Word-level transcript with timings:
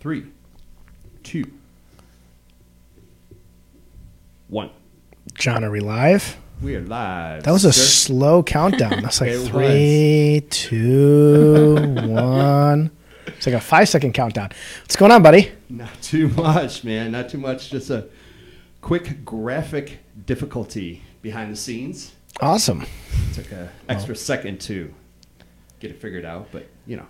three, 0.00 0.26
two, 1.22 1.44
one. 4.48 4.70
John, 5.34 5.62
are 5.62 5.70
we 5.70 5.80
live? 5.80 6.36
We 6.62 6.74
are 6.76 6.80
live. 6.80 7.44
That 7.44 7.52
was 7.52 7.64
a 7.64 7.72
sir. 7.72 7.82
slow 7.82 8.42
countdown. 8.42 9.02
That's 9.02 9.20
like 9.20 9.30
It 9.30 9.46
three, 9.48 10.42
two, 10.50 11.74
one. 12.06 12.90
It's 13.26 13.46
like 13.46 13.54
a 13.54 13.60
five 13.60 13.88
second 13.88 14.12
countdown. 14.12 14.50
What's 14.82 14.96
going 14.96 15.12
on, 15.12 15.22
buddy? 15.22 15.52
Not 15.68 15.90
too 16.02 16.28
much, 16.28 16.82
man. 16.84 17.12
Not 17.12 17.28
too 17.28 17.38
much. 17.38 17.70
Just 17.70 17.90
a 17.90 18.06
quick 18.80 19.24
graphic 19.24 20.00
difficulty 20.26 21.02
behind 21.22 21.52
the 21.52 21.56
scenes. 21.56 22.12
Awesome. 22.40 22.86
Took 23.34 23.52
an 23.52 23.68
extra 23.88 24.16
second 24.16 24.60
to 24.62 24.92
get 25.78 25.90
it 25.90 26.00
figured 26.00 26.24
out, 26.24 26.48
but 26.52 26.66
you 26.86 26.96
know, 26.96 27.06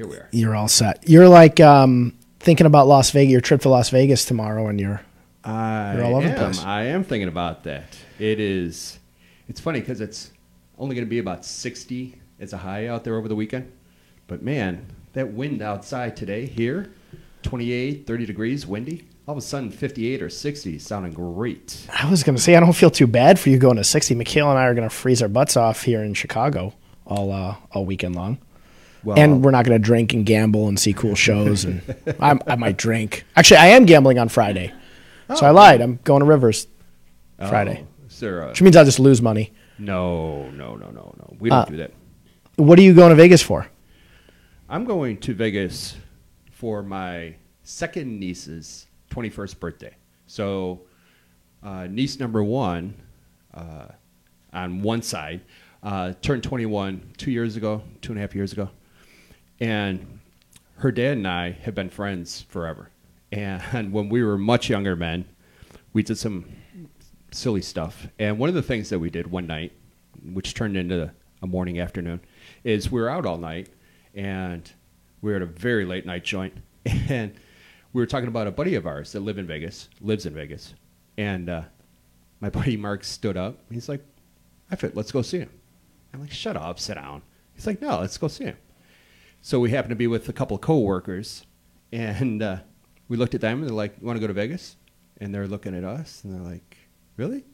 here 0.00 0.08
we 0.08 0.16
are. 0.16 0.28
You're 0.30 0.56
all 0.56 0.68
set. 0.68 1.06
You're 1.06 1.28
like 1.28 1.60
um, 1.60 2.16
thinking 2.38 2.66
about 2.66 2.86
Las 2.86 3.10
Vegas, 3.10 3.30
your 3.30 3.42
trip 3.42 3.60
to 3.62 3.68
Las 3.68 3.90
Vegas 3.90 4.24
tomorrow, 4.24 4.68
and 4.68 4.80
you're 4.80 5.02
I 5.44 5.94
You're 5.94 6.04
all 6.04 6.16
over 6.16 6.26
the 6.26 6.32
am. 6.32 6.38
place. 6.38 6.64
I 6.64 6.84
am 6.84 7.04
thinking 7.04 7.28
about 7.28 7.64
that. 7.64 7.98
It 8.18 8.40
is. 8.40 8.98
It's 9.46 9.60
funny 9.60 9.80
because 9.80 10.00
it's 10.00 10.32
only 10.78 10.94
going 10.94 11.04
to 11.04 11.10
be 11.10 11.18
about 11.18 11.44
60 11.44 12.18
as 12.38 12.54
a 12.54 12.56
high 12.56 12.86
out 12.86 13.04
there 13.04 13.16
over 13.16 13.28
the 13.28 13.34
weekend. 13.34 13.70
But 14.26 14.42
man, 14.42 14.86
that 15.12 15.34
wind 15.34 15.60
outside 15.60 16.16
today 16.16 16.46
here, 16.46 16.90
28, 17.42 18.06
30 18.06 18.24
degrees, 18.24 18.66
windy. 18.66 19.06
All 19.28 19.32
of 19.32 19.38
a 19.38 19.42
sudden, 19.42 19.70
58 19.70 20.22
or 20.22 20.30
60, 20.30 20.78
sounding 20.78 21.12
great. 21.12 21.86
I 21.92 22.10
was 22.10 22.22
going 22.22 22.36
to 22.36 22.42
say, 22.42 22.56
I 22.56 22.60
don't 22.60 22.72
feel 22.72 22.90
too 22.90 23.06
bad 23.06 23.38
for 23.38 23.50
you 23.50 23.58
going 23.58 23.76
to 23.76 23.84
60. 23.84 24.14
Mikhail 24.14 24.48
and 24.48 24.58
I 24.58 24.64
are 24.64 24.74
going 24.74 24.88
to 24.88 24.94
freeze 24.94 25.20
our 25.20 25.28
butts 25.28 25.58
off 25.58 25.82
here 25.82 26.02
in 26.02 26.14
Chicago 26.14 26.72
all 27.06 27.30
uh, 27.30 27.56
all 27.72 27.84
weekend 27.84 28.16
long. 28.16 28.38
Well, 29.02 29.18
and 29.18 29.42
we're 29.42 29.50
not 29.50 29.64
going 29.64 29.80
to 29.80 29.84
drink 29.84 30.12
and 30.12 30.26
gamble 30.26 30.68
and 30.68 30.78
see 30.78 30.92
cool 30.92 31.14
shows. 31.14 31.64
And 31.64 31.82
I, 32.20 32.38
I 32.46 32.56
might 32.56 32.76
drink. 32.76 33.24
Actually, 33.36 33.58
I 33.58 33.66
am 33.68 33.86
gambling 33.86 34.18
on 34.18 34.28
Friday. 34.28 34.72
So 35.36 35.46
I 35.46 35.50
lied. 35.50 35.80
I'm 35.80 36.00
going 36.04 36.20
to 36.20 36.26
Rivers 36.26 36.66
oh, 37.38 37.48
Friday. 37.48 37.86
is 38.08 38.18
there 38.20 38.42
a- 38.42 38.48
which 38.48 38.60
means 38.62 38.76
I'll 38.76 38.84
just 38.84 38.98
lose 38.98 39.22
money. 39.22 39.52
no, 39.78 40.50
no, 40.50 40.74
no, 40.76 40.90
no, 40.90 41.14
no. 41.16 41.36
We 41.38 41.48
don't 41.50 41.58
Uh, 41.60 41.64
do 41.66 41.76
that. 41.78 41.92
What 42.56 42.78
are 42.78 42.82
you 42.82 42.92
going 42.94 43.10
to 43.10 43.14
Vegas 43.16 43.40
for? 43.42 43.66
I'm 44.68 44.84
going 44.84 45.16
to 45.18 45.34
Vegas 45.34 45.96
for 46.50 46.82
my 46.82 47.36
second 47.62 48.18
niece's 48.20 48.86
21st 49.10 49.58
birthday. 49.60 49.94
So, 50.26 50.80
uh, 51.62 51.86
niece 51.88 52.18
number 52.20 52.42
one, 52.44 52.94
uh, 53.54 53.86
on 54.52 54.82
one 54.82 55.00
side, 55.02 55.40
uh, 55.82 56.12
turned 56.22 56.42
21 56.42 57.02
two 57.16 57.30
years 57.30 57.56
ago, 57.56 57.82
two 58.02 58.12
and 58.12 58.18
a 58.18 58.20
half 58.20 58.34
years 58.34 58.52
ago. 58.52 58.68
And 59.60 60.20
her 60.76 60.90
dad 60.90 61.18
and 61.18 61.28
I 61.28 61.52
have 61.52 61.74
been 61.74 61.90
friends 61.90 62.42
forever. 62.48 62.90
And 63.32 63.92
when 63.92 64.08
we 64.08 64.22
were 64.24 64.38
much 64.38 64.68
younger 64.68 64.96
men, 64.96 65.26
we 65.92 66.02
did 66.02 66.18
some 66.18 66.46
silly 67.30 67.62
stuff. 67.62 68.08
And 68.18 68.38
one 68.38 68.48
of 68.48 68.54
the 68.54 68.62
things 68.62 68.88
that 68.90 68.98
we 68.98 69.10
did 69.10 69.30
one 69.30 69.46
night, 69.46 69.72
which 70.32 70.54
turned 70.54 70.76
into 70.76 71.12
a 71.42 71.46
morning 71.46 71.80
afternoon, 71.80 72.20
is 72.64 72.90
we 72.90 73.00
were 73.00 73.08
out 73.08 73.26
all 73.26 73.38
night 73.38 73.68
and 74.14 74.70
we 75.22 75.30
were 75.30 75.36
at 75.36 75.42
a 75.42 75.46
very 75.46 75.84
late 75.84 76.06
night 76.06 76.24
joint. 76.24 76.54
And 77.08 77.34
we 77.92 78.00
were 78.00 78.06
talking 78.06 78.28
about 78.28 78.46
a 78.46 78.52
buddy 78.52 78.76
of 78.76 78.86
ours 78.86 79.12
that 79.12 79.20
live 79.20 79.36
in 79.36 79.46
Vegas, 79.46 79.88
lives 80.00 80.24
in 80.24 80.32
Vegas. 80.32 80.74
And 81.18 81.48
uh, 81.48 81.62
my 82.40 82.48
buddy 82.48 82.76
Mark 82.76 83.04
stood 83.04 83.36
up. 83.36 83.58
He's 83.70 83.88
like, 83.88 84.04
I 84.70 84.76
fit, 84.76 84.96
let's 84.96 85.12
go 85.12 85.22
see 85.22 85.38
him. 85.38 85.50
I'm 86.14 86.20
like, 86.20 86.30
shut 86.30 86.56
up, 86.56 86.78
sit 86.78 86.94
down. 86.94 87.22
He's 87.52 87.66
like, 87.66 87.82
no, 87.82 88.00
let's 88.00 88.16
go 88.16 88.28
see 88.28 88.44
him. 88.44 88.56
So 89.42 89.58
we 89.58 89.70
happened 89.70 89.90
to 89.90 89.96
be 89.96 90.06
with 90.06 90.28
a 90.28 90.34
couple 90.34 90.54
of 90.54 90.60
coworkers, 90.60 91.46
and 91.92 92.42
uh, 92.42 92.58
we 93.08 93.16
looked 93.16 93.34
at 93.34 93.40
them 93.40 93.60
and 93.60 93.68
they're 93.68 93.74
like, 93.74 93.96
"You 93.98 94.06
want 94.06 94.16
to 94.16 94.20
go 94.20 94.26
to 94.26 94.34
Vegas?" 94.34 94.76
And 95.18 95.34
they're 95.34 95.46
looking 95.46 95.74
at 95.74 95.84
us 95.84 96.22
and 96.24 96.34
they're 96.34 96.52
like, 96.52 96.76
"Really?" 97.16 97.44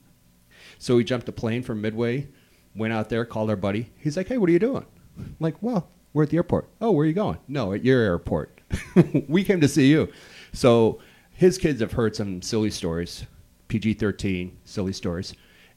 So 0.79 0.97
we 0.97 1.05
jumped 1.05 1.29
a 1.29 1.33
plane 1.33 1.63
from 1.63 1.81
Midway, 1.81 2.27
went 2.75 2.93
out 2.93 3.09
there, 3.09 3.25
called 3.25 3.51
our 3.51 3.57
buddy. 3.57 3.93
He's 3.99 4.17
like, 4.17 4.27
"Hey, 4.27 4.37
what 4.37 4.49
are 4.49 4.53
you 4.53 4.59
doing?" 4.59 4.85
I'm 5.17 5.37
like, 5.39 5.63
"Well, 5.63 5.89
we're 6.13 6.25
at 6.25 6.31
the 6.31 6.39
airport." 6.39 6.69
"Oh, 6.81 6.91
where 6.91 7.05
are 7.05 7.09
you 7.09 7.15
going?" 7.15 7.39
"No, 7.47 7.73
at 7.73 7.85
your 7.85 8.01
airport. 8.01 8.61
we 9.29 9.45
came 9.45 9.61
to 9.61 9.69
see 9.69 9.89
you." 9.89 10.09
So 10.53 11.01
his 11.31 11.57
kids 11.57 11.81
have 11.81 11.93
heard 11.93 12.17
some 12.17 12.43
silly 12.43 12.71
stories, 12.71 13.27
PG-13 13.69 14.51
silly 14.65 14.93
stories, 14.93 15.35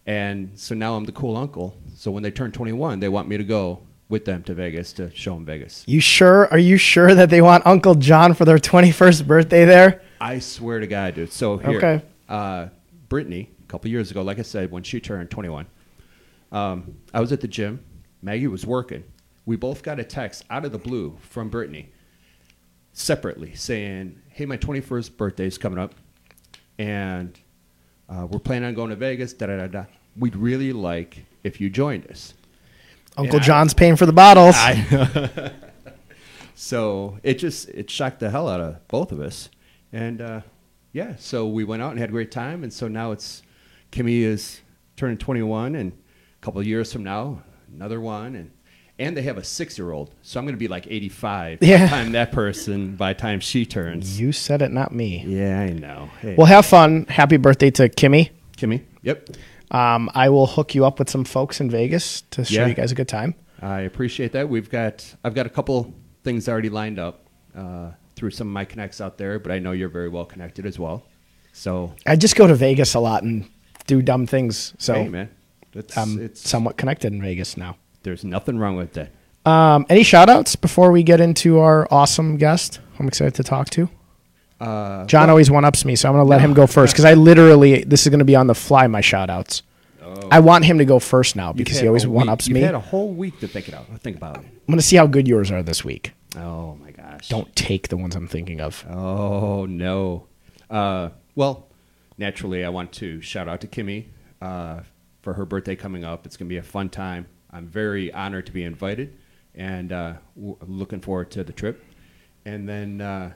and 0.07 0.57
so 0.57 0.73
now 0.73 0.95
I'm 0.95 1.05
the 1.05 1.11
cool 1.11 1.37
uncle. 1.37 1.77
So 1.95 2.09
when 2.09 2.23
they 2.23 2.31
turn 2.31 2.51
21, 2.51 2.99
they 2.99 3.09
want 3.09 3.27
me 3.27 3.37
to 3.37 3.43
go 3.43 3.83
with 4.09 4.25
them 4.25 4.43
to 4.43 4.53
Vegas 4.55 4.91
to 4.93 5.13
show 5.15 5.35
them 5.35 5.45
Vegas. 5.45 5.83
You 5.87 6.01
sure? 6.01 6.47
Are 6.47 6.57
you 6.57 6.77
sure 6.77 7.13
that 7.15 7.29
they 7.29 7.41
want 7.41 7.65
Uncle 7.65 7.95
John 7.95 8.33
for 8.33 8.43
their 8.43 8.57
21st 8.71 9.25
birthday 9.27 9.65
there? 9.65 10.01
I 10.19 10.39
swear 10.39 10.79
to 10.79 10.87
God, 10.87 11.15
dude. 11.15 11.31
So 11.31 11.57
here, 11.57 11.77
Okay. 11.77 12.01
uh, 12.27 12.67
Brittany, 13.07 13.51
a 13.63 13.67
couple 13.67 13.89
years 13.89 14.11
ago, 14.11 14.21
like 14.23 14.39
I 14.39 14.41
said, 14.43 14.71
when 14.71 14.83
she 14.83 14.99
turned 14.99 15.29
21, 15.29 15.67
um, 16.51 16.95
I 17.13 17.21
was 17.21 17.31
at 17.31 17.39
the 17.41 17.47
gym. 17.47 17.83
Maggie 18.21 18.47
was 18.47 18.65
working. 18.65 19.03
We 19.45 19.55
both 19.55 19.81
got 19.83 19.99
a 19.99 20.03
text 20.03 20.43
out 20.49 20.65
of 20.65 20.71
the 20.71 20.77
blue 20.77 21.17
from 21.21 21.49
Brittany, 21.49 21.89
separately, 22.93 23.53
saying, 23.55 24.19
"Hey, 24.29 24.45
my 24.45 24.57
21st 24.57 25.15
birthday 25.17 25.45
is 25.47 25.57
coming 25.57 25.79
up, 25.79 25.95
and 26.77 27.39
uh, 28.09 28.27
we're 28.29 28.39
planning 28.39 28.67
on 28.67 28.73
going 28.73 28.89
to 28.89 28.95
Vegas. 28.95 29.33
Da 29.33 29.47
da 29.47 29.57
da 29.57 29.67
da. 29.67 29.85
We'd 30.17 30.35
really 30.35 30.73
like 30.73 31.25
if 31.43 31.61
you 31.61 31.69
joined 31.69 32.07
us." 32.11 32.33
Uncle 33.17 33.37
Yeah, 33.37 33.43
I- 33.43 33.45
John's 33.45 33.73
paying 33.73 33.95
for 33.95 34.05
the 34.05 34.13
bottles. 34.13 34.55
I, 34.57 35.51
so 36.55 37.19
it 37.23 37.35
just 37.35 37.69
it 37.69 37.89
shocked 37.89 38.19
the 38.19 38.29
hell 38.29 38.47
out 38.47 38.61
of 38.61 38.87
both 38.87 39.11
of 39.11 39.19
us, 39.19 39.49
and 39.91 40.21
uh, 40.21 40.41
yeah, 40.93 41.15
so 41.17 41.47
we 41.47 41.63
went 41.63 41.81
out 41.81 41.91
and 41.91 41.99
had 41.99 42.09
a 42.09 42.11
great 42.11 42.31
time, 42.31 42.63
and 42.63 42.71
so 42.73 42.87
now 42.87 43.11
it's 43.11 43.43
Kimmy 43.91 44.21
is 44.21 44.61
turning 44.97 45.17
21, 45.17 45.75
and 45.75 45.91
a 45.91 46.45
couple 46.45 46.59
of 46.61 46.67
years 46.67 46.91
from 46.91 47.03
now, 47.03 47.41
another 47.73 47.99
one, 48.01 48.35
and 48.35 48.51
and 48.97 49.15
they 49.15 49.21
have 49.21 49.37
a 49.37 49.43
six 49.43 49.77
year 49.77 49.91
old, 49.91 50.13
so 50.21 50.39
I'm 50.39 50.45
going 50.45 50.55
to 50.55 50.59
be 50.59 50.67
like 50.67 50.85
85 50.87 51.59
by 51.61 51.65
Yeah. 51.67 51.83
the 51.85 51.87
time 51.87 52.11
that 52.13 52.31
person 52.33 52.95
by 52.97 53.13
the 53.13 53.19
time 53.19 53.39
she 53.39 53.65
turns. 53.65 54.19
you 54.19 54.31
said 54.33 54.61
it, 54.61 54.71
not 54.71 54.93
me. 54.93 55.23
Yeah, 55.25 55.59
I 55.61 55.69
know. 55.69 56.09
Hey, 56.21 56.35
Well, 56.37 56.47
have 56.47 56.65
fun. 56.65 57.05
Happy 57.07 57.37
birthday 57.37 57.71
to 57.71 57.87
Kimmy. 57.87 58.31
Kimmy, 58.57 58.83
yep, 59.01 59.29
Um, 59.71 60.09
I 60.15 60.29
will 60.29 60.47
hook 60.47 60.73
you 60.75 60.85
up 60.85 60.99
with 60.99 61.09
some 61.09 61.23
folks 61.25 61.61
in 61.61 61.69
Vegas 61.69 62.21
to 62.31 62.43
show 62.43 62.61
Yeah. 62.61 62.67
you 62.67 62.73
guys 62.73 62.91
a 62.91 62.95
good 62.95 63.07
time. 63.07 63.35
I 63.61 63.81
appreciate 63.81 64.31
that. 64.31 64.49
We've 64.49 64.69
got 64.69 65.05
I've 65.23 65.33
got 65.35 65.45
a 65.45 65.49
couple 65.49 65.93
things 66.23 66.47
already 66.49 66.69
lined 66.69 66.97
up 66.99 67.27
uh, 67.55 67.91
through 68.15 68.31
some 68.31 68.47
of 68.47 68.53
my 68.53 68.65
connects 68.65 68.99
out 69.01 69.17
there, 69.17 69.37
but 69.39 69.51
I 69.51 69.59
know 69.59 69.71
you're 69.73 69.89
very 69.89 70.09
well 70.09 70.25
connected 70.25 70.65
as 70.65 70.79
well. 70.79 71.03
So 71.53 71.93
I 72.07 72.15
just 72.15 72.35
go 72.35 72.47
to 72.47 72.55
Vegas 72.55 72.93
a 72.95 72.99
lot 72.99 73.23
and 73.23 73.47
do 73.85 74.01
dumb 74.01 74.25
things. 74.27 74.73
So 74.77 74.93
hey, 74.93 75.09
man, 75.09 75.29
it's, 75.73 75.97
I'm 75.97 76.19
it's 76.19 76.47
somewhat 76.49 76.77
connected 76.77 77.11
in 77.13 77.21
Vegas 77.21 77.57
now. 77.57 77.75
there's 78.03 78.23
nothing 78.23 78.57
wrong 78.57 78.75
with 78.77 78.93
that. 78.93 79.11
Um, 79.45 79.85
any 79.89 80.03
shout 80.03 80.29
outs 80.29 80.55
before 80.55 80.91
we 80.91 81.03
get 81.03 81.19
into 81.19 81.59
our 81.59 81.87
awesome 81.91 82.37
guest? 82.37 82.79
I'm 82.99 83.07
excited 83.07 83.35
to 83.35 83.43
talk 83.43 83.69
to. 83.71 83.89
Uh, 84.59 85.05
John 85.05 85.29
always 85.29 85.49
one 85.49 85.63
ups 85.65 85.85
me, 85.85 85.95
so 85.95 86.09
I'm 86.09 86.15
going 86.15 86.25
to 86.25 86.29
let 86.29 86.41
him 86.41 86.53
go 86.53 86.67
first 86.67 86.93
because 86.93 87.05
I 87.05 87.13
literally, 87.13 87.83
this 87.83 88.01
is 88.03 88.09
going 88.09 88.19
to 88.19 88.25
be 88.25 88.35
on 88.35 88.47
the 88.47 88.55
fly, 88.55 88.87
my 88.87 89.01
shout 89.01 89.29
outs. 89.29 89.63
I 90.31 90.39
want 90.39 90.65
him 90.65 90.77
to 90.79 90.85
go 90.85 90.99
first 90.99 91.35
now 91.35 91.53
because 91.53 91.79
he 91.79 91.87
always 91.87 92.05
one 92.05 92.29
ups 92.29 92.47
you've 92.47 92.55
me. 92.55 92.61
had 92.61 92.75
I'm 92.75 92.75
a 92.75 92.79
whole 92.79 93.13
week 93.13 93.39
to 93.39 93.47
think 93.47 93.67
it 93.67 93.73
out. 93.73 93.85
Think 93.99 94.17
about 94.17 94.37
it. 94.37 94.43
I'm 94.45 94.65
going 94.67 94.77
to 94.77 94.83
see 94.83 94.95
how 94.95 95.07
good 95.07 95.27
yours 95.27 95.49
are 95.51 95.63
this 95.63 95.83
week. 95.83 96.13
Oh 96.35 96.75
my 96.75 96.91
gosh! 96.91 97.27
Don't 97.29 97.53
take 97.55 97.87
the 97.87 97.97
ones 97.97 98.15
I'm 98.15 98.27
thinking 98.27 98.61
of. 98.61 98.85
Oh 98.89 99.65
no. 99.65 100.27
Uh, 100.69 101.09
well, 101.35 101.67
naturally, 102.17 102.63
I 102.63 102.69
want 102.69 102.91
to 102.93 103.21
shout 103.21 103.47
out 103.47 103.61
to 103.61 103.67
Kimmy 103.67 104.05
uh, 104.41 104.81
for 105.21 105.33
her 105.33 105.45
birthday 105.45 105.75
coming 105.75 106.03
up. 106.03 106.25
It's 106.25 106.37
going 106.37 106.47
to 106.47 106.53
be 106.53 106.57
a 106.57 106.63
fun 106.63 106.89
time. 106.89 107.25
I'm 107.51 107.65
very 107.65 108.13
honored 108.13 108.45
to 108.45 108.51
be 108.51 108.63
invited, 108.63 109.17
and 109.55 109.91
uh, 109.91 110.13
w- 110.35 110.57
looking 110.67 111.01
forward 111.01 111.31
to 111.31 111.43
the 111.43 111.53
trip. 111.53 111.83
And 112.45 112.69
then 112.69 113.01
uh, 113.01 113.33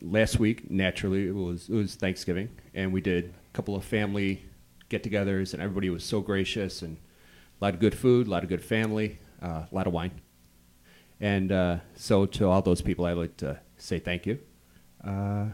last 0.00 0.38
week, 0.38 0.70
naturally, 0.70 1.26
it 1.26 1.34
was 1.34 1.68
it 1.68 1.74
was 1.74 1.94
Thanksgiving, 1.94 2.50
and 2.74 2.92
we 2.92 3.00
did 3.00 3.26
a 3.26 3.56
couple 3.56 3.74
of 3.74 3.84
family 3.84 4.44
get-togethers, 4.88 5.52
and 5.52 5.62
everybody 5.62 5.90
was 5.90 6.04
so 6.04 6.20
gracious, 6.20 6.82
and 6.82 6.96
a 7.60 7.64
lot 7.64 7.74
of 7.74 7.80
good 7.80 7.94
food, 7.94 8.26
a 8.26 8.30
lot 8.30 8.42
of 8.42 8.48
good 8.48 8.64
family, 8.64 9.18
uh, 9.42 9.64
a 9.70 9.74
lot 9.74 9.86
of 9.86 9.92
wine. 9.92 10.12
And 11.20 11.50
uh, 11.50 11.78
so, 11.94 12.26
to 12.26 12.48
all 12.48 12.62
those 12.62 12.80
people, 12.80 13.04
I'd 13.04 13.12
like 13.16 13.36
to 13.38 13.58
say 13.76 13.98
thank 13.98 14.26
you. 14.26 14.38
Uh, 15.04 15.46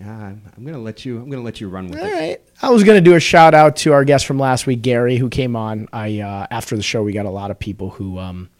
I'm, 0.00 0.42
I'm 0.56 0.64
gonna 0.64 0.78
let 0.78 1.04
you. 1.04 1.18
I'm 1.20 1.30
gonna 1.30 1.42
let 1.42 1.60
you 1.60 1.68
run 1.68 1.88
with 1.88 2.00
All 2.00 2.06
it. 2.06 2.12
right. 2.12 2.40
I 2.62 2.70
was 2.70 2.82
to 2.84 3.00
do 3.00 3.14
a 3.14 3.20
shout 3.20 3.54
out 3.54 3.76
to 3.76 3.92
our 3.92 4.04
guest 4.04 4.26
from 4.26 4.38
last 4.38 4.66
week, 4.66 4.82
Gary, 4.82 5.16
who 5.16 5.28
came 5.28 5.54
on. 5.56 5.88
I 5.92 6.20
uh, 6.20 6.46
after 6.50 6.76
the 6.76 6.82
show, 6.82 7.02
we 7.02 7.12
got 7.12 7.26
a 7.26 7.30
lot 7.30 7.50
of 7.50 7.58
people 7.58 7.90
who 7.90 8.18
um, 8.18 8.50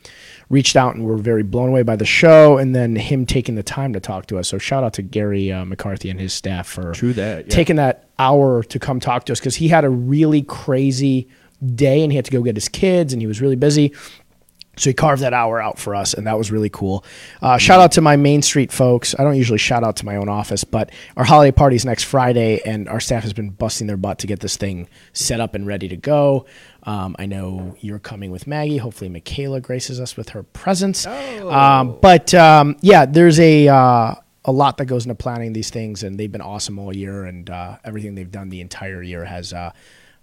reached 0.55 0.77
out 0.77 0.95
and 0.95 1.05
were 1.05 1.17
very 1.17 1.43
blown 1.43 1.69
away 1.69 1.83
by 1.83 1.97
the 1.97 2.05
show, 2.05 2.57
and 2.57 2.75
then 2.75 2.95
him 2.95 3.27
taking 3.27 3.57
the 3.57 3.63
time 3.63 3.93
to 3.93 4.01
talk 4.01 4.27
to 4.27 4.39
us. 4.39 4.49
So 4.49 4.57
shout 4.57 4.85
out 4.85 4.95
to 4.95 5.03
Gary 5.03 5.51
uh, 5.51 5.65
McCarthy 5.65 6.09
and 6.11 6.21
his 6.21 6.33
staff 6.33 6.69
for 6.69 6.93
True 6.93 7.13
that. 7.15 7.47
Yeah. 7.47 7.55
taking 7.55 7.77
that 7.77 8.09
hour 8.19 8.63
to 8.63 8.79
come 8.79 9.01
talk 9.01 9.27
to 9.27 9.33
us 9.33 9.41
because 9.41 9.57
he 9.57 9.69
had 9.69 9.85
a 9.85 9.91
really 9.91 10.43
crazy 10.43 11.29
day 11.75 12.03
and 12.03 12.13
he 12.13 12.17
had 12.17 12.25
to 12.25 12.31
go 12.31 12.43
get 12.43 12.57
his 12.57 12.69
kids 12.69 13.13
and 13.13 13.21
he 13.21 13.27
was 13.27 13.41
really 13.41 13.57
busy. 13.57 13.93
So 14.77 14.91
he 14.91 14.95
carved 14.95 15.23
that 15.23 15.33
hour 15.33 15.61
out 15.61 15.79
for 15.79 15.95
us, 15.95 16.15
and 16.15 16.27
that 16.27 16.37
was 16.39 16.51
really 16.51 16.71
cool. 16.71 17.05
Uh, 17.41 17.59
shout 17.59 17.81
out 17.81 17.93
to 17.93 18.01
my 18.01 18.17
Main 18.17 18.43
Street 18.43 18.73
folks. 18.73 19.15
I 19.19 19.23
don't 19.25 19.37
usually 19.37 19.59
shout 19.59 19.85
out 19.85 19.97
to 19.97 20.07
my 20.07 20.17
own 20.17 20.29
office, 20.29 20.65
but 20.65 20.91
our 21.17 21.25
holiday 21.25 21.53
party 21.53 21.77
is 21.77 21.85
next 21.85 22.05
Friday, 22.05 22.61
and 22.65 22.89
our 22.89 23.01
staff 23.01 23.23
has 23.23 23.33
been 23.33 23.51
busting 23.51 23.87
their 23.87 23.97
butt 23.97 24.19
to 24.21 24.27
get 24.27 24.41
this 24.41 24.57
thing 24.57 24.89
set 25.13 25.41
up 25.41 25.55
and 25.55 25.67
ready 25.67 25.89
to 25.89 25.97
go. 25.97 26.47
Um, 26.85 27.17
I 27.19 27.27
know 27.27 27.77
you're 27.81 27.99
coming 27.99 28.31
with 28.31 28.47
Maggie. 28.47 28.77
Hopefully, 28.77 29.09
Michaela 29.09 29.61
graces 29.61 30.01
us 30.01 30.17
with 30.17 30.31
her 30.31 30.43
presence. 30.43 31.07
Um, 31.51 31.99
but 32.01 32.35
um, 32.35 32.77
yeah, 32.81 33.07
there's 33.07 33.41
a 33.41 33.69
uh, 33.69 34.15
a 34.45 34.53
lot 34.53 34.77
that 34.77 34.87
goes 34.87 35.05
into 35.07 35.15
planning 35.15 35.53
these 35.55 35.71
things, 35.71 36.03
and 36.03 36.19
they've 36.19 36.31
been 36.31 36.43
awesome 36.43 36.79
all 36.79 36.95
year, 36.95 37.25
and 37.25 37.49
uh, 37.49 37.79
everything 37.85 38.15
they've 38.15 38.31
done 38.31 38.51
the 38.51 38.61
entire 38.61 39.03
year 39.03 39.25
has. 39.25 39.53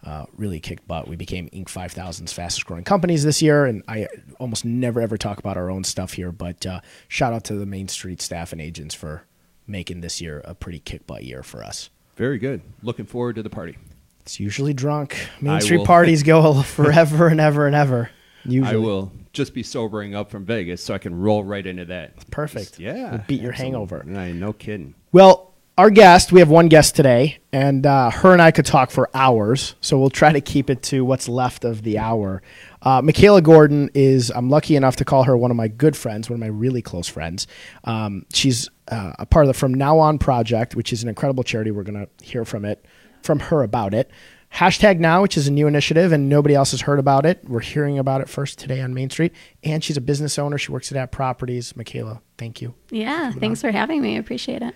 Uh, 0.04 0.26
really 0.36 0.60
kicked 0.60 0.88
butt. 0.88 1.08
We 1.08 1.16
became 1.16 1.48
Inc. 1.50 1.66
5000's 1.66 2.34
fastest 2.34 2.66
growing 2.66 2.84
companies 2.84 3.24
this 3.24 3.40
year, 3.42 3.66
and 3.66 3.84
I 3.88 4.08
almost 4.40 4.66
never 4.66 5.00
ever 5.00 5.16
talk 5.16 5.38
about 5.38 5.58
our 5.58 5.70
own 5.70 5.84
stuff 5.84 6.14
here. 6.14 6.32
But 6.32 6.66
uh, 6.66 6.82
shout 7.08 7.34
out 7.34 7.44
to 7.46 7.56
the 7.56 7.68
Main 7.68 7.88
Street 7.88 8.20
staff 8.22 8.52
and 8.52 8.60
agents 8.60 8.96
for 8.96 9.26
making 9.68 10.02
this 10.02 10.20
year 10.20 10.42
a 10.44 10.56
pretty 10.56 10.80
kick 10.80 11.06
butt 11.06 11.24
year 11.24 11.44
for 11.44 11.64
us. 11.64 11.92
Very 12.16 12.40
good. 12.40 12.62
Looking 12.82 13.06
forward 13.06 13.36
to 13.36 13.44
the 13.44 13.50
party. 13.50 13.78
It's 14.22 14.40
usually 14.40 14.74
drunk. 14.74 15.18
Main 15.40 15.54
I 15.54 15.60
Street 15.60 15.78
will- 15.78 15.86
parties 15.86 16.24
go 16.24 16.62
forever 16.64 17.28
and 17.28 17.40
ever 17.40 17.68
and 17.68 17.76
ever. 17.76 18.10
Usually. 18.44 18.74
I 18.76 18.78
will 18.78 19.12
just 19.34 19.54
be 19.54 19.62
sobering 19.62 20.16
up 20.16 20.32
from 20.32 20.46
Vegas 20.46 20.84
so 20.84 20.96
I 20.96 20.98
can 20.98 21.16
roll 21.20 21.44
right 21.44 21.66
into 21.66 21.86
that. 21.86 22.30
Perfect. 22.32 22.80
Yeah. 22.80 23.12
We'll 23.12 23.24
beat 23.28 23.40
your 23.42 23.52
absolutely. 23.52 23.72
hangover. 23.74 24.04
Nah, 24.04 24.26
no 24.30 24.52
kidding. 24.52 24.96
Well, 25.12 25.51
our 25.82 25.90
guest, 25.90 26.32
we 26.32 26.40
have 26.42 26.50
one 26.50 26.68
guest 26.68 26.96
today, 26.96 27.40
and 27.52 27.88
uh, 27.88 28.12
her 28.12 28.34
and 28.34 28.40
I 28.40 28.52
could 28.52 28.68
talk 28.68 28.92
for 28.92 29.10
hours. 29.16 29.74
So 29.82 29.98
we'll 29.98 30.12
try 30.12 30.32
to 30.32 30.40
keep 30.40 30.70
it 30.70 30.84
to 30.84 31.04
what's 31.04 31.28
left 31.28 31.66
of 31.66 31.82
the 31.82 31.98
hour. 31.98 32.44
Uh, 32.84 33.02
Michaela 33.02 33.42
Gordon 33.42 33.90
is, 33.96 34.30
I'm 34.30 34.48
lucky 34.48 34.76
enough 34.76 34.98
to 34.98 35.06
call 35.06 35.24
her 35.24 35.36
one 35.36 35.50
of 35.50 35.58
my 35.58 35.68
good 35.68 35.98
friends, 35.98 36.30
one 36.30 36.36
of 36.36 36.40
my 36.40 36.46
really 36.56 36.84
close 36.84 37.08
friends. 37.08 37.48
Um, 37.84 38.28
she's 38.32 38.70
uh, 38.90 39.14
a 39.18 39.26
part 39.26 39.44
of 39.44 39.48
the 39.48 39.56
From 39.56 39.74
Now 39.74 39.98
On 39.98 40.20
project, 40.20 40.76
which 40.76 40.94
is 40.94 41.02
an 41.02 41.10
incredible 41.10 41.44
charity. 41.44 41.72
We're 41.72 41.82
going 41.82 42.06
to 42.06 42.24
hear 42.24 42.46
from 42.46 42.64
it, 42.64 42.86
from 43.24 43.40
her 43.40 43.64
about 43.64 43.96
it. 43.96 44.12
Hashtag 44.54 45.00
Now, 45.00 45.24
which 45.24 45.36
is 45.36 45.48
a 45.48 45.52
new 45.52 45.66
initiative, 45.66 46.12
and 46.12 46.30
nobody 46.30 46.54
else 46.54 46.72
has 46.72 46.82
heard 46.82 47.00
about 47.00 47.26
it. 47.26 47.44
We're 47.50 47.62
hearing 47.62 47.98
about 47.98 48.22
it 48.22 48.30
first 48.30 48.60
today 48.60 48.82
on 48.82 48.94
Main 48.94 49.10
Street. 49.10 49.34
And 49.64 49.84
she's 49.84 49.98
a 49.98 50.02
business 50.02 50.38
owner. 50.38 50.60
She 50.60 50.72
works 50.72 50.92
at 50.92 51.12
@properties. 51.12 51.76
Michaela, 51.76 52.22
thank 52.38 52.62
you. 52.62 52.76
Yeah, 52.92 53.32
thanks 53.32 53.62
for 53.62 53.72
having 53.72 54.04
me. 54.04 54.18
I 54.18 54.20
appreciate 54.20 54.62
it. 54.62 54.76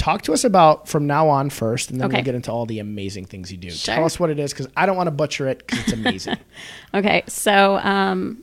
Talk 0.00 0.22
to 0.22 0.32
us 0.32 0.44
about 0.44 0.88
from 0.88 1.06
now 1.06 1.28
on 1.28 1.50
first, 1.50 1.90
and 1.90 2.00
then 2.00 2.08
we'll 2.08 2.22
get 2.22 2.34
into 2.34 2.50
all 2.50 2.64
the 2.64 2.78
amazing 2.78 3.26
things 3.26 3.52
you 3.52 3.58
do. 3.58 3.70
Sure. 3.70 3.96
Tell 3.96 4.04
us 4.04 4.18
what 4.18 4.30
it 4.30 4.38
is, 4.38 4.52
because 4.52 4.66
I 4.74 4.86
don't 4.86 4.96
want 4.96 5.08
to 5.08 5.12
butcher 5.12 5.46
it, 5.46 5.58
because 5.58 5.80
it's 5.80 5.92
amazing. 5.92 6.36
Okay, 6.94 7.22
so 7.28 7.76
um, 7.78 8.42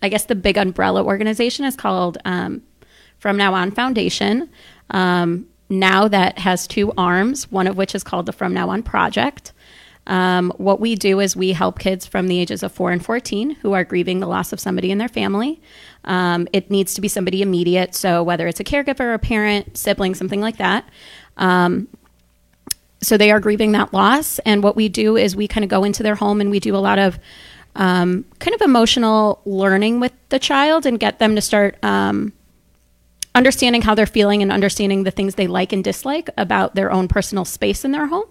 I 0.00 0.08
guess 0.08 0.26
the 0.26 0.34
big 0.34 0.56
umbrella 0.56 1.04
organization 1.04 1.64
is 1.64 1.76
called 1.76 2.16
um, 2.24 2.62
From 3.18 3.36
Now 3.36 3.52
On 3.54 3.70
Foundation. 3.70 4.48
Um, 4.90 5.46
now 5.68 6.08
that 6.08 6.38
has 6.38 6.66
two 6.66 6.92
arms, 6.96 7.50
one 7.50 7.66
of 7.66 7.76
which 7.76 7.94
is 7.94 8.04
called 8.04 8.26
the 8.26 8.32
From 8.32 8.54
Now 8.54 8.70
On 8.70 8.82
Project. 8.82 9.52
Um, 10.06 10.52
what 10.58 10.80
we 10.80 10.94
do 10.94 11.20
is 11.20 11.34
we 11.34 11.52
help 11.52 11.78
kids 11.78 12.06
from 12.06 12.28
the 12.28 12.38
ages 12.38 12.62
of 12.62 12.72
4 12.72 12.90
and 12.90 13.04
14 13.04 13.50
who 13.56 13.72
are 13.72 13.84
grieving 13.84 14.20
the 14.20 14.26
loss 14.26 14.52
of 14.52 14.60
somebody 14.60 14.90
in 14.90 14.98
their 14.98 15.08
family. 15.08 15.60
Um, 16.04 16.46
it 16.52 16.70
needs 16.70 16.94
to 16.94 17.00
be 17.00 17.08
somebody 17.08 17.40
immediate, 17.40 17.94
so 17.94 18.22
whether 18.22 18.46
it's 18.46 18.60
a 18.60 18.64
caregiver, 18.64 19.14
a 19.14 19.18
parent, 19.18 19.76
sibling, 19.76 20.14
something 20.14 20.40
like 20.40 20.58
that. 20.58 20.86
Um, 21.36 21.88
so 23.00 23.16
they 23.16 23.30
are 23.30 23.40
grieving 23.40 23.72
that 23.72 23.92
loss 23.92 24.38
and 24.40 24.62
what 24.62 24.76
we 24.76 24.88
do 24.88 25.16
is 25.16 25.36
we 25.36 25.46
kind 25.46 25.64
of 25.64 25.70
go 25.70 25.84
into 25.84 26.02
their 26.02 26.14
home 26.14 26.40
and 26.40 26.50
we 26.50 26.60
do 26.60 26.74
a 26.74 26.78
lot 26.78 26.98
of 26.98 27.18
um, 27.76 28.24
kind 28.38 28.54
of 28.54 28.62
emotional 28.62 29.40
learning 29.44 30.00
with 30.00 30.12
the 30.28 30.38
child 30.38 30.86
and 30.86 30.98
get 30.98 31.18
them 31.18 31.34
to 31.34 31.40
start 31.40 31.76
um, 31.82 32.32
understanding 33.34 33.82
how 33.82 33.94
they're 33.94 34.06
feeling 34.06 34.42
and 34.42 34.52
understanding 34.52 35.02
the 35.02 35.10
things 35.10 35.34
they 35.34 35.46
like 35.46 35.72
and 35.72 35.84
dislike 35.84 36.30
about 36.38 36.74
their 36.74 36.90
own 36.90 37.08
personal 37.08 37.44
space 37.44 37.84
in 37.84 37.92
their 37.92 38.06
home 38.06 38.26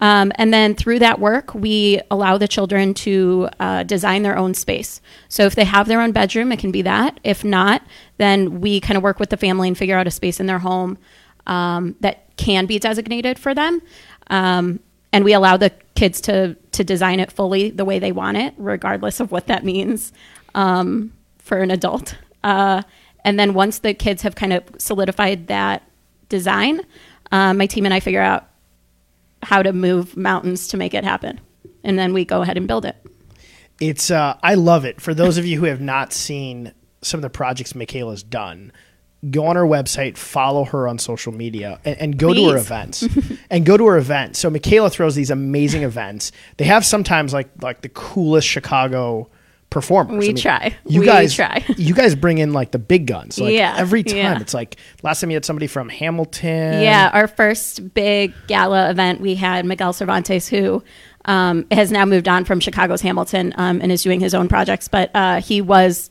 um, 0.00 0.32
and 0.36 0.52
then 0.52 0.74
through 0.74 1.00
that 1.00 1.18
work, 1.18 1.54
we 1.54 2.00
allow 2.10 2.38
the 2.38 2.48
children 2.48 2.94
to 2.94 3.48
uh, 3.58 3.82
design 3.82 4.22
their 4.22 4.36
own 4.36 4.54
space. 4.54 5.00
So 5.28 5.44
if 5.44 5.54
they 5.54 5.64
have 5.64 5.88
their 5.88 6.00
own 6.00 6.12
bedroom, 6.12 6.52
it 6.52 6.58
can 6.58 6.70
be 6.70 6.82
that. 6.82 7.18
If 7.24 7.44
not, 7.44 7.82
then 8.16 8.60
we 8.60 8.80
kind 8.80 8.96
of 8.96 9.02
work 9.02 9.18
with 9.18 9.30
the 9.30 9.36
family 9.36 9.68
and 9.68 9.76
figure 9.76 9.96
out 9.96 10.06
a 10.06 10.10
space 10.10 10.40
in 10.40 10.46
their 10.46 10.60
home 10.60 10.98
um, 11.46 11.96
that 12.00 12.36
can 12.36 12.66
be 12.66 12.78
designated 12.78 13.38
for 13.38 13.54
them. 13.54 13.82
Um, 14.28 14.80
and 15.12 15.24
we 15.24 15.32
allow 15.32 15.56
the 15.56 15.72
kids 15.94 16.20
to 16.22 16.54
to 16.72 16.84
design 16.84 17.18
it 17.18 17.32
fully 17.32 17.70
the 17.70 17.84
way 17.84 17.98
they 17.98 18.12
want 18.12 18.36
it, 18.36 18.54
regardless 18.56 19.20
of 19.20 19.32
what 19.32 19.46
that 19.46 19.64
means 19.64 20.12
um, 20.54 21.12
for 21.38 21.58
an 21.58 21.70
adult. 21.70 22.14
Uh, 22.44 22.82
and 23.24 23.40
then 23.40 23.54
once 23.54 23.80
the 23.80 23.94
kids 23.94 24.22
have 24.22 24.36
kind 24.36 24.52
of 24.52 24.62
solidified 24.78 25.48
that 25.48 25.82
design, 26.28 26.82
uh, 27.32 27.52
my 27.52 27.66
team 27.66 27.84
and 27.84 27.92
I 27.92 28.00
figure 28.00 28.20
out 28.20 28.48
how 29.42 29.62
to 29.62 29.72
move 29.72 30.16
mountains 30.16 30.68
to 30.68 30.76
make 30.76 30.94
it 30.94 31.04
happen. 31.04 31.40
And 31.84 31.98
then 31.98 32.12
we 32.12 32.24
go 32.24 32.42
ahead 32.42 32.56
and 32.56 32.66
build 32.66 32.84
it. 32.84 32.96
it's 33.80 34.10
uh, 34.10 34.36
I 34.42 34.54
love 34.54 34.84
it. 34.84 35.00
For 35.00 35.14
those 35.14 35.38
of 35.38 35.46
you 35.46 35.58
who 35.58 35.66
have 35.66 35.80
not 35.80 36.12
seen 36.12 36.72
some 37.02 37.18
of 37.18 37.22
the 37.22 37.30
projects 37.30 37.74
Michaela's 37.74 38.22
done, 38.22 38.72
go 39.30 39.46
on 39.46 39.56
her 39.56 39.64
website, 39.64 40.16
follow 40.16 40.64
her 40.64 40.88
on 40.88 40.98
social 40.98 41.32
media, 41.32 41.80
and, 41.84 41.98
and 41.98 42.18
go 42.18 42.34
to 42.34 42.50
her 42.50 42.56
events. 42.56 43.04
and 43.50 43.64
go 43.64 43.76
to 43.76 43.86
her 43.86 43.96
events. 43.96 44.38
So 44.38 44.50
Michaela 44.50 44.90
throws 44.90 45.14
these 45.14 45.30
amazing 45.30 45.82
events. 45.82 46.32
They 46.56 46.64
have 46.64 46.84
sometimes 46.84 47.32
like 47.32 47.50
like 47.62 47.82
the 47.82 47.88
coolest 47.88 48.48
Chicago 48.48 49.30
performers. 49.70 50.18
We 50.18 50.32
try. 50.34 50.76
You 50.86 51.00
We 51.00 51.06
guys 51.06 51.34
try. 51.34 51.64
you 51.76 51.94
guys 51.94 52.14
bring 52.14 52.38
in 52.38 52.52
like 52.52 52.70
the 52.70 52.78
big 52.78 53.06
guns. 53.06 53.38
Like 53.38 53.54
Yeah, 53.54 53.74
every 53.76 54.02
time. 54.02 54.16
yeah. 54.16 54.40
It's 54.40 54.54
like 54.54 54.76
last 55.02 55.20
time 55.20 55.30
you 55.30 55.36
had 55.36 55.44
somebody 55.44 55.66
from 55.66 55.88
Hamilton. 55.88 56.82
Yeah, 56.82 57.10
our 57.12 57.28
first 57.28 57.92
big 57.94 58.32
gala 58.46 58.90
event, 58.90 59.20
we 59.20 59.34
had 59.34 59.66
Miguel 59.66 59.92
Cervantes, 59.92 60.48
who 60.48 60.82
um, 61.26 61.66
has 61.70 61.92
now 61.92 62.04
moved 62.06 62.28
on 62.28 62.44
from 62.44 62.60
Chicago's 62.60 63.02
Hamilton 63.02 63.52
um, 63.56 63.80
and 63.82 63.92
is 63.92 64.02
doing 64.02 64.20
his 64.20 64.34
own 64.34 64.48
projects, 64.48 64.88
but 64.88 65.10
uh, 65.14 65.40
he 65.40 65.60
was 65.60 66.10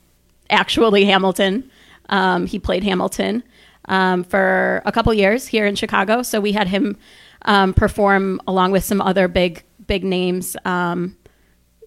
actually 0.49 1.05
Hamilton. 1.05 1.69
Um, 2.09 2.45
he 2.45 2.59
played 2.59 2.83
Hamilton 2.83 3.43
um, 3.85 4.23
for 4.23 4.81
a 4.85 4.91
couple 4.91 5.13
years 5.13 5.47
here 5.47 5.65
in 5.65 5.75
Chicago, 5.75 6.21
so 6.21 6.39
we 6.39 6.51
had 6.51 6.67
him 6.67 6.97
um, 7.43 7.73
perform 7.73 8.39
along 8.47 8.71
with 8.71 8.83
some 8.83 9.01
other 9.01 9.27
big 9.27 9.63
big 9.87 10.03
names. 10.03 10.55
Um, 10.65 11.17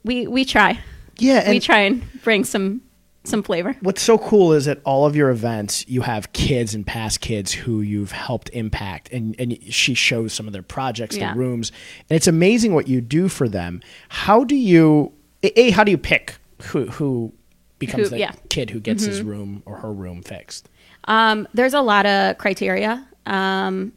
we 0.02 0.26
we 0.26 0.44
try, 0.44 0.80
Yeah, 1.20 1.48
we 1.50 1.60
try 1.60 1.80
and 1.80 2.02
bring 2.22 2.44
some 2.44 2.82
some 3.24 3.42
flavor. 3.42 3.76
What's 3.82 4.00
so 4.02 4.16
cool 4.16 4.54
is 4.54 4.66
at 4.66 4.80
all 4.84 5.04
of 5.04 5.14
your 5.14 5.28
events, 5.28 5.86
you 5.86 6.00
have 6.00 6.32
kids 6.32 6.74
and 6.74 6.86
past 6.86 7.20
kids 7.20 7.52
who 7.52 7.82
you've 7.82 8.12
helped 8.12 8.48
impact, 8.54 9.10
and, 9.12 9.36
and 9.38 9.58
she 9.72 9.92
shows 9.92 10.32
some 10.32 10.46
of 10.46 10.54
their 10.54 10.62
projects, 10.62 11.16
Yeah. 11.18 11.26
their 11.28 11.36
rooms, 11.36 11.70
and 12.08 12.16
it's 12.16 12.26
amazing 12.26 12.72
what 12.72 12.88
you 12.88 13.02
do 13.02 13.28
for 13.28 13.46
them. 13.46 13.82
How 14.08 14.42
do 14.44 14.56
you, 14.56 15.12
a, 15.42 15.70
how 15.70 15.84
do 15.84 15.90
you 15.90 15.98
pick 15.98 16.36
who 16.62 16.86
who 16.86 17.32
becomes 17.78 18.04
Who- 18.04 18.10
the 18.10 18.18
yeah. 18.20 18.30
Mm-hmm. 18.32 18.46
kid 18.48 18.70
who 18.70 18.80
gets 18.80 19.04
his 19.04 19.20
room 19.22 19.62
or 19.66 19.76
her 19.76 19.92
room 19.92 20.22
fixed? 20.22 20.68
Um, 21.04 21.46
there's 21.52 21.74
a 21.74 21.80
lot 21.82 22.06
of 22.06 22.38
criteria. 22.38 23.06
Um, 23.26 23.92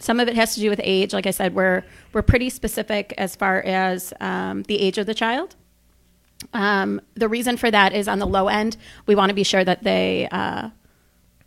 some 0.00 0.18
of 0.20 0.26
it 0.28 0.34
has 0.34 0.54
to 0.54 0.60
do 0.60 0.68
with 0.68 0.80
age. 0.82 1.12
Like 1.12 1.26
I 1.26 1.30
said, 1.30 1.54
we're 1.54 1.84
we're 2.12 2.22
pretty 2.22 2.50
specific 2.50 3.14
as 3.18 3.36
far 3.36 3.60
as 3.62 4.12
um, 4.20 4.64
the 4.64 4.78
age 4.80 4.98
of 4.98 5.06
the 5.06 5.14
child. 5.14 5.54
Um, 6.52 7.00
the 7.14 7.28
reason 7.28 7.56
for 7.56 7.70
that 7.70 7.92
is 7.92 8.08
on 8.08 8.18
the 8.18 8.26
low 8.26 8.48
end, 8.48 8.76
we 9.06 9.14
want 9.14 9.30
to 9.30 9.34
be 9.34 9.44
sure 9.44 9.64
that 9.64 9.82
they 9.82 10.28
uh, 10.30 10.70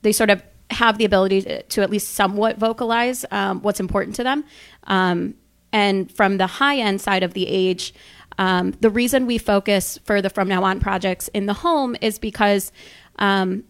they 0.01 0.11
sort 0.11 0.29
of 0.29 0.41
have 0.69 0.97
the 0.97 1.05
ability 1.05 1.41
to, 1.69 1.81
at 1.81 1.89
least 1.89 2.13
somewhat 2.13 2.57
vocalize 2.57 3.25
um, 3.31 3.61
what's 3.61 3.79
important 3.79 4.15
to 4.17 4.23
them. 4.23 4.43
Um, 4.83 5.35
and 5.71 6.11
from 6.11 6.37
the 6.37 6.47
high 6.47 6.77
end 6.77 6.99
side 6.99 7.23
of 7.23 7.33
the 7.33 7.47
age, 7.47 7.93
um, 8.37 8.71
the 8.81 8.89
reason 8.89 9.25
we 9.25 9.37
focus 9.37 9.97
for 10.03 10.21
the 10.21 10.29
From 10.29 10.47
Now 10.47 10.63
On 10.63 10.79
projects 10.79 11.29
in 11.29 11.45
the 11.45 11.53
home 11.53 11.95
is 12.01 12.19
because 12.19 12.71
um, 13.17 13.63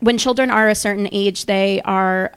when 0.00 0.18
children 0.18 0.50
are 0.50 0.68
a 0.68 0.74
certain 0.74 1.08
age, 1.12 1.46
they 1.46 1.80
are 1.82 2.32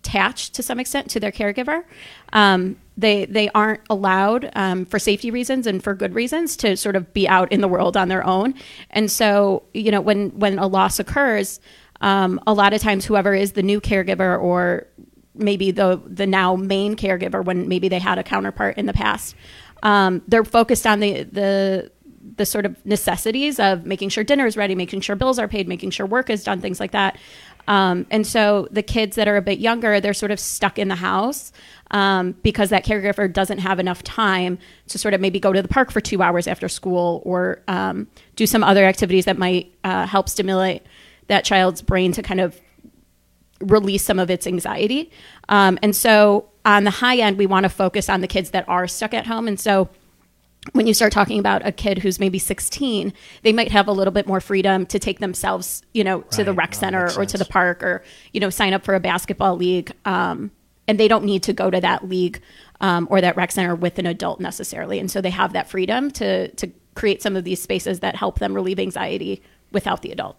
attached 0.00 0.54
to 0.54 0.62
some 0.62 0.80
extent 0.80 1.10
to 1.10 1.20
their 1.20 1.30
caregiver. 1.30 1.84
Um, 2.32 2.76
they 2.96 3.26
they 3.26 3.48
aren't 3.50 3.80
allowed 3.88 4.50
um, 4.54 4.84
for 4.86 4.98
safety 4.98 5.30
reasons 5.30 5.66
and 5.66 5.82
for 5.82 5.94
good 5.94 6.14
reasons 6.14 6.56
to 6.58 6.76
sort 6.76 6.96
of 6.96 7.12
be 7.12 7.28
out 7.28 7.50
in 7.52 7.60
the 7.60 7.68
world 7.68 7.96
on 7.96 8.08
their 8.08 8.26
own. 8.26 8.54
And 8.90 9.10
so, 9.10 9.62
you 9.72 9.90
know, 9.90 10.00
when 10.00 10.30
when 10.38 10.58
a 10.58 10.66
loss 10.66 10.98
occurs, 10.98 11.60
um, 12.00 12.40
a 12.46 12.52
lot 12.52 12.72
of 12.72 12.80
times 12.80 13.04
whoever 13.04 13.34
is 13.34 13.52
the 13.52 13.62
new 13.62 13.80
caregiver 13.80 14.40
or 14.40 14.86
maybe 15.34 15.70
the 15.70 16.00
the 16.06 16.26
now 16.26 16.56
main 16.56 16.96
caregiver 16.96 17.44
when 17.44 17.68
maybe 17.68 17.88
they 17.88 17.98
had 17.98 18.18
a 18.18 18.22
counterpart 18.22 18.76
in 18.76 18.86
the 18.86 18.92
past, 18.92 19.34
um, 19.82 20.22
they're 20.28 20.44
focused 20.44 20.86
on 20.86 21.00
the 21.00 21.22
the 21.24 21.90
the 22.36 22.46
sort 22.46 22.66
of 22.66 22.84
necessities 22.84 23.58
of 23.58 23.86
making 23.86 24.08
sure 24.08 24.24
dinner 24.24 24.46
is 24.46 24.56
ready, 24.56 24.74
making 24.74 25.00
sure 25.00 25.16
bills 25.16 25.38
are 25.38 25.48
paid, 25.48 25.66
making 25.66 25.90
sure 25.90 26.06
work 26.06 26.30
is 26.30 26.44
done, 26.44 26.60
things 26.60 26.80
like 26.80 26.90
that. 26.92 27.18
Um, 27.68 28.06
and 28.10 28.26
so 28.26 28.68
the 28.70 28.82
kids 28.82 29.16
that 29.16 29.28
are 29.28 29.36
a 29.36 29.42
bit 29.42 29.58
younger, 29.58 30.00
they're 30.00 30.14
sort 30.14 30.32
of 30.32 30.40
stuck 30.40 30.78
in 30.78 30.88
the 30.88 30.96
house 30.96 31.52
um, 31.90 32.32
because 32.42 32.70
that 32.70 32.84
caregiver 32.84 33.32
doesn't 33.32 33.58
have 33.58 33.78
enough 33.78 34.02
time 34.02 34.58
to 34.88 34.98
sort 34.98 35.14
of 35.14 35.20
maybe 35.20 35.40
go 35.40 35.52
to 35.52 35.62
the 35.62 35.68
park 35.68 35.90
for 35.90 36.00
two 36.00 36.22
hours 36.22 36.46
after 36.46 36.68
school 36.68 37.22
or 37.24 37.62
um, 37.68 38.06
do 38.36 38.46
some 38.46 38.62
other 38.62 38.84
activities 38.84 39.24
that 39.24 39.38
might 39.38 39.74
uh, 39.84 40.06
help 40.06 40.28
stimulate 40.28 40.82
that 41.26 41.44
child's 41.44 41.82
brain 41.82 42.12
to 42.12 42.22
kind 42.22 42.40
of 42.40 42.60
release 43.60 44.04
some 44.04 44.18
of 44.18 44.30
its 44.30 44.46
anxiety. 44.46 45.10
Um, 45.48 45.78
and 45.82 45.94
so 45.94 46.48
on 46.64 46.84
the 46.84 46.90
high 46.90 47.18
end, 47.18 47.38
we 47.38 47.46
want 47.46 47.64
to 47.64 47.68
focus 47.68 48.08
on 48.08 48.20
the 48.20 48.26
kids 48.26 48.50
that 48.50 48.68
are 48.68 48.86
stuck 48.86 49.14
at 49.14 49.26
home. 49.26 49.46
And 49.48 49.58
so 49.58 49.88
when 50.72 50.86
you 50.86 50.92
start 50.92 51.12
talking 51.12 51.38
about 51.38 51.66
a 51.66 51.72
kid 51.72 51.98
who's 51.98 52.20
maybe 52.20 52.38
16, 52.38 53.12
they 53.42 53.52
might 53.52 53.72
have 53.72 53.88
a 53.88 53.92
little 53.92 54.12
bit 54.12 54.26
more 54.26 54.40
freedom 54.40 54.84
to 54.86 54.98
take 54.98 55.18
themselves, 55.18 55.82
you 55.94 56.04
know, 56.04 56.20
to 56.22 56.44
the 56.44 56.52
rec 56.52 56.74
center 56.74 57.04
makes 57.04 57.16
or 57.16 57.24
to 57.24 57.38
the 57.38 57.46
park 57.46 57.82
or, 57.82 58.04
you 58.32 58.40
know, 58.40 58.50
sign 58.50 58.74
up 58.74 58.84
for 58.84 58.94
a 58.94 59.00
basketball 59.00 59.56
league. 59.56 59.92
Um, 60.04 60.50
and 60.86 61.00
they 61.00 61.08
don't 61.08 61.24
need 61.24 61.42
to 61.44 61.52
go 61.52 61.70
to 61.70 61.80
that 61.80 62.08
league 62.08 62.42
um, 62.80 63.08
or 63.10 63.20
that 63.20 63.36
rec 63.36 63.52
center 63.52 63.74
with 63.74 63.98
an 63.98 64.06
adult 64.06 64.40
necessarily. 64.40 64.98
And 64.98 65.10
so 65.10 65.20
they 65.20 65.30
have 65.30 65.54
that 65.54 65.68
freedom 65.68 66.10
to, 66.12 66.48
to 66.48 66.70
create 66.94 67.22
some 67.22 67.36
of 67.36 67.44
these 67.44 67.62
spaces 67.62 68.00
that 68.00 68.16
help 68.16 68.38
them 68.38 68.52
relieve 68.52 68.78
anxiety 68.78 69.42
without 69.72 70.02
the 70.02 70.10
adult. 70.10 70.36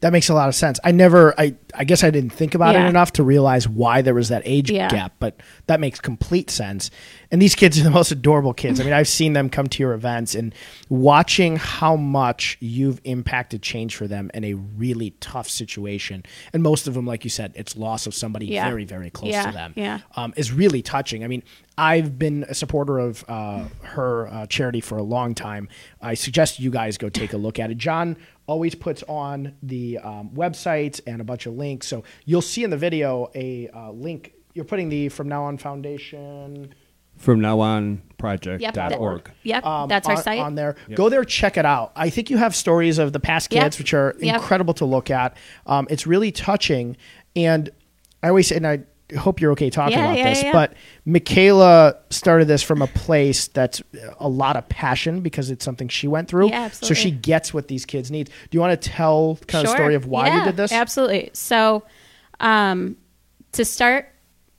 That 0.00 0.12
makes 0.12 0.28
a 0.28 0.34
lot 0.34 0.48
of 0.48 0.54
sense. 0.54 0.78
I 0.84 0.92
never, 0.92 1.34
I, 1.40 1.54
I 1.74 1.84
guess 1.84 2.04
I 2.04 2.10
didn't 2.10 2.30
think 2.30 2.54
about 2.54 2.74
it 2.74 2.82
enough 2.84 3.12
to 3.14 3.22
realize 3.22 3.68
why 3.68 4.02
there 4.02 4.14
was 4.14 4.28
that 4.28 4.42
age 4.44 4.70
Yeah. 4.70 4.88
gap, 4.88 5.14
but 5.18 5.40
that 5.66 5.80
makes 5.80 6.00
complete 6.00 6.50
sense. 6.50 6.90
And 7.30 7.40
these 7.40 7.54
kids 7.54 7.80
are 7.80 7.84
the 7.84 7.90
most 7.90 8.12
adorable 8.12 8.52
kids. 8.52 8.80
I 8.80 8.84
mean, 8.84 8.92
I've 8.92 9.08
seen 9.08 9.32
them 9.32 9.48
come 9.48 9.66
to 9.68 9.82
your 9.82 9.94
events 9.94 10.34
and 10.34 10.54
watching 10.90 11.56
how 11.56 11.96
much 11.96 12.58
you've 12.60 13.00
impacted 13.04 13.62
change 13.62 13.96
for 13.96 14.06
them 14.06 14.30
in 14.34 14.44
a 14.44 14.54
really 14.54 15.10
tough 15.20 15.48
situation. 15.48 16.22
And 16.52 16.62
most 16.62 16.86
of 16.86 16.94
them, 16.94 17.06
like 17.06 17.24
you 17.24 17.30
said, 17.30 17.52
it's 17.54 17.76
loss 17.76 18.06
of 18.06 18.14
somebody 18.14 18.46
Yeah. 18.46 18.68
very, 18.68 18.84
very 18.84 19.08
close 19.10 19.32
Yeah, 19.32 19.46
to 19.46 19.52
them. 19.52 19.72
yeah. 19.76 20.00
Um, 20.16 20.34
is 20.36 20.52
really 20.52 20.82
touching. 20.82 21.24
I 21.24 21.28
mean, 21.28 21.42
I've 21.78 22.18
been 22.18 22.44
a 22.48 22.54
supporter 22.54 22.98
of 22.98 23.24
uh, 23.28 23.64
her 23.82 24.28
uh, 24.28 24.46
charity 24.46 24.82
for 24.82 24.98
a 24.98 25.02
long 25.02 25.34
time. 25.34 25.68
I 26.02 26.12
suggest 26.14 26.60
you 26.60 26.70
guys 26.70 26.98
go 26.98 27.08
take 27.08 27.32
a 27.32 27.38
look 27.38 27.58
at 27.58 27.70
it. 27.70 27.78
John 27.78 28.18
always 28.46 28.74
puts 28.74 29.02
on 29.04 29.54
the 29.62 29.98
um, 29.98 30.30
website 30.30 31.00
and 31.06 31.20
a 31.20 31.24
bunch 31.24 31.46
of 31.46 31.54
links. 31.54 31.86
So 31.86 32.02
you'll 32.24 32.42
see 32.42 32.64
in 32.64 32.70
the 32.70 32.76
video 32.76 33.30
a 33.34 33.68
uh, 33.68 33.90
link. 33.92 34.34
You're 34.54 34.64
putting 34.64 34.88
the 34.88 35.08
From 35.08 35.28
Now 35.28 35.44
On 35.44 35.56
Foundation 35.56 36.74
From 37.16 37.40
now 37.40 37.60
on, 37.60 38.02
project.org. 38.18 39.24
that- 39.24 39.34
Yep, 39.44 39.64
um, 39.66 39.88
that's 39.88 40.08
our 40.08 40.16
on, 40.16 40.22
site. 40.22 40.38
on 40.40 40.54
there. 40.56 40.76
Go 40.94 41.08
there, 41.08 41.24
check 41.24 41.56
it 41.56 41.64
out. 41.64 41.92
I 41.96 42.10
think 42.10 42.28
you 42.30 42.36
have 42.38 42.54
stories 42.54 42.98
of 42.98 43.12
the 43.12 43.20
past 43.20 43.52
Yep. 43.52 43.62
kids, 43.62 43.78
which 43.78 43.94
are 43.94 44.14
Yep. 44.20 44.34
incredible 44.36 44.74
to 44.74 44.84
look 44.84 45.10
at. 45.10 45.36
Um, 45.66 45.86
it's 45.90 46.06
really 46.06 46.32
touching, 46.32 46.96
and 47.36 47.70
I 48.22 48.28
always 48.28 48.48
say, 48.48 48.56
and 48.56 48.66
I 48.66 48.80
hope 49.16 49.40
you're 49.40 49.52
okay 49.52 49.70
talking 49.70 49.98
Yeah, 49.98 50.04
about 50.06 50.18
yeah, 50.18 50.30
this, 50.30 50.42
yeah. 50.42 50.52
but 50.52 50.74
Michaela 51.04 51.96
started 52.10 52.46
this 52.46 52.62
from 52.62 52.82
a 52.82 52.86
place 52.86 53.48
that's 53.48 53.82
a 54.18 54.28
lot 54.28 54.56
of 54.56 54.68
passion 54.68 55.20
because 55.20 55.50
it's 55.50 55.64
something 55.64 55.88
she 55.88 56.08
went 56.08 56.28
through. 56.28 56.48
Yeah, 56.48 56.70
so 56.70 56.94
she 56.94 57.10
gets 57.10 57.52
what 57.52 57.68
these 57.68 57.84
kids 57.84 58.10
need. 58.10 58.28
Do 58.28 58.56
you 58.56 58.60
want 58.60 58.80
to 58.80 58.90
tell 58.90 59.38
kind 59.46 59.66
of 59.66 59.70
story 59.72 59.94
of 59.94 60.06
why 60.06 60.36
you 60.36 60.44
did 60.44 60.56
this? 60.56 60.72
Absolutely. 60.72 61.30
So, 61.32 61.84
um, 62.40 62.96
to 63.52 63.64
start 63.64 64.08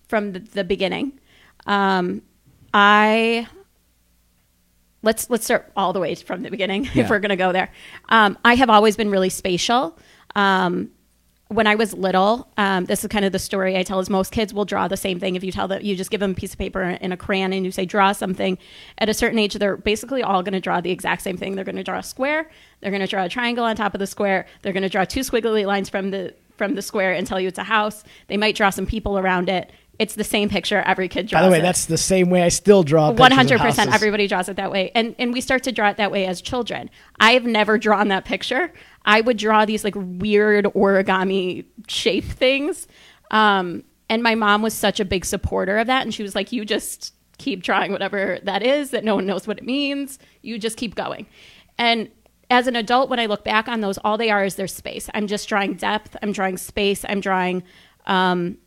from 0.07 0.33
the, 0.33 0.39
the 0.39 0.63
beginning, 0.63 1.19
um, 1.65 2.21
I 2.73 3.47
let's 5.01 5.29
let's 5.29 5.45
start 5.45 5.71
all 5.75 5.93
the 5.93 5.99
way 5.99 6.15
from 6.15 6.41
the 6.43 6.49
beginning 6.49 6.85
if 6.95 7.09
we're 7.09 7.19
going 7.19 7.29
to 7.29 7.35
go 7.35 7.51
there. 7.51 7.71
Um, 8.09 8.37
I 8.43 8.55
have 8.55 8.69
always 8.69 8.95
been 8.95 9.09
really 9.09 9.29
spatial. 9.29 9.97
Um, 10.35 10.91
when 11.53 11.67
I 11.67 11.75
was 11.75 11.93
little, 11.93 12.47
um, 12.57 12.85
this 12.85 13.03
is 13.03 13.07
kind 13.09 13.25
of 13.25 13.31
the 13.31 13.39
story 13.39 13.77
I 13.77 13.83
tell 13.83 13.99
is 13.99 14.09
most 14.09 14.31
kids 14.31 14.53
will 14.53 14.65
draw 14.65 14.87
the 14.87 14.97
same 14.97 15.19
thing. 15.19 15.35
If 15.35 15.43
you 15.43 15.51
tell 15.51 15.67
them, 15.67 15.81
you 15.81 15.95
just 15.95 16.09
give 16.09 16.19
them 16.19 16.31
a 16.31 16.33
piece 16.33 16.53
of 16.53 16.59
paper 16.59 16.81
and 16.81 17.13
a 17.13 17.17
crayon 17.17 17.53
and 17.53 17.65
you 17.65 17.71
say, 17.71 17.85
draw 17.85 18.11
something. 18.11 18.57
At 18.97 19.09
a 19.09 19.13
certain 19.13 19.37
age, 19.39 19.53
they're 19.53 19.77
basically 19.77 20.23
all 20.23 20.41
going 20.41 20.53
to 20.53 20.59
draw 20.59 20.81
the 20.81 20.91
exact 20.91 21.21
same 21.21 21.37
thing. 21.37 21.55
They're 21.55 21.65
going 21.65 21.75
to 21.75 21.83
draw 21.83 21.99
a 21.99 22.03
square. 22.03 22.49
They're 22.81 22.91
going 22.91 23.01
to 23.01 23.07
draw 23.07 23.23
a 23.23 23.29
triangle 23.29 23.63
on 23.63 23.75
top 23.75 23.93
of 23.93 23.99
the 23.99 24.07
square. 24.07 24.47
They're 24.61 24.73
going 24.73 24.83
to 24.83 24.89
draw 24.89 25.05
two 25.05 25.21
squiggly 25.21 25.65
lines 25.65 25.89
from 25.89 26.11
the, 26.11 26.33
from 26.57 26.75
the 26.75 26.81
square 26.81 27.13
and 27.13 27.27
tell 27.27 27.39
you 27.39 27.47
it's 27.47 27.59
a 27.59 27.63
house. 27.63 28.03
They 28.27 28.37
might 28.37 28.55
draw 28.55 28.69
some 28.69 28.85
people 28.85 29.17
around 29.17 29.49
it. 29.49 29.71
It's 29.99 30.15
the 30.15 30.23
same 30.23 30.49
picture. 30.49 30.81
Every 30.81 31.07
kid 31.07 31.27
draws 31.27 31.41
By 31.41 31.45
the 31.45 31.51
way, 31.51 31.59
it. 31.59 31.61
that's 31.61 31.85
the 31.85 31.97
same 31.97 32.29
way 32.29 32.41
I 32.41 32.49
still 32.49 32.81
draw. 32.83 33.11
pictures 33.11 33.33
hundred 33.33 33.59
percent. 33.59 33.93
Everybody 33.93 34.27
draws 34.27 34.49
it 34.49 34.55
that 34.55 34.71
way, 34.71 34.91
and 34.95 35.15
and 35.19 35.31
we 35.33 35.39
start 35.39 35.63
to 35.63 35.71
draw 35.71 35.89
it 35.89 35.97
that 35.97 36.11
way 36.11 36.25
as 36.25 36.41
children. 36.41 36.89
I 37.19 37.33
have 37.33 37.45
never 37.45 37.77
drawn 37.77 38.07
that 38.07 38.25
picture. 38.25 38.73
I 39.05 39.21
would 39.21 39.37
draw 39.37 39.65
these 39.65 39.83
like 39.83 39.93
weird 39.95 40.65
origami 40.65 41.65
shape 41.87 42.25
things, 42.25 42.87
um, 43.29 43.83
and 44.09 44.23
my 44.23 44.33
mom 44.33 44.61
was 44.63 44.73
such 44.73 44.99
a 44.99 45.05
big 45.05 45.25
supporter 45.25 45.77
of 45.77 45.87
that, 45.87 46.01
and 46.01 46.13
she 46.13 46.23
was 46.23 46.33
like, 46.33 46.51
"You 46.51 46.65
just 46.65 47.13
keep 47.37 47.61
drawing 47.61 47.91
whatever 47.91 48.39
that 48.43 48.63
is 48.63 48.91
that 48.91 49.03
no 49.03 49.15
one 49.15 49.25
knows 49.27 49.47
what 49.47 49.59
it 49.59 49.63
means. 49.63 50.17
You 50.41 50.57
just 50.57 50.75
keep 50.75 50.95
going." 50.95 51.27
And 51.77 52.09
as 52.49 52.67
an 52.67 52.75
adult, 52.75 53.09
when 53.09 53.19
I 53.19 53.27
look 53.27 53.43
back 53.43 53.67
on 53.67 53.81
those, 53.81 53.97
all 53.99 54.17
they 54.17 54.29
are 54.31 54.43
is 54.43 54.55
their 54.55 54.67
space. 54.67 55.09
I'm 55.13 55.27
just 55.27 55.47
drawing 55.47 55.75
depth. 55.75 56.15
I'm 56.21 56.31
drawing 56.31 56.57
space. 56.57 57.05
I'm 57.07 57.19
drawing 57.19 57.63
um, 58.05 58.57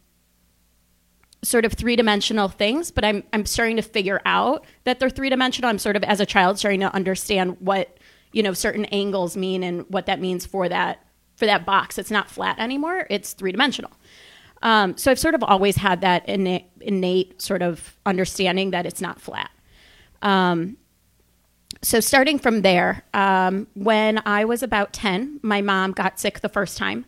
sort 1.47 1.65
of 1.65 1.73
three 1.73 1.97
dimensional 1.97 2.49
things, 2.49 2.91
but 2.91 3.05
I'm 3.05 3.23
I'm 3.33 3.47
starting 3.47 3.76
to 3.76 3.83
figure 3.83 4.21
out 4.25 4.65
that 4.85 4.99
they're 4.99 5.11
three 5.11 5.31
dimensional. 5.31 5.71
I'm 5.71 5.79
sort 5.79 5.97
of 5.97 6.05
as 6.05 6.21
a 6.21 6.26
child 6.26 6.59
starting 6.59 6.81
to 6.81 6.93
understand 6.95 7.57
what 7.61 7.99
you 8.33 8.43
know 8.43 8.53
certain 8.53 8.85
angles 8.87 9.37
mean 9.37 9.62
and 9.62 9.85
what 9.88 10.07
that 10.07 10.21
means 10.21 10.45
for 10.45 10.69
that 10.69 11.05
for 11.37 11.47
that 11.47 11.65
box. 11.65 11.99
It's 11.99 12.11
not 12.11 12.31
flat 12.31 12.59
anymore. 12.59 13.07
It's 13.11 13.33
three 13.33 13.53
dimensional. 13.53 13.93
Um, 14.62 14.97
so 14.97 15.11
I've 15.11 15.19
sort 15.19 15.35
of 15.35 15.43
always 15.43 15.76
had 15.76 16.00
that 16.00 16.29
innate, 16.29 16.67
innate 16.81 17.41
sort 17.41 17.62
of 17.62 17.97
understanding 18.07 18.71
that 18.71 18.87
it's 18.87 19.00
not 19.00 19.21
flat. 19.21 19.50
Um, 20.23 20.79
so 21.83 22.00
starting 22.00 22.38
from 22.38 22.62
there, 22.62 23.05
um, 23.12 23.67
when 23.75 24.23
I 24.25 24.47
was 24.47 24.62
about 24.62 24.93
10, 24.95 25.41
my 25.43 25.61
mom 25.61 25.93
got 25.93 26.19
sick 26.19 26.41
the 26.41 26.49
first 26.49 26.79
time. 26.79 27.05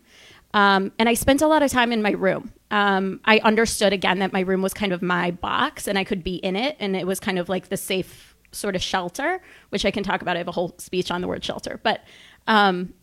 Um, 0.54 0.92
and 0.98 1.08
I 1.08 1.14
spent 1.14 1.42
a 1.42 1.46
lot 1.46 1.62
of 1.62 1.70
time 1.70 1.92
in 1.92 2.02
my 2.02 2.12
room. 2.12 2.52
Um, 2.70 3.20
I 3.24 3.38
understood 3.38 3.92
again 3.92 4.18
that 4.20 4.32
my 4.32 4.40
room 4.40 4.62
was 4.62 4.74
kind 4.74 4.92
of 4.92 5.02
my 5.02 5.30
box 5.30 5.86
and 5.86 5.98
I 5.98 6.04
could 6.04 6.24
be 6.24 6.36
in 6.36 6.56
it. 6.56 6.76
And 6.80 6.96
it 6.96 7.06
was 7.06 7.20
kind 7.20 7.38
of 7.38 7.48
like 7.48 7.68
the 7.68 7.76
safe 7.76 8.34
sort 8.52 8.74
of 8.74 8.82
shelter, 8.82 9.40
which 9.70 9.84
I 9.84 9.90
can 9.90 10.02
talk 10.02 10.22
about. 10.22 10.36
I 10.36 10.38
have 10.38 10.48
a 10.48 10.52
whole 10.52 10.74
speech 10.78 11.10
on 11.10 11.20
the 11.20 11.28
word 11.28 11.44
shelter. 11.44 11.80
But, 11.82 12.02
um, 12.46 12.94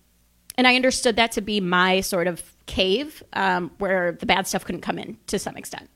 and 0.58 0.68
I 0.68 0.75
understood 0.75 1.18
that 1.18 1.32
to 1.34 1.42
be 1.42 1.60
my 1.60 2.02
sort 2.02 2.28
of 2.28 2.42
cave 2.66 3.22
um, 3.34 3.72
where 3.78 4.14
the 4.14 4.25
bad 4.25 4.48
stuff 4.48 4.66
couldn't 4.66 4.82
come 4.82 4.98
in 4.98 5.18
to 5.28 5.38
some 5.38 5.56
extent. 5.56 5.90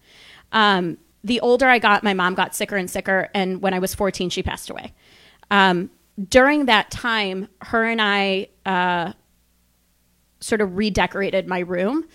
Um, 0.52 0.98
the 1.24 1.40
older 1.42 1.68
I 1.68 1.80
got, 1.80 2.04
my 2.04 2.14
mom 2.14 2.36
got 2.36 2.56
sicker 2.56 2.76
and 2.76 2.90
sicker. 2.90 3.30
And 3.34 3.62
when 3.62 3.74
I 3.74 3.80
was 3.80 3.96
14, 3.96 4.30
she 4.30 4.44
passed 4.44 4.70
away. 4.70 4.94
Um, 5.52 5.90
during 6.28 6.66
that 6.66 6.92
time, 6.92 7.48
her 7.62 7.86
and 7.86 8.02
I 8.02 8.50
uh, 8.66 9.14
sort 10.40 10.62
of 10.62 10.78
redecorated 10.78 11.48
my 11.48 11.60
room. 11.60 12.06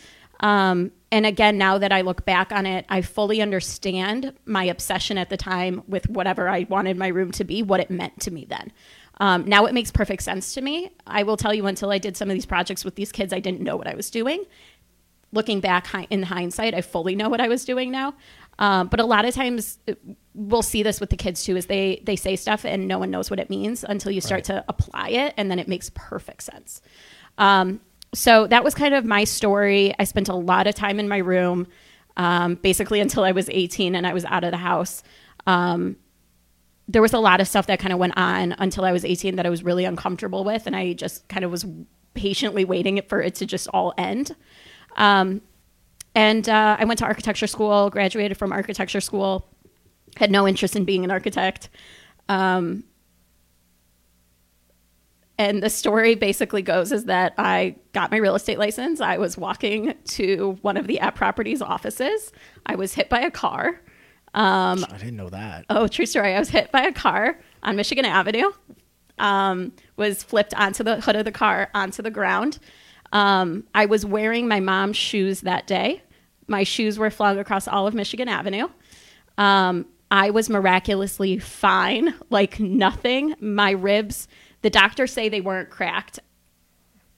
Um, 0.41 0.93
and 1.11 1.27
again, 1.27 1.59
now 1.59 1.79
that 1.79 1.93
I 1.93 2.01
look 2.01 2.25
back 2.25 2.51
on 2.53 2.67
it, 2.67 2.85
I 2.89 3.03
fully 3.03 3.41
understand 3.41 4.35
my 4.47 4.65
obsession 4.65 5.17
at 5.17 5.31
the 5.31 5.37
time 5.37 5.83
with 5.87 6.09
whatever 6.09 6.49
I 6.49 6.67
wanted 6.69 6.97
my 6.97 7.09
room 7.09 7.31
to 7.33 7.45
be, 7.45 7.63
what 7.63 7.81
it 7.81 7.91
meant 7.91 8.21
to 8.23 8.31
me 8.31 8.45
then. 8.45 8.73
Um, 9.21 9.45
now 9.47 9.65
it 9.67 9.75
makes 9.75 9.93
perfect 9.93 10.23
sense 10.25 10.55
to 10.55 10.61
me. 10.61 10.91
I 11.07 11.23
will 11.23 11.37
tell 11.37 11.55
you, 11.55 11.67
until 11.67 11.93
I 11.93 11.99
did 11.99 12.17
some 12.17 12.29
of 12.29 12.35
these 12.35 12.47
projects 12.47 12.85
with 12.85 12.97
these 12.97 13.13
kids, 13.13 13.33
I 13.33 13.39
didn't 13.39 13.61
know 13.61 13.77
what 13.77 13.87
I 13.87 13.95
was 13.95 14.11
doing. 14.11 14.45
Looking 15.31 15.61
back 15.61 15.87
in 16.11 16.25
hindsight, 16.25 16.75
I 16.75 16.81
fully 16.81 17.15
know 17.15 17.29
what 17.29 17.41
I 17.41 17.49
was 17.49 17.65
doing 17.65 17.93
now. 17.93 18.15
Um, 18.59 18.89
but 18.89 19.01
a 19.01 19.05
lot 19.05 19.25
of 19.25 19.35
times, 19.35 19.79
uh, 19.89 19.95
we'll 20.35 20.63
see 20.63 20.83
this 20.83 21.01
with 21.01 21.11
the 21.11 21.17
kids 21.17 21.45
too, 21.45 21.57
is 21.57 21.67
they 21.67 22.03
they 22.05 22.17
say 22.17 22.37
stuff 22.37 22.65
and 22.65 22.87
no 22.87 22.99
one 22.99 23.11
knows 23.11 23.31
what 23.31 23.41
it 23.41 23.51
means 23.51 23.85
until 23.85 24.13
you 24.13 24.21
start 24.21 24.45
to 24.45 24.65
apply 24.69 25.09
it, 25.11 25.35
and 25.37 25.51
then 25.51 25.59
it 25.59 25.69
makes 25.69 25.91
perfect 25.95 26.43
sense. 26.43 26.83
Um, 27.39 27.81
so 28.15 28.47
that 28.47 28.65
was 28.65 28.75
kind 28.75 28.95
of 28.95 29.05
my 29.05 29.25
story. 29.25 29.95
I 29.99 30.05
spent 30.05 30.29
a 30.29 30.35
lot 30.35 30.67
of 30.67 30.75
time 30.75 30.99
in 30.99 31.09
my 31.09 31.19
room, 31.19 31.67
um, 32.17 32.55
basically 32.57 33.01
until 33.01 33.25
I 33.25 33.33
was 33.33 33.49
18 33.51 33.95
and 33.95 34.07
I 34.07 34.15
was 34.15 34.25
out 34.25 34.45
of 34.45 34.51
the 34.51 34.57
house. 34.57 35.03
Um, 35.47 35.97
there 36.87 37.03
was 37.03 37.13
a 37.13 37.19
lot 37.19 37.41
of 37.41 37.49
stuff 37.49 37.67
that 37.67 37.79
kind 37.79 37.93
of 37.93 37.99
went 37.99 38.17
on 38.17 38.53
until 38.59 38.85
I 38.85 38.93
was 38.93 39.05
18 39.05 39.37
that 39.37 39.47
I 39.47 39.51
was 39.51 39.63
really 39.63 39.85
uncomfortable 39.85 40.45
with, 40.45 40.67
and 40.67 40.77
I 40.77 40.93
just 40.93 41.27
kind 41.29 41.45
of 41.45 41.51
was 41.51 41.67
patiently 42.13 42.65
waiting 42.65 43.01
for 43.09 43.21
it 43.21 43.35
to 43.37 43.47
just 43.47 43.69
all 43.69 43.95
end. 43.99 44.35
Um, 44.97 45.41
and 46.15 46.49
uh, 46.49 46.77
I 46.79 46.85
went 46.85 46.99
to 46.99 47.05
architecture 47.05 47.47
school, 47.47 47.91
graduated 47.91 48.37
from 48.37 48.53
architecture 48.53 49.01
school, 49.01 49.49
had 50.17 50.31
no 50.31 50.47
interest 50.47 50.77
in 50.77 50.85
being 50.85 51.05
an 51.05 51.11
architect. 51.11 51.71
Um, 52.29 52.85
and 55.39 55.63
the 55.63 55.71
story 55.71 56.15
basically 56.15 56.63
goes 56.63 56.93
is 56.93 57.05
that 57.05 57.35
I 57.39 57.77
got 57.93 58.11
my 58.11 58.19
real 58.19 58.35
estate 58.35 58.59
license. 58.59 59.01
I 59.01 59.19
was 59.19 59.37
walking 59.37 59.95
to 60.05 60.59
one 60.63 60.77
of 60.77 60.87
the 60.87 61.01
@properties 61.15 61.61
offices. 61.61 62.33
I 62.67 62.77
was 62.77 62.95
hit 62.95 63.09
by 63.09 63.21
a 63.21 63.31
car. 63.31 63.81
I 64.35 64.75
didn't 64.99 65.17
know 65.17 65.31
that. 65.31 65.65
Oh, 65.71 65.87
true 65.87 66.07
story. 66.07 66.35
I 66.35 66.39
was 66.39 66.49
hit 66.49 66.73
by 66.73 66.83
a 66.83 66.93
car 66.93 67.39
on 67.63 67.77
Michigan 67.77 68.05
Avenue. 68.05 68.51
Um, 69.19 69.73
was 69.97 70.25
flipped 70.25 70.55
onto 70.55 70.83
the 70.83 71.01
hood 71.01 71.15
of 71.15 71.25
the 71.25 71.31
car 71.31 71.71
onto 71.73 72.03
the 72.03 72.11
ground. 72.11 72.59
Um, 73.13 73.65
I 73.73 73.87
was 73.87 74.05
wearing 74.05 74.49
my 74.49 74.59
mom's 74.59 74.97
shoes 74.97 75.43
that 75.43 75.69
day. 75.69 76.03
My 76.49 76.65
shoes 76.65 76.99
were 76.99 77.11
flung 77.11 77.39
across 77.39 77.69
all 77.69 77.87
of 77.87 77.95
Michigan 77.95 78.29
Avenue. 78.29 78.67
Um, 79.39 79.87
I 80.11 80.31
was 80.31 80.51
miraculously 80.51 81.39
fine, 81.39 82.15
like 82.29 82.59
nothing. 82.59 83.35
My 83.41 83.71
ribs, 83.71 84.27
the 84.65 84.71
doctors 84.71 85.13
say 85.13 85.29
they 85.29 85.43
weren't 85.43 85.69
cracked. 85.69 86.21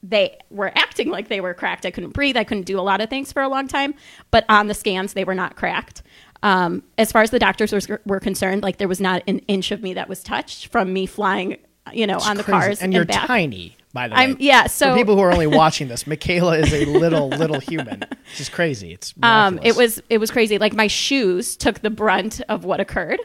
They 0.03 0.37
were 0.49 0.69
acting 0.75 1.09
like 1.09 1.29
they 1.29 1.39
were 1.39 1.53
cracked. 1.53 1.85
I 1.85 1.91
couldn't 1.91 2.11
breathe. 2.11 2.35
I 2.35 2.43
couldn't 2.43 2.65
do 2.65 2.77
a 2.77 2.81
lot 2.81 2.99
of 2.99 3.09
things 3.09 3.31
for 3.31 3.41
a 3.41 3.47
long 3.47 3.69
time, 3.69 3.93
but 4.31 4.43
on 4.49 4.67
the 4.67 4.73
scans, 4.73 5.13
they 5.13 5.23
were 5.23 5.33
not 5.33 5.55
cracked. 5.55 6.03
Um, 6.43 6.83
as 6.97 7.09
far 7.09 7.21
as 7.21 7.31
the 7.31 7.39
doctors 7.39 7.71
were, 7.71 8.01
were 8.05 8.19
concerned, 8.19 8.63
like 8.63 8.77
there 8.77 8.89
was 8.89 8.99
not 8.99 9.23
an 9.27 9.39
inch 9.47 9.71
of 9.71 9.81
me 9.81 9.93
that 9.93 10.09
was 10.09 10.21
touched 10.23 10.67
from 10.67 10.91
me 10.91 11.05
flying, 11.05 11.55
you 11.93 12.05
know, 12.05 12.19
on 12.19 12.35
the 12.35 12.43
Crazy. 12.43 12.59
cars. 12.59 12.81
and 12.81 12.93
you're 12.93 13.05
back. 13.05 13.27
tiny, 13.27 13.77
by 13.93 14.09
the 14.09 14.15
way. 14.15 14.21
I'm 14.23 14.35
yeah. 14.41 14.67
So 14.67 14.91
For 14.91 14.97
people 14.97 15.15
who 15.15 15.21
are 15.21 15.31
only 15.31 15.47
watching 15.63 15.87
this, 15.87 16.05
Michaela 16.05 16.57
is 16.57 16.73
a 16.73 16.83
little 16.83 17.29
little 17.29 17.61
human. 17.61 18.03
It's 18.27 18.39
just 18.39 18.51
crazy. 18.51 18.91
It's 18.91 19.13
um, 19.23 19.57
it 19.63 19.77
was 19.77 20.01
it 20.09 20.17
was 20.17 20.31
crazy. 20.31 20.57
Like 20.57 20.73
my 20.73 20.87
shoes 20.87 21.55
took 21.55 21.79
the 21.79 21.89
brunt 21.89 22.41
of 22.49 22.65
what 22.65 22.81
occurred, 22.81 23.21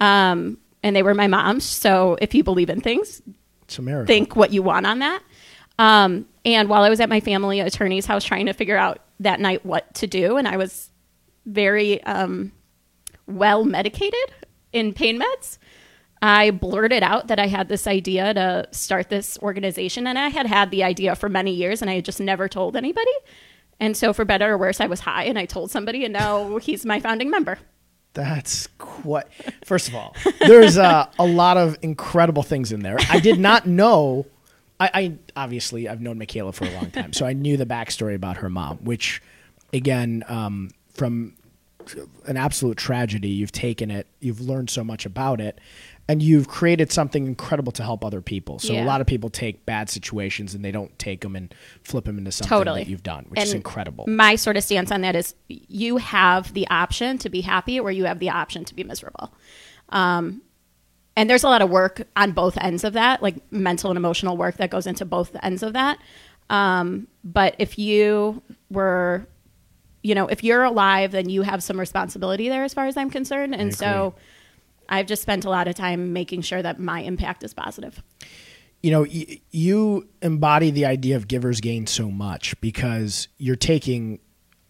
um, 0.00 0.58
and 0.82 0.94
they 0.96 1.04
were 1.04 1.14
my 1.14 1.28
mom's. 1.28 1.64
So 1.64 2.18
if 2.20 2.34
you 2.34 2.42
believe 2.44 2.68
in 2.68 2.80
things, 2.80 3.22
think 4.06 4.36
what 4.36 4.52
you 4.52 4.62
want 4.62 4.86
on 4.86 4.98
that. 5.00 5.22
Um, 5.78 6.26
and 6.44 6.68
while 6.68 6.82
I 6.82 6.90
was 6.90 7.00
at 7.00 7.08
my 7.08 7.20
family 7.20 7.60
attorney's 7.60 8.06
house 8.06 8.24
trying 8.24 8.46
to 8.46 8.52
figure 8.52 8.76
out 8.76 9.00
that 9.20 9.40
night 9.40 9.64
what 9.64 9.92
to 9.94 10.06
do, 10.06 10.36
and 10.36 10.46
I 10.46 10.56
was 10.56 10.90
very 11.46 12.02
um, 12.04 12.52
well 13.26 13.64
medicated 13.64 14.34
in 14.72 14.92
pain 14.92 15.20
meds, 15.20 15.58
I 16.22 16.50
blurted 16.50 17.02
out 17.02 17.28
that 17.28 17.38
I 17.38 17.46
had 17.46 17.68
this 17.68 17.86
idea 17.86 18.34
to 18.34 18.68
start 18.72 19.08
this 19.08 19.38
organization. 19.38 20.06
And 20.06 20.18
I 20.18 20.28
had 20.28 20.46
had 20.46 20.70
the 20.70 20.84
idea 20.84 21.16
for 21.16 21.28
many 21.28 21.52
years, 21.52 21.80
and 21.80 21.90
I 21.90 21.94
had 21.94 22.04
just 22.04 22.20
never 22.20 22.48
told 22.48 22.76
anybody. 22.76 23.10
And 23.78 23.96
so, 23.96 24.12
for 24.12 24.26
better 24.26 24.52
or 24.52 24.58
worse, 24.58 24.80
I 24.80 24.86
was 24.86 25.00
high 25.00 25.24
and 25.24 25.38
I 25.38 25.46
told 25.46 25.70
somebody, 25.70 26.04
and 26.04 26.12
now 26.12 26.58
he's 26.58 26.84
my 26.84 27.00
founding 27.00 27.30
member. 27.30 27.58
That's 28.12 28.66
quite. 28.78 29.26
First 29.64 29.88
of 29.88 29.94
all, 29.94 30.16
there's 30.40 30.76
uh, 30.76 31.06
a 31.18 31.26
lot 31.26 31.56
of 31.56 31.78
incredible 31.82 32.42
things 32.42 32.72
in 32.72 32.80
there. 32.80 32.96
I 33.08 33.20
did 33.20 33.38
not 33.38 33.66
know. 33.66 34.26
I, 34.80 34.90
I 34.94 35.18
obviously 35.36 35.88
I've 35.88 36.00
known 36.00 36.18
Michaela 36.18 36.52
for 36.52 36.64
a 36.64 36.70
long 36.70 36.90
time, 36.90 37.12
so 37.12 37.26
I 37.26 37.34
knew 37.34 37.56
the 37.56 37.66
backstory 37.66 38.14
about 38.14 38.38
her 38.38 38.50
mom, 38.50 38.78
which, 38.78 39.22
again, 39.72 40.24
um, 40.26 40.70
from 40.94 41.34
an 42.26 42.36
absolute 42.36 42.76
tragedy, 42.76 43.28
you've 43.28 43.52
taken 43.52 43.90
it, 43.90 44.06
you've 44.20 44.40
learned 44.40 44.70
so 44.70 44.82
much 44.84 45.06
about 45.06 45.40
it, 45.40 45.60
and 46.10 46.20
you've 46.20 46.48
created 46.48 46.90
something 46.90 47.28
incredible 47.28 47.70
to 47.70 47.84
help 47.84 48.04
other 48.04 48.20
people. 48.20 48.58
So 48.58 48.74
a 48.74 48.82
lot 48.82 49.00
of 49.00 49.06
people 49.06 49.30
take 49.30 49.64
bad 49.64 49.88
situations 49.88 50.56
and 50.56 50.64
they 50.64 50.72
don't 50.72 50.98
take 50.98 51.20
them 51.20 51.36
and 51.36 51.54
flip 51.84 52.04
them 52.04 52.18
into 52.18 52.32
something 52.32 52.48
Totally. 52.48 52.82
that 52.82 52.90
you've 52.90 53.04
done, 53.04 53.26
which 53.28 53.40
is 53.40 53.52
incredible. 53.52 54.06
My 54.08 54.34
sort 54.34 54.56
of 54.56 54.64
stance 54.64 54.90
on 54.90 55.02
that 55.02 55.14
is 55.14 55.36
you 55.48 55.98
have 55.98 56.52
the 56.52 56.66
option 56.68 57.16
to 57.18 57.28
be 57.28 57.42
happy 57.42 57.78
or 57.78 57.92
you 57.92 58.06
have 58.06 58.18
the 58.18 58.28
option 58.28 58.64
to 58.64 58.74
be 58.74 58.82
miserable. 58.82 59.32
Um, 59.90 60.42
and 61.14 61.30
there's 61.30 61.44
a 61.44 61.48
lot 61.48 61.62
of 61.62 61.70
work 61.70 62.02
on 62.16 62.32
both 62.32 62.58
ends 62.60 62.82
of 62.82 62.94
that, 62.94 63.22
like 63.22 63.36
mental 63.52 63.92
and 63.92 63.96
emotional 63.96 64.36
work 64.36 64.56
that 64.56 64.68
goes 64.68 64.88
into 64.88 65.04
both 65.04 65.36
ends 65.44 65.62
of 65.62 65.74
that. 65.74 66.00
Um, 66.48 67.06
but 67.22 67.54
if 67.60 67.78
you 67.78 68.42
were, 68.68 69.28
you 70.02 70.16
know, 70.16 70.26
if 70.26 70.42
you're 70.42 70.64
alive, 70.64 71.12
then 71.12 71.28
you 71.28 71.42
have 71.42 71.62
some 71.62 71.78
responsibility 71.78 72.48
there 72.48 72.64
as 72.64 72.74
far 72.74 72.86
as 72.86 72.96
I'm 72.96 73.10
concerned. 73.10 73.54
And 73.54 73.72
so 73.72 74.16
I've 74.90 75.06
just 75.06 75.22
spent 75.22 75.44
a 75.44 75.50
lot 75.50 75.68
of 75.68 75.74
time 75.74 76.12
making 76.12 76.42
sure 76.42 76.60
that 76.62 76.78
my 76.80 77.00
impact 77.00 77.42
is 77.44 77.54
positive. 77.54 78.02
you 78.82 78.90
know 78.90 79.02
y- 79.02 79.40
you 79.50 80.08
embody 80.22 80.70
the 80.70 80.86
idea 80.86 81.16
of 81.16 81.28
givers 81.28 81.60
gain 81.60 81.86
so 81.86 82.10
much 82.10 82.58
because 82.60 83.28
you're 83.38 83.56
taking 83.56 84.18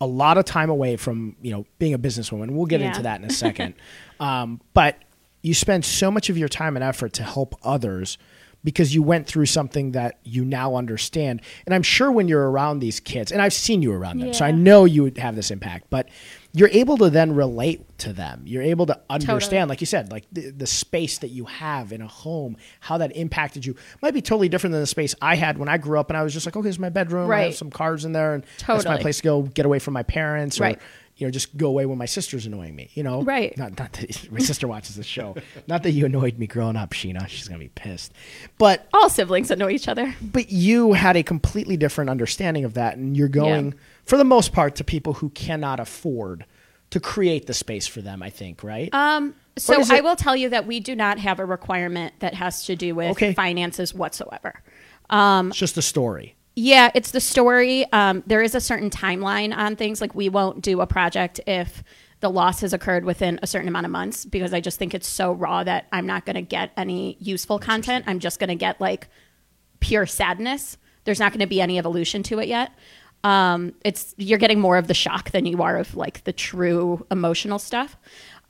a 0.01 0.07
lot 0.07 0.37
of 0.39 0.45
time 0.45 0.69
away 0.71 0.97
from 0.97 1.37
you 1.43 1.53
know 1.53 1.65
being 1.79 1.95
a 1.95 1.99
businesswoman 1.99 2.51
we'll 2.53 2.67
get 2.67 2.81
Yeah. 2.81 2.89
into 2.89 3.03
that 3.03 3.21
in 3.21 3.27
a 3.29 3.33
second 3.47 3.75
um, 4.19 4.61
but 4.75 4.97
you 5.43 5.55
spend 5.55 5.85
so 5.85 6.11
much 6.11 6.29
of 6.29 6.37
your 6.37 6.49
time 6.49 6.77
and 6.77 6.83
effort 6.85 7.13
to 7.15 7.23
help 7.23 7.55
others 7.63 8.19
because 8.65 8.95
you 8.95 9.03
went 9.03 9.27
through 9.27 9.47
something 9.47 9.93
that 9.93 10.19
you 10.25 10.45
now 10.45 10.75
understand 10.75 11.41
and 11.65 11.75
i'm 11.75 11.83
sure 11.83 12.11
when 12.11 12.27
you're 12.29 12.51
around 12.51 12.81
these 12.81 12.99
kids 13.01 13.31
and 13.33 13.41
i've 13.41 13.53
seen 13.55 13.81
you 13.81 13.93
around 13.93 14.19
them 14.21 14.35
so 14.35 14.45
i 14.45 14.51
know 14.51 14.85
you 14.85 15.03
would 15.05 15.19
have 15.19 15.35
this 15.37 15.51
impact 15.51 15.87
but 15.89 16.09
you're 16.53 16.69
able 16.71 16.97
to 16.99 17.09
then 17.11 17.35
relate 17.35 17.81
to 17.99 18.13
them 18.13 18.43
you're 18.45 18.63
able 18.63 18.87
to 18.87 18.99
understand 19.09 19.69
like 19.69 19.81
you 19.81 19.87
said 19.87 20.11
like 20.11 20.25
the, 20.33 20.51
the 20.51 20.67
space 20.67 21.19
that 21.19 21.29
you 21.29 21.45
have 21.45 21.93
in 21.93 22.01
a 22.01 22.09
home 22.09 22.57
how 22.81 22.99
that 22.99 23.15
impacted 23.17 23.65
you 23.65 23.77
might 24.03 24.15
be 24.15 24.21
totally 24.23 24.49
different 24.49 24.73
than 24.73 24.81
the 24.81 24.87
space 24.87 25.15
i 25.23 25.37
had 25.37 25.59
when 25.59 25.69
i 25.69 25.77
grew 25.79 25.99
up 25.99 26.11
and 26.11 26.17
i 26.17 26.23
was 26.23 26.33
just 26.33 26.47
like 26.47 26.57
okay 26.57 26.69
it's 26.69 26.79
my 26.79 26.89
bedroom 26.89 27.31
i 27.31 27.37
have 27.37 27.47
Right. 27.47 27.55
some 27.55 27.71
cards 27.71 28.05
in 28.05 28.13
there 28.13 28.35
and 28.35 28.45
that's 28.67 28.85
my 28.85 28.97
place 28.99 29.19
to 29.19 29.23
go 29.23 29.43
get 29.43 29.65
away 29.67 29.79
from 29.79 29.95
my 29.95 30.03
parents 30.03 30.59
or 30.59 30.65
Right. 30.65 30.81
you 31.17 31.27
know 31.27 31.31
just 31.31 31.57
go 31.57 31.69
away 31.69 31.87
when 31.87 31.99
my 31.99 32.07
sister's 32.07 32.47
annoying 32.47 32.75
me 32.75 32.91
you 32.95 33.03
know 33.05 33.23
Right. 33.23 33.57
not, 33.57 33.79
not 33.79 33.93
that 33.93 34.33
my 34.33 34.41
sister 34.41 34.67
watches 34.67 34.97
the 34.97 35.05
show 35.05 35.37
not 35.69 35.83
that 35.85 35.93
you 35.93 36.05
annoyed 36.07 36.37
me 36.39 36.47
growing 36.49 36.75
up 36.77 36.91
sheena 36.91 37.29
she's 37.29 37.47
gonna 37.47 37.59
be 37.61 37.69
pissed 37.69 38.13
but 38.59 38.89
All 38.93 39.09
siblings 39.11 39.51
know 39.51 39.69
each 39.69 39.87
other. 39.89 40.15
but 40.21 40.51
you 40.51 40.95
had 40.95 41.17
a 41.17 41.23
completely 41.23 41.77
different 41.77 42.11
understanding 42.11 42.65
of 42.65 42.75
that 42.75 42.97
and 42.97 43.17
you're 43.17 43.29
going 43.29 43.67
Yeah. 43.67 43.79
For 44.11 44.17
the 44.19 44.25
most 44.25 44.53
part 44.53 44.75
to 44.77 44.85
people 44.85 45.15
who 45.15 45.31
cannot 45.31 45.79
afford 45.81 46.45
to 46.91 46.99
create 47.01 47.47
the 47.47 47.55
space 47.55 47.87
for 47.87 48.01
them 48.03 48.23
i 48.23 48.31
think 48.31 48.63
right 48.63 48.93
Um, 48.93 49.35
so 49.57 49.83
I 49.91 50.01
will 50.01 50.17
tell 50.17 50.35
you 50.37 50.49
that 50.51 50.67
we 50.67 50.81
do 50.81 50.95
not 50.97 51.19
have 51.19 51.39
a 51.39 51.45
requirement 51.45 52.15
that 52.21 52.35
has 52.35 52.65
to 52.67 52.77
do 52.77 52.95
with 52.95 53.11
Okay. 53.13 53.35
finances 53.35 53.93
whatsoever. 53.95 54.63
it's 55.11 55.57
just 55.59 55.77
a 55.77 55.83
story 55.83 56.35
Yeah, 56.57 56.91
it's 56.95 57.11
the 57.13 57.21
story. 57.21 57.87
Um, 57.93 58.23
there 58.27 58.43
is 58.43 58.55
a 58.55 58.61
certain 58.61 58.91
timeline 58.91 59.57
on 59.57 59.77
things. 59.77 60.01
Like 60.01 60.15
we 60.15 60.29
won't 60.29 60.63
do 60.63 60.81
a 60.81 60.87
project 60.87 61.41
if 61.47 61.83
the 62.21 62.29
loss 62.31 62.61
has 62.63 62.73
occurred 62.73 63.05
within 63.05 63.39
a 63.43 63.47
certain 63.47 63.69
amount 63.69 63.87
of 63.87 63.93
months 63.93 64.25
because 64.25 64.53
I 64.53 64.61
just 64.61 64.79
think 64.79 64.93
it's 64.95 65.07
so 65.09 65.33
raw 65.33 65.63
that 65.65 65.87
I'm 65.93 66.07
not 66.07 66.27
going 66.27 66.35
to 66.37 66.43
get 66.43 66.73
any 66.77 67.17
useful 67.21 67.59
content. 67.59 68.05
I'm 68.09 68.19
just 68.19 68.39
going 68.41 68.49
to 68.57 68.57
get 68.67 68.81
like 68.81 69.09
pure 69.79 70.07
sadness. 70.07 70.77
There's 71.05 71.21
not 71.21 71.33
going 71.33 71.41
to 71.41 71.47
be 71.57 71.61
any 71.63 71.79
evolution 71.79 72.23
to 72.25 72.41
it 72.41 72.49
yet. 72.49 72.73
Um, 73.23 73.75
it's 73.85 74.15
you're 74.17 74.39
getting 74.39 74.61
more 74.61 74.79
of 74.79 74.87
the 74.87 74.95
shock 74.95 75.31
than 75.31 75.47
you 75.47 75.63
are 75.63 75.77
of 75.77 75.95
like 75.95 76.25
the 76.25 76.33
true 76.33 77.07
emotional 77.11 77.59
stuff. 77.59 77.97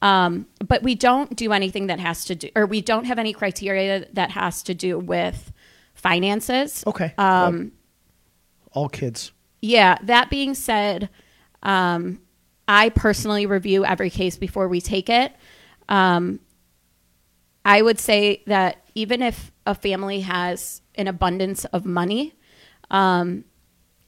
Um, 0.02 0.46
but 0.66 0.83
we 0.83 0.94
don't 0.94 1.37
do 1.37 1.52
anything 1.52 1.88
that 1.88 2.00
has 2.00 2.24
to 2.26 2.35
do, 2.35 2.48
or 2.56 2.66
we 2.66 2.80
don't 2.80 3.04
have 3.04 3.18
any 3.18 3.33
criteria 3.33 4.06
that 4.14 4.30
has 4.30 4.62
to 4.64 4.74
do 4.74 4.98
with 4.98 5.52
finances. 5.94 6.83
okay 6.87 7.12
Um, 7.18 7.72
all 8.72 8.88
kids 8.88 9.33
yeah. 9.61 9.98
That 10.02 10.30
being 10.30 10.54
said, 10.54 11.11
um, 11.62 12.20
I 12.66 12.88
personally 12.90 13.46
review 13.46 13.85
every 13.85 14.11
case 14.11 14.37
before 14.37 14.68
we 14.68 14.80
take 14.80 15.09
it. 15.09 15.35
Um, 15.88 16.40
I 17.64 17.83
would 17.83 17.98
say 17.98 18.42
that 18.46 18.88
even 18.94 19.22
if 19.22 19.52
a 19.66 19.74
family 19.74 20.20
has 20.20 20.80
an 20.94 21.09
abundance 21.09 21.64
of 21.66 21.85
money, 21.85 22.35
um, 22.90 23.44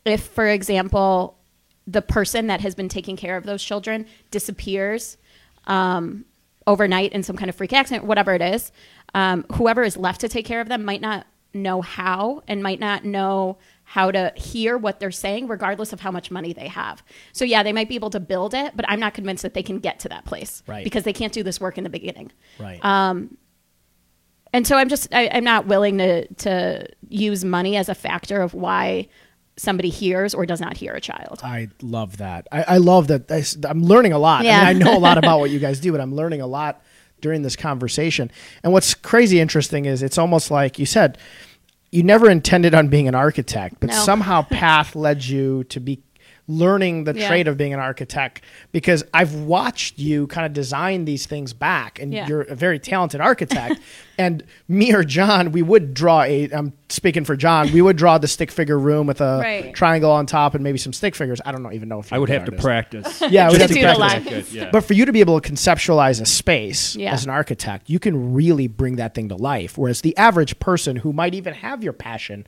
if, 0.04 0.22
for 0.22 0.46
example, 0.48 1.38
the 1.86 2.02
person 2.02 2.46
that 2.48 2.60
has 2.60 2.74
been 2.74 2.88
taking 2.88 3.16
care 3.16 3.36
of 3.36 3.44
those 3.44 3.62
children 3.62 4.06
disappears 4.30 5.16
um, 5.66 6.24
overnight 6.66 7.12
in 7.12 7.22
some 7.22 7.36
kind 7.36 7.48
of 7.48 7.54
freak 7.56 7.72
accident, 7.72 8.04
whatever 8.04 8.34
it 8.34 8.42
is, 8.42 8.72
um, 9.14 9.44
whoever 9.54 9.82
is 9.82 9.96
left 9.96 10.20
to 10.20 10.28
take 10.28 10.46
care 10.46 10.60
of 10.60 10.68
them 10.68 10.84
might 10.84 11.00
not 11.00 11.26
know 11.54 11.82
how 11.82 12.42
and 12.48 12.62
might 12.62 12.80
not 12.80 13.04
know 13.04 13.58
how 13.84 14.10
to 14.10 14.32
hear 14.36 14.78
what 14.78 14.98
they're 15.00 15.10
saying, 15.10 15.46
regardless 15.48 15.92
of 15.92 16.00
how 16.00 16.10
much 16.10 16.30
money 16.30 16.52
they 16.52 16.68
have. 16.68 17.02
So, 17.32 17.44
yeah, 17.44 17.62
they 17.62 17.72
might 17.74 17.88
be 17.88 17.94
able 17.94 18.10
to 18.10 18.20
build 18.20 18.54
it, 18.54 18.74
but 18.74 18.86
I'm 18.88 19.00
not 19.00 19.12
convinced 19.12 19.42
that 19.42 19.52
they 19.52 19.62
can 19.62 19.80
get 19.80 19.98
to 20.00 20.08
that 20.08 20.24
place 20.24 20.62
Right. 20.66 20.82
because 20.82 21.04
they 21.04 21.12
can't 21.12 21.32
do 21.32 21.42
this 21.42 21.60
work 21.60 21.76
in 21.78 21.84
the 21.84 21.90
beginning. 21.90 22.32
right 22.58 22.82
Um, 22.84 23.36
And 24.54 24.66
so 24.66 24.76
I'm 24.76 24.88
just 24.88 25.12
I, 25.14 25.28
I'm 25.32 25.44
not 25.44 25.66
willing 25.66 25.98
to 25.98 26.26
to 26.26 26.86
use 27.08 27.44
money 27.44 27.76
as 27.76 27.88
a 27.88 27.94
factor 27.94 28.40
of 28.40 28.54
why 28.54 29.08
somebody 29.56 29.90
hears 29.90 30.34
or 30.34 30.46
does 30.46 30.60
not 30.60 30.76
hear 30.76 30.92
a 30.92 31.00
child. 31.00 31.40
I 31.42 31.68
love 31.82 32.18
that. 32.18 32.48
I, 32.50 32.62
I 32.62 32.76
love 32.78 33.08
that. 33.08 33.30
I, 33.30 33.44
am 33.68 33.82
learning 33.82 34.12
a 34.12 34.18
lot. 34.18 34.44
Yeah. 34.44 34.60
I, 34.60 34.72
mean, 34.72 34.82
I 34.82 34.84
know 34.84 34.96
a 34.96 35.00
lot 35.00 35.18
about 35.18 35.40
what 35.40 35.50
you 35.54 35.58
guys 35.58 35.80
do, 35.80 35.92
but 35.92 36.00
I'm 36.00 36.14
learning 36.14 36.40
a 36.40 36.46
lot 36.46 36.82
during 37.20 37.42
this 37.42 37.56
conversation. 37.56 38.30
And 38.62 38.72
what's 38.72 38.94
crazy 38.94 39.40
interesting 39.40 39.84
is 39.84 40.02
it's 40.02 40.18
almost 40.18 40.50
like 40.50 40.78
you 40.78 40.86
said, 40.86 41.18
you 41.90 42.02
never 42.02 42.30
intended 42.30 42.74
on 42.74 42.88
being 42.88 43.06
an 43.08 43.14
architect, 43.14 43.76
but 43.80 43.90
No. 43.90 43.96
somehow 43.96 44.42
path 44.50 44.96
led 44.96 45.24
you 45.24 45.64
to 45.64 45.80
be 45.80 46.02
learning 46.52 47.04
the 47.04 47.14
Yeah. 47.14 47.28
trade 47.28 47.48
of 47.48 47.56
being 47.56 47.72
an 47.72 47.80
architect 47.80 48.42
because 48.72 49.02
I've 49.14 49.34
watched 49.34 49.98
you 49.98 50.26
kind 50.26 50.44
of 50.46 50.52
design 50.52 51.04
these 51.04 51.26
things 51.26 51.52
back 51.52 51.98
and 52.00 52.12
Yeah. 52.12 52.26
you're 52.26 52.42
a 52.42 52.54
very 52.54 52.78
talented 52.78 53.20
architect 53.20 53.80
and 54.18 54.42
me 54.68 54.92
or 54.92 55.02
John 55.04 55.52
we 55.52 55.62
would 55.62 55.94
draw 55.94 56.22
a 56.22 56.48
I'm 56.52 56.72
speaking 56.88 57.24
for 57.24 57.36
John 57.36 57.72
we 57.72 57.80
would 57.80 57.96
draw 57.96 58.18
the 58.18 58.28
stick 58.28 58.50
figure 58.50 58.78
room 58.78 59.06
with 59.06 59.20
a 59.20 59.38
Right. 59.42 59.74
triangle 59.74 60.10
on 60.10 60.26
top 60.26 60.54
and 60.54 60.62
maybe 60.62 60.78
some 60.78 60.92
stick 60.92 61.14
figures 61.14 61.40
I 61.44 61.52
don't 61.52 61.62
know, 61.62 61.72
even 61.72 61.88
know 61.88 62.00
if 62.00 62.12
I 62.12 62.16
you're 62.16 62.20
would 62.20 62.28
have 62.28 62.44
good 62.44 62.56
to 62.56 62.62
practice. 62.62 63.22
Yeah, 63.30 63.46
I 63.48 63.50
would 63.50 63.60
have 63.60 63.70
to 63.70 63.94
practice. 63.96 64.52
yeah. 64.54 64.68
But 64.70 64.84
for 64.84 64.92
you 64.92 65.04
to 65.06 65.12
be 65.12 65.20
able 65.20 65.40
to 65.40 65.50
conceptualize 65.52 66.20
a 66.20 66.26
space 66.26 66.94
Yeah. 66.96 67.12
as 67.12 67.24
an 67.24 67.30
architect, 67.30 67.88
you 67.88 67.98
can 67.98 68.34
really 68.34 68.66
bring 68.66 68.96
that 68.96 69.14
thing 69.14 69.28
to 69.30 69.36
life. 69.36 69.78
Whereas 69.78 70.02
the 70.02 70.16
average 70.16 70.58
person 70.58 70.96
who 70.96 71.12
might 71.12 71.34
even 71.34 71.54
have 71.54 71.82
your 71.82 71.92
passion 71.92 72.46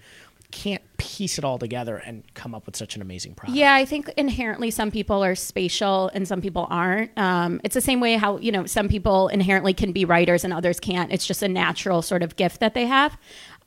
can't 0.54 0.82
piece 0.98 1.36
it 1.36 1.44
all 1.44 1.58
together 1.58 1.96
and 1.96 2.22
come 2.34 2.54
up 2.54 2.64
with 2.64 2.76
such 2.76 2.94
an 2.94 3.02
amazing 3.02 3.34
product. 3.34 3.58
Yeah, 3.58 3.74
I 3.74 3.84
think 3.84 4.08
inherently 4.16 4.70
some 4.70 4.92
people 4.92 5.24
are 5.24 5.34
spatial 5.34 6.12
and 6.14 6.28
some 6.28 6.40
people 6.40 6.68
aren't. 6.70 7.10
Um, 7.18 7.60
it's 7.64 7.74
the 7.74 7.80
same 7.80 7.98
way 7.98 8.14
how, 8.14 8.38
you 8.38 8.52
know, 8.52 8.64
some 8.64 8.88
people 8.88 9.26
inherently 9.28 9.74
can 9.74 9.90
be 9.90 10.04
writers 10.04 10.44
and 10.44 10.52
others 10.52 10.78
can't. 10.78 11.12
It's 11.12 11.26
just 11.26 11.42
a 11.42 11.48
natural 11.48 12.02
sort 12.02 12.22
of 12.22 12.36
gift 12.36 12.60
that 12.60 12.72
they 12.72 12.86
have. 12.86 13.18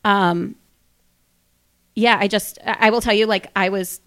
Um, 0.05 0.55
yeah, 1.93 2.17
I 2.17 2.29
just, 2.29 2.57
I 2.65 2.89
will 2.89 3.01
tell 3.01 3.13
you, 3.13 3.25
like, 3.25 3.51
I 3.53 3.67
was 3.67 3.99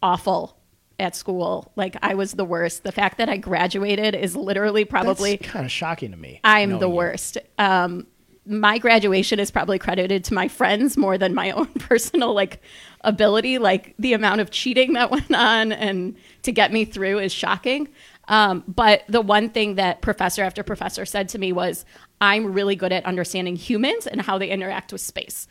awful 0.00 0.56
at 1.00 1.16
school. 1.16 1.72
Like, 1.74 1.96
I 2.02 2.14
was 2.14 2.32
the 2.32 2.44
worst. 2.44 2.84
The 2.84 2.92
fact 2.92 3.18
that 3.18 3.28
I 3.28 3.36
graduated 3.36 4.14
is 4.14 4.36
literally 4.36 4.84
probably. 4.84 5.38
Kind 5.38 5.66
of 5.66 5.72
shocking 5.72 6.12
to 6.12 6.16
me. 6.16 6.40
I'm 6.44 6.78
the 6.78 6.88
worst. 6.88 7.36
Um, 7.58 8.06
my 8.48 8.78
graduation 8.78 9.38
is 9.38 9.50
probably 9.50 9.78
credited 9.78 10.24
to 10.24 10.34
my 10.34 10.48
friends 10.48 10.96
more 10.96 11.18
than 11.18 11.34
my 11.34 11.50
own 11.58 11.66
personal 11.74 12.32
like 12.34 12.60
ability. 13.02 13.58
Like 13.58 13.94
the 13.98 14.14
amount 14.14 14.40
of 14.40 14.50
cheating 14.50 14.94
that 14.94 15.10
went 15.12 15.34
on 15.34 15.72
and 15.72 16.16
to 16.42 16.52
get 16.52 16.72
me 16.72 16.84
through 16.84 17.18
is 17.18 17.32
shocking. 17.32 17.88
Um, 18.28 18.64
but 18.66 19.04
the 19.08 19.20
one 19.20 19.48
thing 19.48 19.76
that 19.76 20.02
professor 20.02 20.42
after 20.42 20.62
professor 20.62 21.06
said 21.06 21.28
to 21.30 21.38
me 21.38 21.52
was, 21.52 21.84
"I'm 22.20 22.52
really 22.52 22.76
good 22.76 22.92
at 22.92 23.04
understanding 23.06 23.56
humans 23.56 24.06
and 24.06 24.20
how 24.20 24.38
they 24.38 24.48
interact 24.48 24.92
with 24.92 25.00
space. 25.00 25.48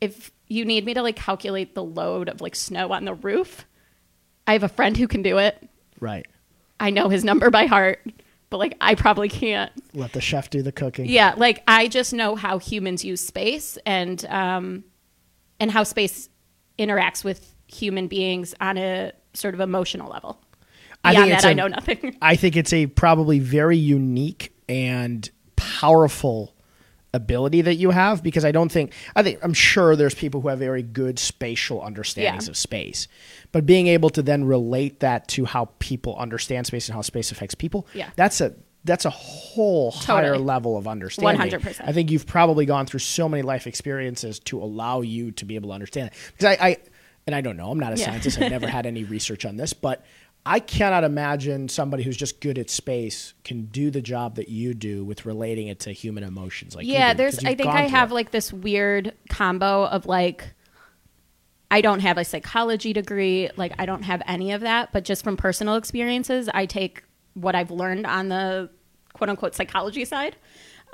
If 0.00 0.30
you 0.46 0.64
need 0.64 0.84
me 0.84 0.94
to 0.94 1.02
like 1.02 1.16
calculate 1.16 1.74
the 1.74 1.84
load 1.84 2.28
of 2.28 2.40
like 2.40 2.54
snow 2.54 2.92
on 2.92 3.04
the 3.04 3.14
roof, 3.14 3.66
I 4.46 4.52
have 4.52 4.62
a 4.62 4.68
friend 4.68 4.96
who 4.96 5.08
can 5.08 5.22
do 5.22 5.38
it. 5.38 5.68
Right. 6.00 6.26
I 6.80 6.90
know 6.90 7.08
his 7.08 7.24
number 7.24 7.50
by 7.50 7.66
heart." 7.66 8.00
But 8.50 8.58
like 8.58 8.76
I 8.80 8.94
probably 8.94 9.28
can't 9.28 9.70
Let 9.92 10.12
the 10.12 10.20
chef 10.20 10.48
do 10.50 10.62
the 10.62 10.72
cooking. 10.72 11.06
yeah, 11.06 11.34
like 11.36 11.62
I 11.68 11.88
just 11.88 12.12
know 12.14 12.34
how 12.34 12.58
humans 12.58 13.04
use 13.04 13.20
space 13.20 13.76
and 13.84 14.24
um, 14.26 14.84
and 15.60 15.70
how 15.70 15.82
space 15.82 16.28
interacts 16.78 17.22
with 17.24 17.54
human 17.66 18.06
beings 18.08 18.54
on 18.60 18.78
a 18.78 19.12
sort 19.34 19.52
of 19.54 19.60
emotional 19.60 20.10
level. 20.10 20.40
I 21.04 21.12
Beyond 21.12 21.30
that, 21.32 21.44
I 21.44 21.50
a- 21.50 21.54
know 21.54 21.68
nothing. 21.68 22.16
I 22.22 22.36
think 22.36 22.56
it's 22.56 22.72
a 22.72 22.86
probably 22.86 23.38
very 23.38 23.76
unique 23.76 24.52
and 24.68 25.28
powerful 25.56 26.54
ability 27.14 27.62
that 27.62 27.76
you 27.76 27.90
have 27.90 28.22
because 28.22 28.44
I 28.44 28.52
don't 28.52 28.70
think 28.70 28.92
I 29.16 29.22
think 29.22 29.38
I'm 29.42 29.54
sure 29.54 29.96
there's 29.96 30.14
people 30.14 30.40
who 30.40 30.48
have 30.48 30.58
very 30.58 30.82
good 30.82 31.18
spatial 31.18 31.82
understandings 31.82 32.46
Yeah. 32.46 32.50
of 32.50 32.56
space. 32.56 33.08
But 33.52 33.64
being 33.66 33.86
able 33.86 34.10
to 34.10 34.22
then 34.22 34.44
relate 34.44 35.00
that 35.00 35.26
to 35.28 35.44
how 35.46 35.70
people 35.78 36.16
understand 36.16 36.66
space 36.66 36.88
and 36.88 36.94
how 36.94 37.02
space 37.02 37.32
affects 37.32 37.54
people, 37.54 37.86
Yeah. 37.94 38.10
that's 38.16 38.40
a 38.40 38.54
that's 38.84 39.04
a 39.04 39.10
whole 39.10 39.90
higher 39.90 40.38
level 40.38 40.76
of 40.78 40.86
understanding. 40.86 41.50
100%. 41.50 41.80
I 41.86 41.92
think 41.92 42.10
you've 42.10 42.26
probably 42.26 42.64
gone 42.64 42.86
through 42.86 43.00
so 43.00 43.28
many 43.28 43.42
life 43.42 43.66
experiences 43.66 44.38
to 44.40 44.62
allow 44.62 45.00
you 45.02 45.30
to 45.32 45.44
be 45.44 45.56
able 45.56 45.70
to 45.70 45.74
understand 45.74 46.08
it. 46.08 46.12
Because 46.32 46.56
I, 46.58 46.66
I 46.68 46.76
and 47.26 47.34
I 47.34 47.40
don't 47.42 47.56
know, 47.56 47.70
I'm 47.70 47.78
not 47.80 47.92
a 47.92 47.96
Yeah. 47.98 48.06
scientist, 48.06 48.40
I've 48.40 48.50
never 48.50 48.68
had 48.68 48.86
any 48.86 49.04
research 49.04 49.44
on 49.44 49.56
this, 49.56 49.72
but 49.74 50.04
I 50.46 50.60
cannot 50.60 51.04
imagine 51.04 51.68
somebody 51.68 52.02
who's 52.04 52.16
just 52.16 52.40
good 52.40 52.56
at 52.58 52.70
space 52.70 53.34
can 53.44 53.64
do 53.66 53.90
the 53.90 54.00
job 54.00 54.36
that 54.36 54.48
you 54.48 54.72
do 54.72 55.04
with 55.04 55.26
relating 55.26 55.66
it 55.66 55.80
to 55.80 55.92
human 55.92 56.22
emotions. 56.24 56.74
Like 56.74 56.86
yeah, 56.86 57.12
do, 57.12 57.18
there's 57.18 57.44
I 57.44 57.54
think 57.56 57.68
I 57.68 57.82
have 57.88 58.12
it. 58.12 58.14
like 58.14 58.30
this 58.30 58.52
weird 58.52 59.12
combo 59.28 59.84
of 59.86 60.06
like 60.06 60.54
I 61.70 61.80
don't 61.80 62.00
have 62.00 62.16
a 62.16 62.24
psychology 62.24 62.92
degree, 62.92 63.50
like 63.56 63.72
I 63.78 63.86
don't 63.86 64.02
have 64.02 64.22
any 64.26 64.52
of 64.52 64.62
that, 64.62 64.90
but 64.92 65.04
just 65.04 65.22
from 65.22 65.36
personal 65.36 65.74
experiences, 65.74 66.48
I 66.52 66.66
take 66.66 67.02
what 67.34 67.54
I've 67.54 67.70
learned 67.70 68.06
on 68.06 68.28
the 68.28 68.70
quote 69.12 69.28
unquote 69.28 69.54
psychology 69.54 70.04
side. 70.04 70.36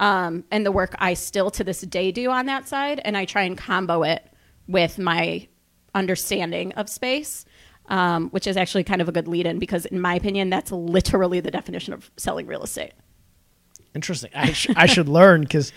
Um, 0.00 0.42
and 0.50 0.66
the 0.66 0.72
work 0.72 0.96
I 0.98 1.14
still 1.14 1.52
to 1.52 1.62
this 1.62 1.80
day 1.82 2.10
do 2.10 2.30
on 2.30 2.46
that 2.46 2.66
side, 2.66 3.00
and 3.04 3.16
I 3.16 3.24
try 3.24 3.42
and 3.42 3.56
combo 3.56 4.02
it 4.02 4.28
with 4.66 4.98
my 4.98 5.46
understanding 5.94 6.72
of 6.72 6.88
space, 6.88 7.44
um, 7.86 8.28
which 8.30 8.48
is 8.48 8.56
actually 8.56 8.82
kind 8.82 9.00
of 9.00 9.08
a 9.08 9.12
good 9.12 9.28
lead 9.28 9.46
in 9.46 9.60
because, 9.60 9.86
in 9.86 10.00
my 10.00 10.16
opinion, 10.16 10.50
that's 10.50 10.72
literally 10.72 11.38
the 11.38 11.52
definition 11.52 11.92
of 11.94 12.10
selling 12.16 12.48
real 12.48 12.64
estate. 12.64 12.92
interesting. 13.94 14.30
I, 14.34 14.52
sh- 14.52 14.70
I 14.74 14.86
should 14.86 15.08
learn 15.08 15.42
because 15.42 15.72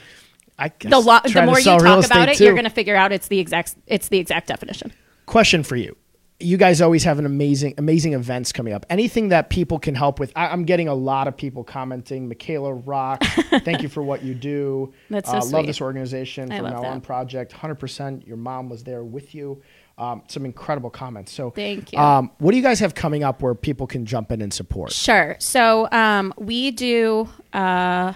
I 0.60 0.70
guess 0.70 0.90
the, 0.90 1.00
lo- 1.00 1.20
the 1.24 1.44
more 1.44 1.60
you 1.60 1.66
talk 1.66 2.06
about 2.06 2.30
it, 2.30 2.40
you're 2.40 2.54
going 2.54 2.64
to 2.64 2.70
figure 2.70 2.96
out 2.96 3.12
it's 3.12 3.28
the 3.28 3.40
exact 3.40 3.76
it's 3.86 4.10
the 4.10 4.18
exact 4.18 4.48
definition. 4.48 4.92
question 5.26 5.64
for 5.64 5.76
you. 5.76 5.96
You 6.40 6.58
guys 6.58 6.82
always 6.82 7.04
have 7.04 7.18
an 7.18 7.26
amazing, 7.26 7.74
amazing 7.80 8.14
events 8.14 8.52
coming 8.52 8.72
up. 8.72 8.86
Anything 8.92 9.30
that 9.30 9.50
people 9.50 9.80
can 9.80 9.96
help 9.96 10.20
with? 10.20 10.32
I, 10.36 10.48
I'm 10.50 10.66
getting 10.66 10.88
a 10.88 10.94
lot 10.94 11.28
of 11.28 11.36
people 11.36 11.64
commenting. 11.64 12.28
Michaela 12.28 12.74
Rock, 12.74 13.24
thank 13.64 13.82
you 13.82 13.90
for 13.90 14.04
what 14.04 14.24
you 14.24 14.36
do. 14.36 14.94
That's 15.10 15.32
so 15.32 15.38
uh, 15.38 15.42
sweet. 15.42 15.54
Love 15.54 15.66
this 15.66 15.82
organization 15.82 16.48
from 16.50 16.64
now 16.64 16.82
that. 16.82 16.92
on 16.92 17.02
project. 17.02 17.54
100%. 17.54 18.28
Your 18.28 18.38
mom 18.38 18.70
was 18.70 18.84
there 18.84 19.04
with 19.04 19.34
you. 19.34 19.64
Um, 19.98 20.22
some 20.28 20.46
incredible 20.46 20.92
comments. 20.92 21.32
So 21.32 21.50
Thank 21.50 21.92
you. 21.92 21.98
Um, 21.98 22.30
what 22.38 22.52
do 22.52 22.58
you 22.58 22.62
guys 22.62 22.80
have 22.82 22.94
coming 22.94 23.24
up 23.24 23.42
where 23.42 23.56
people 23.56 23.88
can 23.88 24.06
jump 24.06 24.32
in 24.32 24.44
and 24.44 24.54
support? 24.54 24.92
Sure. 24.92 25.38
So 25.40 25.90
um, 25.92 26.36
we 26.38 26.70
do 26.70 27.28
uh, 27.52 28.14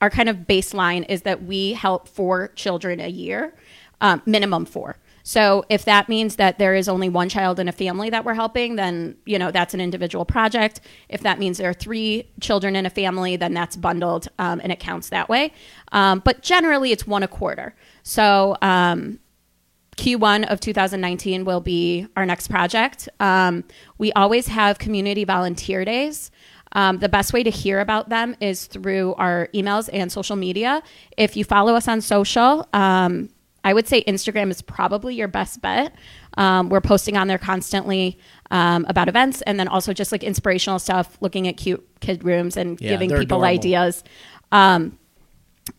our 0.00 0.10
kind 0.10 0.28
of 0.28 0.38
baseline 0.38 1.06
is 1.08 1.22
that 1.22 1.44
we 1.44 1.72
help 1.72 2.08
four 2.08 2.48
children 2.48 3.00
a 3.00 3.08
year, 3.08 3.54
um, 4.00 4.22
minimum 4.26 4.66
four. 4.66 4.96
So 5.22 5.64
if 5.68 5.84
that 5.86 6.08
means 6.08 6.36
that 6.36 6.58
there 6.58 6.76
is 6.76 6.88
only 6.88 7.08
one 7.08 7.28
child 7.28 7.58
in 7.58 7.66
a 7.66 7.72
family 7.72 8.10
that 8.10 8.24
we're 8.24 8.34
helping, 8.34 8.76
then 8.76 9.16
you 9.26 9.40
know 9.40 9.50
that's 9.50 9.74
an 9.74 9.80
individual 9.80 10.24
project. 10.24 10.80
If 11.08 11.22
that 11.22 11.40
means 11.40 11.58
there 11.58 11.68
are 11.68 11.74
three 11.74 12.30
children 12.40 12.76
in 12.76 12.86
a 12.86 12.90
family, 12.90 13.34
then 13.34 13.52
that's 13.52 13.74
bundled 13.74 14.28
um, 14.38 14.60
and 14.62 14.70
it 14.70 14.78
counts 14.78 15.08
that 15.08 15.28
way. 15.28 15.52
Um, 15.90 16.20
but 16.24 16.42
generally, 16.42 16.92
it's 16.92 17.08
one 17.08 17.24
a 17.24 17.28
quarter. 17.28 17.74
So 18.04 18.56
um, 18.62 19.18
Q1 19.96 20.46
of 20.48 20.60
2019 20.60 21.44
will 21.44 21.60
be 21.60 22.06
our 22.16 22.24
next 22.24 22.46
project. 22.46 23.08
Um, 23.18 23.64
we 23.98 24.12
always 24.12 24.46
have 24.46 24.78
community 24.78 25.24
volunteer 25.24 25.84
days. 25.84 26.30
Um, 26.76 26.98
the 26.98 27.08
best 27.08 27.32
way 27.32 27.42
to 27.42 27.50
hear 27.50 27.80
about 27.80 28.08
them 28.10 28.36
is 28.40 28.66
through 28.66 29.14
our 29.14 29.48
emails 29.54 29.88
and 29.92 30.12
social 30.12 30.36
media. 30.36 30.82
If 31.16 31.36
you 31.36 31.42
follow 31.44 31.74
us 31.74 31.88
on 31.88 32.00
social, 32.00 32.68
um, 32.72 33.30
I 33.64 33.72
would 33.72 33.88
say 33.88 34.04
Instagram 34.04 34.50
is 34.50 34.62
probably 34.62 35.14
your 35.16 35.26
best 35.26 35.60
bet. 35.62 35.92
Um, 36.36 36.68
we're 36.68 36.80
posting 36.82 37.16
on 37.16 37.26
there 37.28 37.38
constantly 37.38 38.18
um, 38.52 38.84
about 38.88 39.08
events 39.08 39.42
and 39.42 39.58
then 39.58 39.66
also 39.68 39.92
just 39.92 40.12
like 40.12 40.22
inspirational 40.22 40.78
stuff, 40.78 41.16
looking 41.20 41.48
at 41.48 41.56
cute 41.56 41.84
kid 42.00 42.22
rooms 42.22 42.56
and 42.56 42.80
Yeah, 42.80 42.90
giving 42.90 43.08
people 43.08 43.38
adorable. 43.38 43.44
ideas. 43.46 44.04
Um, 44.52 44.98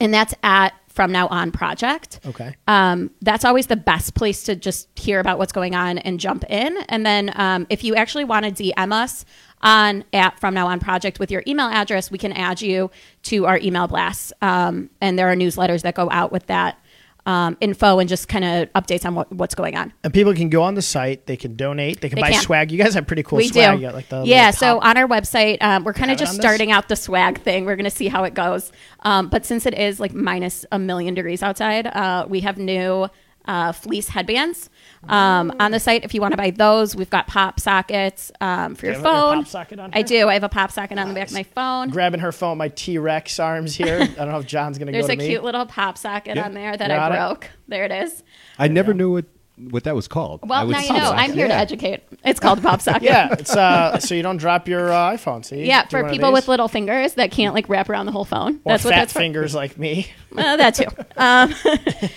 and 0.02 0.14
that's 0.14 0.34
at 0.44 0.74
From 0.90 1.12
Now 1.14 1.28
On 1.28 1.52
Project. 1.52 2.20
Okay. 2.26 2.56
Um, 2.68 3.12
that's 3.22 3.46
always 3.46 3.68
the 3.68 3.78
best 3.78 4.16
place 4.16 4.44
to 4.44 4.56
just 4.56 4.90
hear 5.00 5.20
about 5.22 5.38
what's 5.38 5.54
going 5.54 5.76
on 5.76 6.00
and 6.00 6.20
jump 6.20 6.44
in. 6.50 6.76
And 6.90 7.06
then 7.06 7.32
um, 7.36 7.68
if 7.70 7.84
you 7.86 7.96
actually 7.96 8.26
want 8.26 8.46
to 8.46 8.52
DM 8.64 8.92
us 8.92 9.24
on 9.62 10.04
at 10.14 10.40
From 10.40 10.54
Now 10.54 10.68
On 10.68 10.80
Project 10.80 11.20
with 11.20 11.32
your 11.32 11.44
email 11.48 11.68
address, 11.68 12.12
we 12.12 12.18
can 12.18 12.32
add 12.32 12.62
you 12.62 12.92
to 13.24 13.46
our 13.46 13.58
email 13.60 13.88
blasts. 13.88 14.32
Um, 14.42 14.90
and 15.02 15.18
there 15.18 15.32
are 15.32 15.36
newsletters 15.36 15.82
that 15.82 15.96
go 15.96 16.10
out 16.12 16.32
with 16.32 16.46
that 16.48 16.80
um, 17.26 17.58
info 17.60 18.00
and 18.00 18.08
just 18.08 18.30
kind 18.30 18.46
of 18.46 18.72
updates 18.74 19.06
on 19.06 19.14
what, 19.14 19.30
what's 19.34 19.54
going 19.54 19.76
on. 19.76 19.92
And 20.06 20.14
people 20.14 20.34
can 20.34 20.50
go 20.50 20.64
on 20.64 20.76
the 20.76 20.82
site. 20.82 21.26
They 21.26 21.36
can 21.36 21.58
donate. 21.58 22.00
They 22.00 22.08
can 22.08 22.16
They 22.16 22.22
buy 22.22 22.32
can. 22.32 22.42
swag. 22.42 22.72
You 22.72 22.78
guys 22.82 22.94
have 22.94 23.06
pretty 23.06 23.24
cool 23.24 23.38
we 23.38 23.50
swag. 23.50 23.76
do. 23.76 23.82
You 23.82 23.88
got, 23.88 23.96
like 23.96 24.08
the 24.08 24.24
yeah. 24.24 24.52
So 24.52 24.80
on 24.80 24.96
our 24.96 25.08
website, 25.08 25.62
um, 25.62 25.84
we're 25.84 25.94
kind 25.94 26.10
of 26.10 26.18
just 26.18 26.36
starting 26.36 26.72
out 26.72 26.88
the 26.88 26.96
swag 26.96 27.42
thing. 27.42 27.66
We're 27.66 27.76
going 27.76 27.84
to 27.84 27.92
see 27.92 28.08
how 28.08 28.24
it 28.24 28.34
goes. 28.34 28.72
Um, 29.02 29.28
but 29.28 29.46
since 29.46 29.66
it 29.66 29.74
is 29.74 30.00
like 30.00 30.14
minus 30.14 30.66
a 30.72 30.80
million 30.80 31.16
degrees 31.16 31.44
outside, 31.44 31.88
uh, 31.88 32.26
we 32.30 32.40
have 32.42 32.58
new 32.58 33.10
uh, 33.48 33.72
fleece 33.72 34.10
headbands 34.10 34.70
um, 35.08 35.54
on 35.60 35.72
the 35.72 35.80
site. 35.80 36.04
If 36.04 36.14
you 36.14 36.22
want 36.22 36.34
to 36.34 36.38
buy 36.38 36.52
those, 36.52 36.96
we've 36.96 37.10
got 37.10 37.28
pop 37.28 37.60
sockets 37.60 38.32
um, 38.42 38.76
for 38.76 38.86
your 38.88 38.96
have 38.96 39.04
your 39.04 39.12
phone. 39.12 39.38
pop 39.44 39.48
socket 39.48 39.80
on 39.80 39.92
I 39.94 39.98
here? 40.00 40.04
do. 40.06 40.28
I 40.30 40.34
have 40.34 40.44
a 40.44 40.50
pop 40.50 40.72
socket 40.72 40.98
on 41.00 41.08
the 41.08 41.14
back 41.14 41.28
of 41.30 41.34
my 41.34 41.44
phone. 41.44 41.90
grabbing 41.90 42.20
her 42.20 42.32
phone, 42.32 42.58
my 42.58 42.68
T 42.70 42.98
Rex 42.98 43.40
arms 43.40 43.76
here. 43.76 44.00
I 44.02 44.06
don't 44.08 44.32
know 44.32 44.40
if 44.40 44.46
John's 44.46 44.78
gonna 44.78 44.92
There's 44.92 45.06
go 45.08 45.14
to 45.14 45.14
a 45.14 45.18
me. 45.18 45.28
cute 45.28 45.44
little 45.44 45.66
pop 45.66 45.98
socket 45.98 46.36
Yeah. 46.36 46.46
on 46.46 46.54
there 46.54 46.76
that 46.76 46.88
Got 46.90 47.12
I 47.12 47.16
it. 47.16 47.20
broke. 47.30 47.50
There 47.68 47.86
it 47.86 47.92
is. 47.92 48.24
I 48.60 48.68
never 48.68 48.94
knew 48.94 49.12
what 49.14 49.26
what 49.58 49.86
that 49.86 49.96
was 49.96 50.08
called. 50.08 50.42
Well, 50.48 50.68
would 50.68 50.74
now 50.74 50.82
you 50.82 50.94
know. 50.94 51.00
that. 51.00 51.18
I'm 51.18 51.34
here 51.34 51.48
to 51.48 51.54
educate. 51.54 52.04
It's 52.24 52.40
called 52.40 52.62
pop 52.62 52.82
socket. 52.82 53.04
yeah, 53.04 53.34
it's 53.34 53.56
uh, 53.56 53.98
so 54.00 54.14
you 54.14 54.22
don't 54.22 54.38
drop 54.38 54.68
your 54.68 54.92
uh, 54.92 55.14
iPhone. 55.14 55.44
See, 55.44 55.66
Yeah, 55.66 55.88
for 55.88 56.08
people 56.10 56.32
with 56.32 56.48
little 56.48 56.68
fingers 56.68 57.16
that 57.16 57.32
can't 57.32 57.56
like 57.56 57.68
wrap 57.70 57.90
around 57.90 58.06
the 58.06 58.12
whole 58.12 58.26
phone. 58.26 58.56
or 58.64 58.74
that's 58.74 58.84
what 58.84 58.94
fat 58.94 59.00
that's 59.00 59.14
for. 59.14 59.20
fingers 59.20 59.56
like 59.56 59.78
me. 59.78 60.08
Uh, 60.38 60.58
that 60.58 60.76
too. 60.76 60.86
Um, 61.16 61.54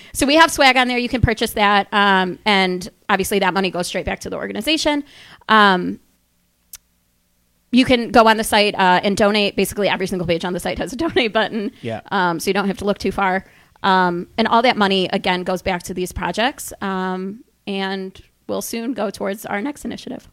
so 0.12 0.26
we 0.26 0.34
have 0.34 0.50
swag 0.50 0.76
on 0.76 0.88
there. 0.88 0.98
You 0.98 1.08
can 1.08 1.22
purchase 1.22 1.52
that, 1.52 1.88
um, 1.92 2.38
and 2.44 2.88
obviously 3.08 3.38
that 3.38 3.54
money 3.54 3.70
goes 3.70 3.86
straight 3.86 4.04
back 4.04 4.20
to 4.20 4.30
the 4.30 4.36
organization. 4.36 5.04
Um, 5.48 6.00
you 7.72 7.84
can 7.84 8.10
go 8.10 8.26
on 8.26 8.36
the 8.36 8.44
site 8.44 8.74
uh, 8.74 9.00
and 9.02 9.16
donate. 9.16 9.56
Basically, 9.56 9.88
every 9.88 10.06
single 10.06 10.26
page 10.26 10.44
on 10.44 10.52
the 10.52 10.60
site 10.60 10.78
has 10.78 10.92
a 10.92 10.96
donate 10.98 11.32
button. 11.32 11.72
Yeah. 11.82 12.00
Um, 12.10 12.40
so 12.40 12.50
you 12.50 12.54
don't 12.54 12.66
have 12.66 12.78
to 12.78 12.84
look 12.84 12.98
too 12.98 13.12
far. 13.12 13.44
Um, 13.82 14.28
and 14.36 14.46
all 14.46 14.62
that 14.62 14.76
money 14.76 15.08
again 15.12 15.42
goes 15.42 15.62
back 15.62 15.82
to 15.84 15.94
these 15.94 16.12
projects, 16.12 16.72
um, 16.80 17.44
and 17.66 18.20
will 18.46 18.62
soon 18.62 18.92
go 18.92 19.10
towards 19.10 19.46
our 19.46 19.60
next 19.62 19.84
initiative. 19.84 20.28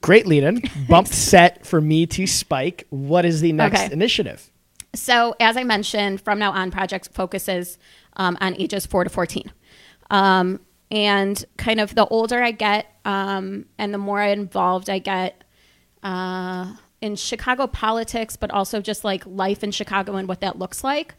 Great 0.00 0.26
lead 0.26 0.42
in. 0.44 0.62
Bump 0.88 1.06
set 1.08 1.66
for 1.66 1.80
me 1.80 2.06
to 2.06 2.26
spike. 2.26 2.86
What 2.90 3.24
is 3.24 3.40
the 3.40 3.52
next 3.52 3.80
Okay. 3.82 3.92
initiative? 3.92 4.50
So, 4.94 5.36
as 5.38 5.56
I 5.56 5.64
mentioned, 5.64 6.20
from 6.20 6.38
now 6.38 6.50
on, 6.52 6.70
project 6.70 7.10
focuses 7.12 7.78
um, 8.16 8.36
on 8.40 8.54
ages 8.56 8.86
four 8.86 9.04
to 9.04 9.10
14. 9.10 9.52
Um, 10.10 10.60
and 10.90 11.44
kind 11.56 11.78
of 11.78 11.94
the 11.94 12.06
older 12.06 12.42
I 12.42 12.50
get, 12.50 12.86
um, 13.04 13.66
and 13.78 13.94
the 13.94 13.98
more 13.98 14.20
involved 14.22 14.90
I 14.90 14.98
get 14.98 15.44
uh, 16.02 16.74
in 17.00 17.14
Chicago 17.14 17.68
politics, 17.68 18.36
but 18.36 18.50
also 18.50 18.80
just 18.80 19.04
like 19.04 19.24
life 19.26 19.62
in 19.62 19.70
Chicago 19.70 20.16
and 20.16 20.26
what 20.26 20.40
that 20.40 20.58
looks 20.58 20.82
like, 20.82 21.14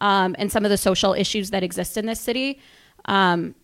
um, 0.00 0.36
and 0.38 0.50
some 0.50 0.64
of 0.64 0.70
the 0.70 0.76
social 0.76 1.12
issues 1.12 1.50
that 1.50 1.62
exist 1.62 1.96
in 1.96 2.06
this 2.06 2.20
city, 2.20 2.60
um, 3.06 3.54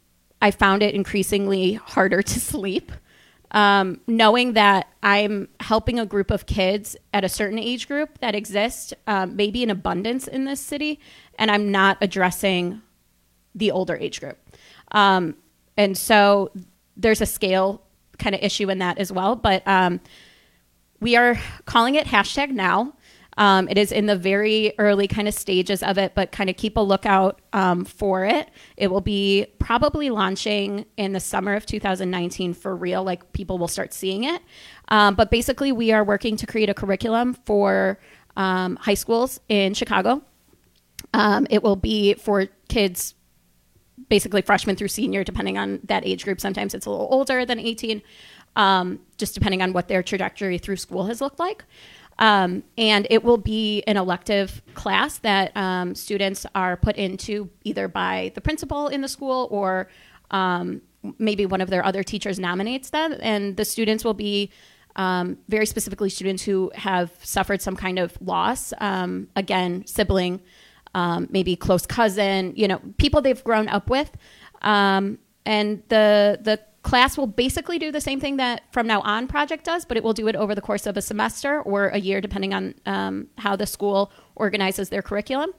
I 0.40 0.50
found 0.50 0.82
it 0.82 0.94
increasingly 0.94 1.74
harder 1.74 2.22
to 2.22 2.40
sleep. 2.40 2.92
Um, 3.52 4.00
knowing 4.06 4.54
that 4.54 4.88
I'm 5.02 5.46
helping 5.60 5.98
a 5.98 6.06
group 6.06 6.30
of 6.30 6.46
kids 6.46 6.96
at 7.12 7.22
a 7.22 7.28
certain 7.28 7.58
age 7.58 7.86
group 7.86 8.18
that 8.20 8.34
exist, 8.34 8.94
um, 9.06 9.36
maybe 9.36 9.62
in 9.62 9.68
abundance 9.68 10.26
in 10.26 10.46
this 10.46 10.58
city, 10.58 11.00
and 11.38 11.50
I'm 11.50 11.70
not 11.70 11.98
addressing 12.00 12.80
the 13.54 13.70
older 13.70 13.94
age 13.94 14.20
group. 14.20 14.38
Um, 14.92 15.36
and 15.76 15.98
so 15.98 16.50
there's 16.96 17.20
a 17.20 17.26
scale 17.26 17.82
kind 18.18 18.34
of 18.34 18.42
issue 18.42 18.70
in 18.70 18.78
that 18.78 18.98
as 18.98 19.12
well. 19.12 19.36
But 19.36 19.66
um, 19.66 20.00
we 21.00 21.16
are 21.16 21.38
calling 21.66 21.96
it 21.96 22.06
hashtag 22.06 22.50
now. 22.50 22.94
Um, 23.38 23.68
it 23.68 23.78
is 23.78 23.92
in 23.92 24.06
the 24.06 24.16
very 24.16 24.74
early 24.78 25.08
kind 25.08 25.26
of 25.26 25.34
stages 25.34 25.82
of 25.82 25.96
it, 25.98 26.14
but 26.14 26.32
kind 26.32 26.50
of 26.50 26.56
keep 26.56 26.76
a 26.76 26.80
lookout 26.80 27.40
um, 27.52 27.84
for 27.84 28.24
it. 28.24 28.50
It 28.76 28.90
will 28.90 29.00
be 29.00 29.46
probably 29.58 30.10
launching 30.10 30.84
in 30.96 31.12
the 31.12 31.20
summer 31.20 31.54
of 31.54 31.64
2019 31.64 32.52
for 32.54 32.76
real, 32.76 33.02
like 33.02 33.32
people 33.32 33.58
will 33.58 33.68
start 33.68 33.94
seeing 33.94 34.24
it. 34.24 34.42
Um, 34.88 35.14
but 35.14 35.30
basically, 35.30 35.72
we 35.72 35.92
are 35.92 36.04
working 36.04 36.36
to 36.36 36.46
create 36.46 36.68
a 36.68 36.74
curriculum 36.74 37.34
for 37.46 37.98
um, 38.36 38.76
high 38.76 38.94
schools 38.94 39.40
in 39.48 39.74
Chicago. 39.74 40.22
Um, 41.14 41.46
it 41.50 41.62
will 41.62 41.76
be 41.76 42.14
for 42.14 42.46
kids 42.68 43.14
basically 44.08 44.42
freshman 44.42 44.76
through 44.76 44.88
senior, 44.88 45.24
depending 45.24 45.58
on 45.58 45.80
that 45.84 46.06
age 46.06 46.24
group. 46.24 46.40
Sometimes 46.40 46.74
it's 46.74 46.86
a 46.86 46.90
little 46.90 47.08
older 47.10 47.44
than 47.44 47.58
18, 47.58 48.02
um, 48.56 49.00
just 49.16 49.34
depending 49.34 49.62
on 49.62 49.72
what 49.72 49.88
their 49.88 50.02
trajectory 50.02 50.58
through 50.58 50.76
school 50.76 51.06
has 51.06 51.20
looked 51.20 51.38
like. 51.38 51.64
Um, 52.18 52.62
and 52.76 53.06
it 53.10 53.24
will 53.24 53.38
be 53.38 53.82
an 53.86 53.96
elective 53.96 54.62
class 54.74 55.18
that 55.18 55.56
um, 55.56 55.94
students 55.94 56.46
are 56.54 56.76
put 56.76 56.96
into 56.96 57.50
either 57.64 57.88
by 57.88 58.32
the 58.34 58.40
principal 58.40 58.88
in 58.88 59.00
the 59.00 59.08
school 59.08 59.48
or 59.50 59.88
um, 60.30 60.82
maybe 61.18 61.46
one 61.46 61.60
of 61.60 61.70
their 61.70 61.84
other 61.84 62.02
teachers 62.02 62.38
nominates 62.38 62.90
them. 62.90 63.16
And 63.20 63.56
the 63.56 63.64
students 63.64 64.04
will 64.04 64.14
be 64.14 64.50
um, 64.96 65.38
very 65.48 65.66
specifically 65.66 66.10
students 66.10 66.42
who 66.42 66.70
have 66.74 67.10
suffered 67.22 67.62
some 67.62 67.76
kind 67.76 67.98
of 67.98 68.16
loss, 68.20 68.72
um, 68.78 69.28
again, 69.34 69.86
sibling, 69.86 70.40
um, 70.94 71.28
maybe 71.30 71.56
close 71.56 71.86
cousin, 71.86 72.52
you 72.56 72.68
know, 72.68 72.80
people 72.98 73.22
they've 73.22 73.42
grown 73.42 73.68
up 73.68 73.88
with. 73.88 74.10
and 75.44 75.82
the, 75.88 76.38
the 76.40 76.60
class 76.82 77.16
will 77.16 77.26
basically 77.26 77.78
do 77.78 77.92
the 77.92 78.00
same 78.00 78.20
thing 78.20 78.36
that 78.36 78.62
From 78.72 78.86
Now 78.86 79.00
On 79.02 79.26
project 79.26 79.64
does, 79.64 79.84
but 79.84 79.96
it 79.96 80.02
will 80.02 80.12
do 80.12 80.28
it 80.28 80.36
over 80.36 80.54
the 80.54 80.60
course 80.60 80.86
of 80.86 80.96
a 80.96 81.02
semester 81.02 81.60
or 81.62 81.88
a 81.88 81.98
year, 81.98 82.20
depending 82.20 82.52
on 82.52 82.74
um, 82.86 83.28
how 83.38 83.56
the 83.56 83.66
school 83.66 84.12
organizes 84.34 84.88
their 84.88 85.02
curriculum. 85.02 85.52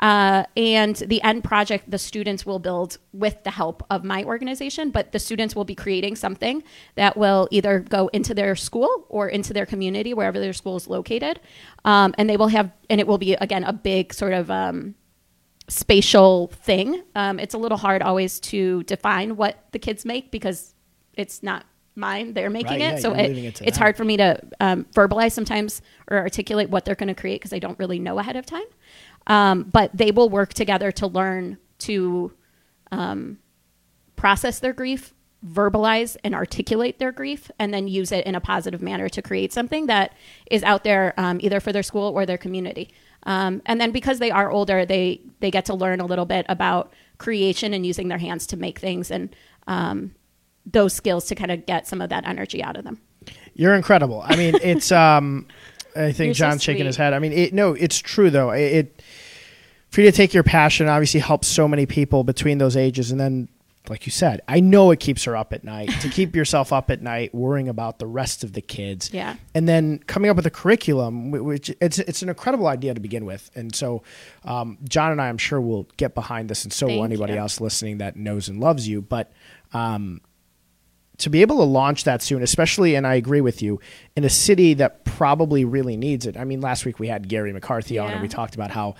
Uh, 0.00 0.44
and 0.56 0.94
the 0.96 1.20
end 1.22 1.42
project, 1.42 1.90
the 1.90 1.98
students 1.98 2.46
will 2.46 2.60
build 2.60 2.98
with 3.12 3.42
the 3.42 3.50
help 3.50 3.84
of 3.90 4.04
my 4.04 4.22
organization, 4.22 4.90
but 4.90 5.10
the 5.10 5.18
students 5.18 5.56
will 5.56 5.64
be 5.64 5.74
creating 5.74 6.14
something 6.14 6.62
that 6.94 7.16
will 7.16 7.48
either 7.50 7.80
go 7.80 8.08
into 8.08 8.32
their 8.32 8.54
school 8.54 9.06
or 9.08 9.28
into 9.28 9.52
their 9.52 9.66
community, 9.66 10.14
wherever 10.14 10.38
their 10.38 10.52
school 10.52 10.76
is 10.76 10.86
located. 10.86 11.40
Um, 11.84 12.14
and 12.16 12.30
they 12.30 12.36
will 12.36 12.48
have, 12.48 12.70
and 12.88 13.00
it 13.00 13.06
will 13.08 13.18
be, 13.18 13.34
again, 13.34 13.64
a 13.64 13.72
big 13.72 14.14
sort 14.14 14.34
of 14.34 14.50
um, 14.50 14.94
spatial 15.68 16.48
thing. 16.48 17.02
Um, 17.14 17.38
it's 17.38 17.54
a 17.54 17.58
little 17.58 17.78
hard 17.78 18.02
always 18.02 18.40
to 18.40 18.82
define 18.84 19.36
what 19.36 19.64
the 19.72 19.78
kids 19.78 20.04
make 20.04 20.30
because 20.30 20.74
it's 21.14 21.42
not 21.42 21.66
mine; 21.94 22.32
they're 22.34 22.50
making 22.50 22.80
Right, 22.80 22.80
it. 22.80 22.94
yeah, 22.94 22.98
so 22.98 23.12
it, 23.14 23.30
it 23.36 23.60
it's 23.62 23.76
them. 23.76 23.82
hard 23.82 23.96
for 23.96 24.04
me 24.04 24.16
to 24.16 24.40
um, 24.60 24.84
verbalize 24.94 25.32
sometimes 25.32 25.82
or 26.10 26.18
articulate 26.18 26.70
what 26.70 26.84
they're 26.84 26.94
going 26.94 27.08
to 27.08 27.20
create 27.20 27.40
because 27.40 27.52
I 27.52 27.58
don't 27.58 27.78
really 27.78 27.98
know 27.98 28.18
ahead 28.18 28.36
of 28.36 28.46
time. 28.46 28.64
Um, 29.26 29.64
but 29.64 29.90
they 29.94 30.10
will 30.10 30.30
work 30.30 30.54
together 30.54 30.90
to 30.92 31.06
learn 31.06 31.58
to 31.80 32.32
um, 32.90 33.38
process 34.16 34.58
their 34.58 34.72
grief, 34.72 35.12
verbalize 35.46 36.16
and 36.24 36.34
articulate 36.34 36.98
their 36.98 37.12
grief, 37.12 37.50
and 37.58 37.74
then 37.74 37.88
use 37.88 38.10
it 38.10 38.24
in 38.26 38.34
a 38.34 38.40
positive 38.40 38.80
manner 38.80 39.08
to 39.10 39.20
create 39.20 39.52
something 39.52 39.86
that 39.86 40.14
is 40.50 40.62
out 40.62 40.82
there 40.84 41.12
um, 41.18 41.38
either 41.42 41.60
for 41.60 41.72
their 41.72 41.82
school 41.82 42.10
or 42.16 42.24
their 42.24 42.38
community. 42.38 42.90
Um, 43.24 43.62
and 43.66 43.80
then 43.80 43.90
because 43.90 44.18
they 44.18 44.30
are 44.30 44.50
older, 44.50 44.86
they 44.86 45.20
they 45.40 45.50
get 45.50 45.66
to 45.66 45.74
learn 45.74 46.00
a 46.00 46.06
little 46.06 46.26
bit 46.26 46.46
about 46.48 46.92
creation 47.18 47.74
and 47.74 47.84
using 47.84 48.08
their 48.08 48.18
hands 48.18 48.46
to 48.48 48.56
make 48.56 48.78
things 48.78 49.10
and 49.10 49.34
um, 49.66 50.14
those 50.64 50.92
skills 50.94 51.26
to 51.26 51.34
kind 51.34 51.50
of 51.50 51.66
get 51.66 51.86
some 51.86 52.00
of 52.00 52.10
that 52.10 52.26
energy 52.26 52.62
out 52.62 52.76
of 52.76 52.84
them. 52.84 53.00
You're 53.54 53.74
incredible. 53.74 54.22
I 54.24 54.36
mean, 54.36 54.54
it's. 54.62 54.92
um 54.92 55.46
I 55.96 56.12
think 56.12 56.28
You're 56.28 56.34
so 56.34 56.50
John's 56.50 56.62
shaking 56.62 56.86
his 56.86 56.96
head. 56.96 57.12
I 57.12 57.18
mean, 57.18 57.32
it, 57.32 57.52
no, 57.52 57.72
it's 57.72 57.98
true 57.98 58.30
though. 58.30 58.50
It, 58.50 58.60
it 58.60 59.02
for 59.90 60.02
you 60.02 60.10
to 60.10 60.16
take 60.16 60.34
your 60.34 60.42
passion 60.42 60.88
obviously 60.88 61.20
helps 61.20 61.48
so 61.48 61.66
many 61.66 61.86
people 61.86 62.24
between 62.24 62.58
those 62.58 62.76
ages, 62.76 63.10
and 63.10 63.18
then, 63.18 63.48
like 63.90 64.06
you 64.06 64.12
said, 64.12 64.40
I 64.48 64.60
know 64.60 64.90
it 64.90 65.00
keeps 65.00 65.24
her 65.24 65.36
up 65.36 65.52
at 65.52 65.64
night. 65.64 65.88
to 66.00 66.08
keep 66.08 66.34
yourself 66.36 66.72
up 66.72 66.90
at 66.90 67.02
night, 67.02 67.34
worrying 67.34 67.68
about 67.68 67.98
the 67.98 68.06
rest 68.06 68.44
of 68.44 68.52
the 68.52 68.60
kids, 68.60 69.10
Yeah. 69.12 69.36
and 69.54 69.68
then 69.68 69.98
coming 70.06 70.30
up 70.30 70.36
with 70.36 70.46
a 70.46 70.50
curriculum, 70.50 71.30
which 71.30 71.70
it's 71.80 71.98
it's 71.98 72.22
an 72.22 72.28
incredible 72.28 72.66
idea 72.66 72.94
to 72.94 73.00
begin 73.00 73.24
with. 73.24 73.50
And 73.54 73.74
so, 73.74 74.02
um, 74.44 74.78
John 74.88 75.12
and 75.12 75.20
I, 75.22 75.28
I'm 75.28 75.38
sure, 75.38 75.60
will 75.60 75.88
get 75.96 76.14
behind 76.14 76.48
this, 76.48 76.64
and 76.64 76.72
so 76.72 76.86
will 76.86 77.04
anybody 77.04 77.32
you. 77.34 77.38
else 77.38 77.60
listening 77.60 77.98
that 77.98 78.16
knows 78.16 78.48
and 78.48 78.60
loves 78.60 78.86
you. 78.88 79.00
But 79.02 79.32
um, 79.72 80.20
to 81.18 81.28
be 81.28 81.42
able 81.42 81.56
to 81.56 81.64
launch 81.64 82.04
that 82.04 82.22
soon, 82.22 82.42
especially, 82.42 82.94
and 82.94 83.06
I 83.06 83.14
agree 83.14 83.40
with 83.40 83.60
you, 83.60 83.80
in 84.16 84.24
a 84.24 84.30
city 84.30 84.74
that 84.74 85.04
probably 85.04 85.64
really 85.64 85.96
needs 85.96 86.26
it. 86.26 86.36
I 86.36 86.44
mean, 86.44 86.60
last 86.60 86.84
week 86.84 87.00
we 87.00 87.08
had 87.08 87.28
Gary 87.28 87.52
McCarthy 87.52 87.98
on, 87.98 88.12
and 88.12 88.22
we 88.22 88.28
talked 88.28 88.54
about 88.54 88.70
how 88.70 88.94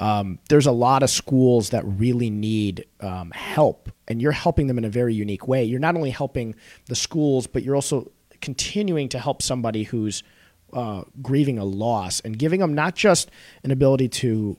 um, 0.00 0.40
there's 0.48 0.66
a 0.66 0.72
lot 0.72 1.02
of 1.02 1.10
schools 1.10 1.70
that 1.70 1.84
really 1.84 2.28
need 2.28 2.86
um, 3.00 3.30
help, 3.30 3.90
and 4.08 4.20
you're 4.20 4.32
helping 4.32 4.66
them 4.66 4.78
in 4.78 4.84
a 4.84 4.90
very 4.90 5.14
unique 5.14 5.46
way. 5.46 5.62
You're 5.64 5.80
not 5.80 5.94
only 5.94 6.10
helping 6.10 6.56
the 6.86 6.96
schools, 6.96 7.46
but 7.46 7.62
you're 7.62 7.76
also 7.76 8.10
continuing 8.40 9.08
to 9.10 9.18
help 9.18 9.40
somebody 9.40 9.84
who's 9.84 10.24
uh, 10.72 11.02
grieving 11.22 11.58
a 11.58 11.64
loss 11.64 12.20
and 12.20 12.38
giving 12.38 12.60
them 12.60 12.74
not 12.74 12.94
just 12.94 13.30
an 13.62 13.70
ability 13.70 14.08
to 14.08 14.56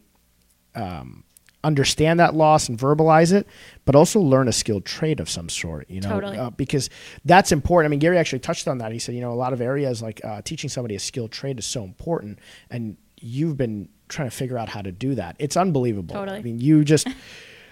um, 0.75 1.23
understand 1.63 2.19
that 2.19 2.33
loss 2.33 2.69
and 2.69 2.77
verbalize 2.77 3.31
it, 3.31 3.47
but 3.85 3.95
also 3.95 4.19
learn 4.19 4.47
a 4.47 4.51
skilled 4.51 4.85
trade 4.85 5.19
of 5.19 5.29
some 5.29 5.49
sort. 5.49 5.89
You 5.89 6.01
know, 6.01 6.09
Totally. 6.09 6.37
uh, 6.37 6.49
because 6.51 6.89
that's 7.25 7.51
important. 7.51 7.89
I 7.89 7.91
mean, 7.91 7.99
Gary 7.99 8.17
actually 8.17 8.39
touched 8.39 8.67
on 8.67 8.79
that. 8.79 8.91
He 8.91 8.99
said, 8.99 9.15
you 9.15 9.21
know, 9.21 9.31
a 9.31 9.35
lot 9.35 9.53
of 9.53 9.61
areas 9.61 10.01
like 10.01 10.23
uh, 10.23 10.41
teaching 10.41 10.69
somebody 10.69 10.95
a 10.95 10.99
skilled 10.99 11.31
trade 11.31 11.59
is 11.59 11.65
so 11.65 11.83
important, 11.83 12.39
and 12.69 12.97
you've 13.19 13.57
been 13.57 13.89
trying 14.09 14.29
to 14.29 14.35
figure 14.35 14.57
out 14.57 14.69
how 14.69 14.81
to 14.81 14.91
do 14.91 15.15
that. 15.15 15.35
It's 15.39 15.55
unbelievable. 15.55 16.15
Totally. 16.15 16.37
I 16.37 16.41
mean, 16.41 16.59
you 16.59 16.83
just. 16.83 17.07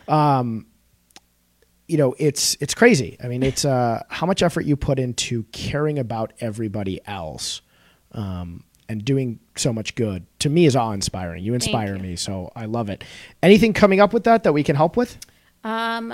Um, 0.08 0.66
you 1.88 1.98
know, 1.98 2.16
it's 2.18 2.56
it's 2.60 2.74
crazy. 2.74 3.18
I 3.24 3.28
mean, 3.28 3.44
it's 3.44 3.66
uh, 3.66 4.04
how 4.10 4.26
much 4.26 4.44
effort 4.44 4.62
you 4.66 4.76
put 4.76 5.00
into 5.00 5.44
caring 5.52 6.00
about 6.00 6.34
everybody 6.40 7.00
else, 7.06 7.62
um, 8.12 8.64
and 8.88 9.04
doing 9.04 9.40
so 9.56 9.74
much 9.74 9.96
good. 9.96 10.26
To 10.40 10.50
me, 10.50 10.66
is 10.66 10.76
awe 10.76 10.92
inspiring. 10.92 11.44
You 11.44 11.54
inspire 11.54 11.96
you. 11.96 12.02
me, 12.02 12.16
so 12.16 12.52
I 12.56 12.66
love 12.66 12.90
it. 12.90 13.04
Anything 13.44 13.74
coming 13.74 14.00
up 14.00 14.14
with 14.14 14.24
that 14.24 14.44
that 14.44 14.54
we 14.54 14.64
can 14.64 14.76
help 14.76 14.96
with? 14.98 15.18
Um, 15.64 16.14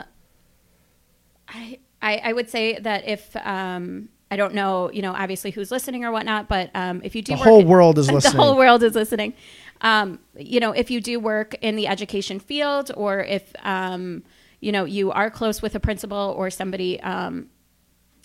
I, 1.47 1.79
I 2.01 2.17
I 2.23 2.33
would 2.33 2.49
say 2.49 2.79
that 2.79 3.07
if 3.07 3.35
um, 3.37 4.09
I 4.31 4.35
don't 4.35 4.53
know, 4.55 4.91
you 4.91 5.01
know, 5.01 5.13
obviously 5.13 5.51
who's 5.51 5.69
listening 5.71 6.03
or 6.03 6.11
whatnot, 6.11 6.47
but 6.47 6.71
um, 6.73 7.01
if 7.03 7.15
you 7.15 7.21
do 7.21 7.33
The 7.33 7.37
work 7.39 7.47
whole 7.47 7.59
in- 7.61 7.67
world 7.67 7.97
is 7.99 8.11
listening. 8.11 8.37
the 8.37 8.41
whole 8.43 8.57
world 8.57 8.83
is 8.83 8.95
listening. 8.95 9.33
Um, 9.81 10.19
you 10.37 10.59
know, 10.59 10.71
if 10.71 10.89
you 10.89 11.01
do 11.01 11.19
work 11.19 11.53
in 11.61 11.75
the 11.75 11.87
education 11.87 12.39
field, 12.39 12.91
or 12.97 13.19
if 13.19 13.53
um, 13.63 14.23
you 14.59 14.71
know 14.71 14.85
you 14.85 15.11
are 15.11 15.29
close 15.29 15.61
with 15.61 15.75
a 15.75 15.79
principal 15.79 16.33
or 16.37 16.49
somebody 16.49 16.99
um, 17.01 17.47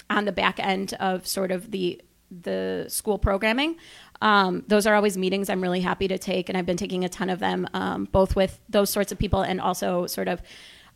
on 0.09 0.25
the 0.25 0.33
back 0.33 0.59
end 0.59 0.95
of 0.95 1.27
sort 1.27 1.51
of 1.51 1.71
the 1.71 2.01
the 2.31 2.87
school 2.89 3.19
programming. 3.19 3.77
Um, 4.21 4.65
those 4.69 4.87
are 4.87 4.95
always 4.95 5.17
meetings 5.17 5.49
I'm 5.49 5.63
really 5.63 5.81
happy 5.81 6.09
to 6.09 6.19
take, 6.19 6.49
and 6.49 6.59
I've 6.59 6.67
been 6.67 6.77
taking 6.77 7.05
a 7.05 7.09
ton 7.09 7.31
of 7.31 7.39
them, 7.39 7.67
um, 7.73 8.05
both 8.05 8.37
with 8.37 8.61
those 8.69 8.91
sorts 8.91 9.13
of 9.13 9.19
people 9.19 9.43
and 9.43 9.61
also 9.61 10.07
sort 10.07 10.29
of 10.29 10.43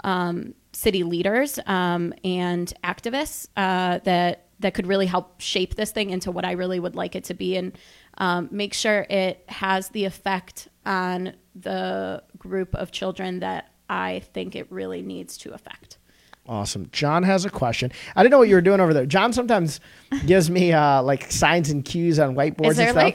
um, 0.03 0.55
city 0.73 1.03
leaders 1.03 1.59
um, 1.67 2.13
and 2.23 2.73
activists 2.83 3.49
uh, 3.57 3.99
that 4.05 4.41
that 4.61 4.73
could 4.73 4.87
really 4.87 5.07
help 5.07 5.41
shape 5.41 5.75
this 5.75 5.91
thing 5.91 6.11
into 6.11 6.31
what 6.31 6.45
I 6.45 6.53
really 6.53 6.79
would 6.79 6.95
like 6.95 7.17
it 7.17 7.25
to 7.25 7.35
be, 7.35 7.57
and 7.57 7.77
um, 8.19 8.49
make 8.51 8.75
sure 8.75 9.07
it 9.11 9.45
has 9.49 9.89
the 9.89 10.05
effect 10.05 10.69
on 10.87 11.35
the 11.55 12.23
group 12.39 12.75
of 12.75 12.93
children 12.93 13.41
that 13.41 13.71
I 13.89 14.21
think 14.33 14.55
it 14.55 14.71
really 14.71 15.03
needs 15.03 15.37
to 15.39 15.53
affect. 15.53 15.99
Awesome. 16.47 16.89
John 16.93 17.23
has 17.23 17.45
a 17.45 17.51
question. 17.51 17.91
I 18.15 18.23
didn't 18.23 18.33
know 18.33 18.39
what 18.39 18.49
you 18.49 18.55
were 18.55 18.61
doing 18.61 18.81
over 18.81 18.93
there. 18.93 19.07
John 19.07 19.33
sometimes 19.33 19.81
gives 20.27 20.51
me 20.51 20.73
uh, 20.73 21.03
like 21.03 21.31
signs 21.33 21.71
and 21.71 21.85
cues 21.85 22.19
on 22.19 22.35
whiteboards 22.35 22.73
Is 22.73 22.77
there 22.77 22.89
and 22.99 23.15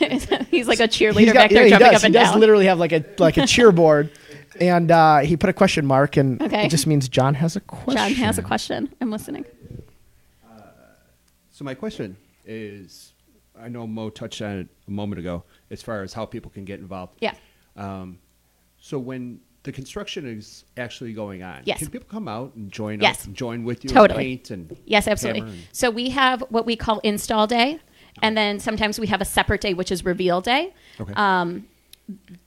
like? 0.00 0.48
he's 0.50 0.66
like 0.66 0.80
a 0.80 0.88
cheerleader 0.88 1.26
got- 1.26 1.34
back 1.34 1.50
there 1.50 1.58
yeah, 1.60 1.64
he 1.64 1.70
jumping 1.70 1.86
does. 1.92 1.96
up 2.00 2.04
and 2.04 2.14
down. 2.14 2.22
he 2.22 2.24
does 2.26 2.30
down. 2.32 2.40
literally 2.40 2.64
have 2.66 2.78
like 2.78 2.92
a 2.92 3.04
like 3.18 3.36
a 3.36 3.46
cheerboard, 3.46 4.10
And 4.58 4.90
uh, 4.90 5.18
he 5.18 5.36
put 5.36 5.50
a 5.50 5.52
question 5.52 5.84
mark, 5.84 6.16
and 6.16 6.40
Okay. 6.40 6.64
it 6.64 6.70
just 6.70 6.86
means 6.86 7.08
John 7.10 7.34
has 7.34 7.56
a 7.56 7.60
question. 7.60 7.96
John 7.96 8.12
has 8.12 8.38
a 8.38 8.42
question. 8.42 8.92
I'm 9.02 9.10
listening. 9.10 9.44
So 11.50 11.64
my 11.64 11.74
question 11.74 12.16
is, 12.44 13.12
I 13.58 13.68
know 13.68 13.86
Mo 13.86 14.10
touched 14.10 14.42
on 14.42 14.58
it 14.58 14.68
a 14.86 14.90
moment 14.90 15.18
ago, 15.18 15.44
as 15.70 15.82
far 15.82 16.02
as 16.02 16.12
how 16.12 16.26
people 16.26 16.50
can 16.50 16.64
get 16.64 16.80
involved. 16.80 17.14
Yeah. 17.20 17.34
Um, 17.76 18.18
so 18.80 18.98
when 18.98 19.40
the 19.66 19.72
construction 19.72 20.26
is 20.26 20.64
actually 20.76 21.12
going 21.12 21.42
on, 21.42 21.60
Yes. 21.64 21.78
can 21.80 21.88
people 21.88 22.06
come 22.08 22.28
out 22.28 22.54
and 22.54 22.70
join 22.72 23.00
Yes. 23.00 23.26
up, 23.26 23.34
join 23.34 23.64
with 23.64 23.84
you, 23.84 23.90
Totally. 23.90 24.32
and 24.32 24.44
paint 24.44 24.50
and 24.50 24.76
Yes, 24.86 25.06
absolutely. 25.08 25.42
and- 25.42 25.58
So 25.72 25.90
we 25.90 26.10
have 26.10 26.42
what 26.48 26.64
we 26.64 26.76
call 26.76 27.00
install 27.00 27.46
day, 27.46 27.80
and 28.22 28.36
then 28.36 28.58
sometimes 28.60 28.98
we 28.98 29.08
have 29.08 29.20
a 29.20 29.24
separate 29.24 29.60
day, 29.60 29.74
which 29.74 29.90
is 29.92 30.04
reveal 30.04 30.40
day. 30.40 30.72
Okay. 31.00 31.12
Um, 31.14 31.66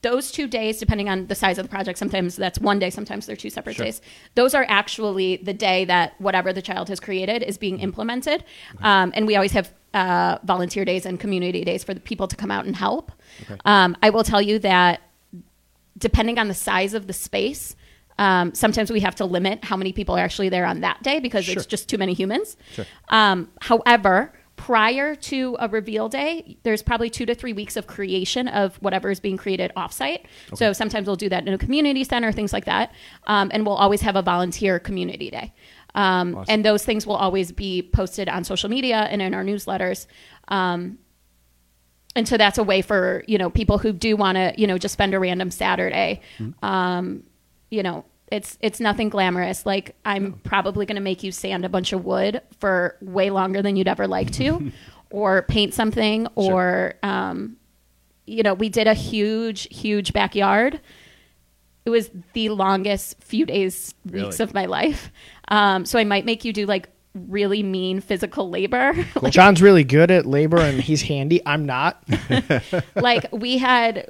those 0.02 0.32
two 0.32 0.48
days, 0.48 0.80
depending 0.80 1.10
on 1.10 1.28
the 1.28 1.36
size 1.36 1.58
of 1.58 1.66
the 1.66 1.70
project, 1.70 2.00
sometimes 2.00 2.38
that's 2.38 2.60
one 2.60 2.80
day, 2.80 2.90
sometimes 2.90 3.26
they're 3.26 3.36
two 3.36 3.50
separate 3.50 3.76
Sure. 3.76 3.86
days. 3.86 4.02
Those 4.36 4.56
are 4.56 4.66
actually 4.70 5.36
the 5.44 5.54
day 5.54 5.84
that 5.86 6.14
whatever 6.20 6.54
the 6.54 6.62
child 6.62 6.88
has 6.88 7.02
created 7.02 7.44
is 7.44 7.58
being 7.58 7.82
implemented. 7.82 8.46
Um, 8.82 9.12
and 9.14 9.28
we 9.28 9.36
always 9.36 9.52
have 9.52 9.74
uh, 9.94 10.38
volunteer 10.46 10.86
days 10.86 11.06
and 11.06 11.20
community 11.20 11.66
days 11.66 11.84
for 11.84 11.94
the 11.94 12.00
people 12.00 12.28
to 12.28 12.36
come 12.38 12.52
out 12.52 12.66
and 12.66 12.76
help. 12.76 13.12
Okay. 13.42 13.60
Um, 13.66 13.98
I 14.02 14.12
will 14.12 14.24
tell 14.24 14.42
you 14.42 14.60
that 14.60 15.02
depending 16.00 16.40
on 16.40 16.48
the 16.48 16.54
size 16.54 16.94
of 16.94 17.08
the 17.08 17.14
space, 17.14 17.76
um, 18.18 18.54
sometimes 18.54 18.92
we 18.92 19.00
have 19.02 19.16
to 19.16 19.26
limit 19.26 19.64
how 19.64 19.78
many 19.78 19.94
people 19.94 20.16
are 20.16 20.20
actually 20.20 20.50
there 20.50 20.66
on 20.66 20.82
that 20.82 21.02
day 21.04 21.20
because 21.20 21.46
Sure. 21.46 21.56
it's 21.56 21.66
just 21.66 21.88
too 21.88 21.98
many 21.98 22.14
humans. 22.14 22.58
Sure. 22.74 22.86
Um, 23.10 23.50
however, 23.62 24.34
prior 24.58 25.16
to 25.16 25.56
a 25.62 25.70
reveal 25.70 26.10
day, 26.10 26.58
there's 26.64 26.82
probably 26.84 27.10
two 27.10 27.26
to 27.26 27.34
three 27.34 27.54
weeks 27.54 27.78
of 27.78 27.88
creation 27.88 28.50
of 28.50 28.76
whatever 28.78 29.10
is 29.10 29.22
being 29.22 29.38
created 29.38 29.72
offsite. 29.78 30.26
So 30.54 30.74
sometimes 30.74 31.08
we'll 31.08 31.16
do 31.16 31.30
that 31.30 31.48
in 31.48 31.54
a 31.54 31.58
community 31.58 32.04
center, 32.04 32.34
things 32.34 32.52
like 32.52 32.66
that. 32.66 32.92
Um, 33.28 33.50
and 33.54 33.66
we'll 33.66 33.76
always 33.78 34.02
have 34.02 34.18
a 34.18 34.22
volunteer 34.22 34.78
community 34.80 35.30
day. 35.30 35.54
Um, 35.96 36.36
Awesome. 36.36 36.46
And 36.54 36.66
those 36.66 36.84
things 36.84 37.08
will 37.08 37.16
always 37.16 37.54
be 37.54 37.82
posted 37.82 38.28
on 38.28 38.44
social 38.44 38.70
media 38.70 39.08
and 39.10 39.22
in 39.22 39.34
our 39.34 39.46
newsletters. 39.46 40.08
Um, 40.50 40.98
and 42.16 42.28
so 42.28 42.38
that's 42.38 42.58
a 42.58 42.64
way 42.64 42.82
for 42.82 43.24
you 43.28 43.38
know 43.38 43.50
people 43.50 43.78
who 43.78 43.92
do 43.94 44.16
want 44.16 44.36
to 44.36 44.54
you 44.58 44.68
know 44.68 44.78
just 44.78 44.94
spend 44.94 45.14
a 45.14 45.20
random 45.20 45.52
Saturday. 45.52 46.22
Um, 46.64 47.24
you 47.70 47.84
know, 47.84 48.06
it's 48.32 48.58
it's 48.62 48.80
nothing 48.80 49.10
glamorous. 49.10 49.66
Like 49.66 49.96
I'm 50.06 50.34
probably 50.44 50.86
going 50.86 50.96
to 50.96 51.02
make 51.02 51.24
you 51.24 51.32
sand 51.32 51.66
a 51.66 51.70
bunch 51.70 51.94
of 51.94 52.04
wood 52.06 52.42
for 52.60 52.96
way 53.02 53.30
longer 53.30 53.62
than 53.62 53.76
you'd 53.76 53.88
ever 53.88 54.08
like 54.08 54.32
to, 54.34 54.72
or 55.12 55.44
paint 55.44 55.74
something, 55.74 56.28
or 56.36 56.96
um, 57.04 57.58
you 58.26 58.44
know, 58.44 58.54
we 58.54 58.70
did 58.70 58.88
a 58.88 58.94
huge, 58.94 59.68
huge 59.76 60.14
backyard. 60.14 60.80
It 61.86 61.92
was 61.92 62.12
the 62.34 62.50
longest 62.50 63.22
few 63.24 63.46
days, 63.46 63.96
weeks 64.06 64.40
Really? 64.40 64.44
of 64.44 64.54
my 64.54 64.66
life. 64.66 65.12
Um, 65.48 65.86
so 65.86 65.98
I 65.98 66.04
might 66.04 66.26
make 66.26 66.46
you 66.46 66.54
do 66.54 66.66
like 66.68 66.90
really 67.28 67.64
mean 67.64 68.02
physical 68.02 68.50
labor. 68.50 68.94
John's 69.30 69.62
really 69.62 69.84
good 69.84 70.12
at 70.12 70.26
labor, 70.26 70.60
and 70.60 70.80
he's 70.82 71.02
handy. 71.02 71.42
I'm 71.46 71.66
not. 71.66 72.04
like 72.96 73.26
we 73.32 73.58
had 73.58 74.08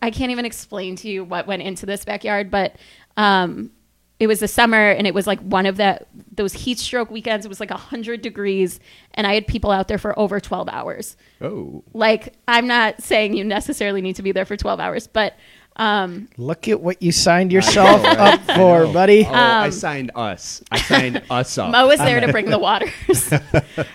i 0.00 0.10
can't 0.10 0.30
even 0.30 0.44
explain 0.44 0.96
to 0.96 1.08
you 1.08 1.24
what 1.24 1.46
went 1.46 1.62
into 1.62 1.86
this 1.86 2.04
backyard 2.04 2.50
but 2.50 2.76
um 3.16 3.70
it 4.18 4.26
was 4.26 4.40
the 4.40 4.48
summer 4.48 4.90
and 4.90 5.06
it 5.06 5.14
was 5.14 5.26
like 5.26 5.40
one 5.40 5.66
of 5.66 5.76
that 5.76 6.06
those 6.34 6.52
heat 6.52 6.78
stroke 6.78 7.10
weekends 7.10 7.44
it 7.44 7.48
was 7.48 7.60
like 7.60 7.70
100 7.70 8.22
degrees 8.22 8.80
and 9.14 9.26
i 9.26 9.34
had 9.34 9.46
people 9.46 9.70
out 9.70 9.88
there 9.88 9.98
for 9.98 10.18
over 10.18 10.40
12 10.40 10.68
hours 10.68 11.16
Oh, 11.40 11.82
like 11.92 12.34
i'm 12.48 12.66
not 12.66 13.02
saying 13.02 13.34
you 13.34 13.44
necessarily 13.44 14.00
need 14.00 14.16
to 14.16 14.22
be 14.22 14.32
there 14.32 14.44
for 14.44 14.56
12 14.56 14.80
hours 14.80 15.06
but 15.06 15.34
um 15.76 16.28
Look 16.36 16.68
at 16.68 16.80
what 16.80 17.02
you 17.02 17.12
signed 17.12 17.52
yourself 17.52 18.02
right? 18.02 18.18
up 18.18 18.40
for, 18.56 18.86
buddy. 18.92 19.24
Oh, 19.26 19.32
I 19.32 19.70
signed 19.70 20.10
us. 20.14 20.62
I 20.70 20.78
signed 20.80 21.22
us 21.30 21.56
up. 21.58 21.70
Mo 21.70 21.86
was 21.86 21.98
there 21.98 22.20
to 22.20 22.30
bring 22.30 22.50
the 22.50 22.58
waters. 22.68 23.32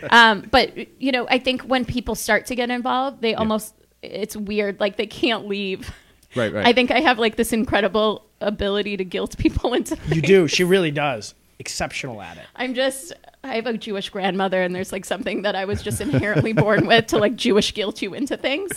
um, 0.09 0.47
but 0.51 0.75
you 1.01 1.11
know, 1.11 1.27
I 1.29 1.39
think 1.39 1.61
when 1.63 1.85
people 1.85 2.15
start 2.15 2.45
to 2.47 2.55
get 2.55 2.69
involved, 2.69 3.21
they 3.21 3.35
almost 3.35 3.73
it's 4.01 4.35
weird. 4.35 4.79
Like 4.79 4.97
they 4.97 5.07
can't 5.07 5.47
leave. 5.47 5.91
Right, 6.35 6.53
right. 6.53 6.67
I 6.67 6.73
think 6.73 6.91
I 6.91 6.99
have 6.99 7.19
like 7.19 7.35
this 7.35 7.53
incredible 7.53 8.25
ability 8.41 8.97
to 8.97 9.05
guilt 9.05 9.37
people 9.37 9.73
into. 9.75 9.97
you 10.09 10.21
do. 10.21 10.47
She 10.47 10.63
really 10.63 10.91
does. 10.91 11.33
Exceptional 11.59 12.21
at 12.21 12.37
it. 12.37 12.43
I'm 12.55 12.73
just. 12.73 13.13
I 13.47 13.55
have 13.55 13.65
a 13.67 13.77
Jewish 13.77 14.09
grandmother, 14.09 14.61
and 14.61 14.75
there's 14.75 14.91
like 14.91 15.05
something 15.05 15.41
that 15.43 15.55
I 15.55 15.65
was 15.65 15.81
just 15.81 16.01
inherently 16.01 16.53
born 16.53 16.85
with 16.85 17.07
to 17.07 17.17
like 17.17 17.35
Jewish 17.35 17.73
guilt 17.73 18.01
you 18.01 18.13
into 18.13 18.37
things. 18.37 18.71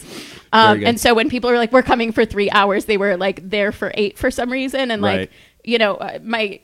Um, 0.52 0.84
and 0.84 1.00
so 1.00 1.14
when 1.14 1.28
people 1.28 1.50
are 1.50 1.56
like, 1.58 1.72
"We're 1.72 1.82
coming 1.82 2.12
for 2.12 2.24
three 2.24 2.50
hours," 2.50 2.86
they 2.86 2.96
were 2.96 3.16
like 3.16 3.48
there 3.48 3.72
for 3.72 3.90
eight 3.94 4.18
for 4.18 4.30
some 4.30 4.50
reason, 4.50 4.90
and 4.90 5.02
like 5.02 5.18
Right. 5.18 5.30
you 5.64 5.78
know, 5.78 5.94
uh, 5.96 6.18
my 6.22 6.60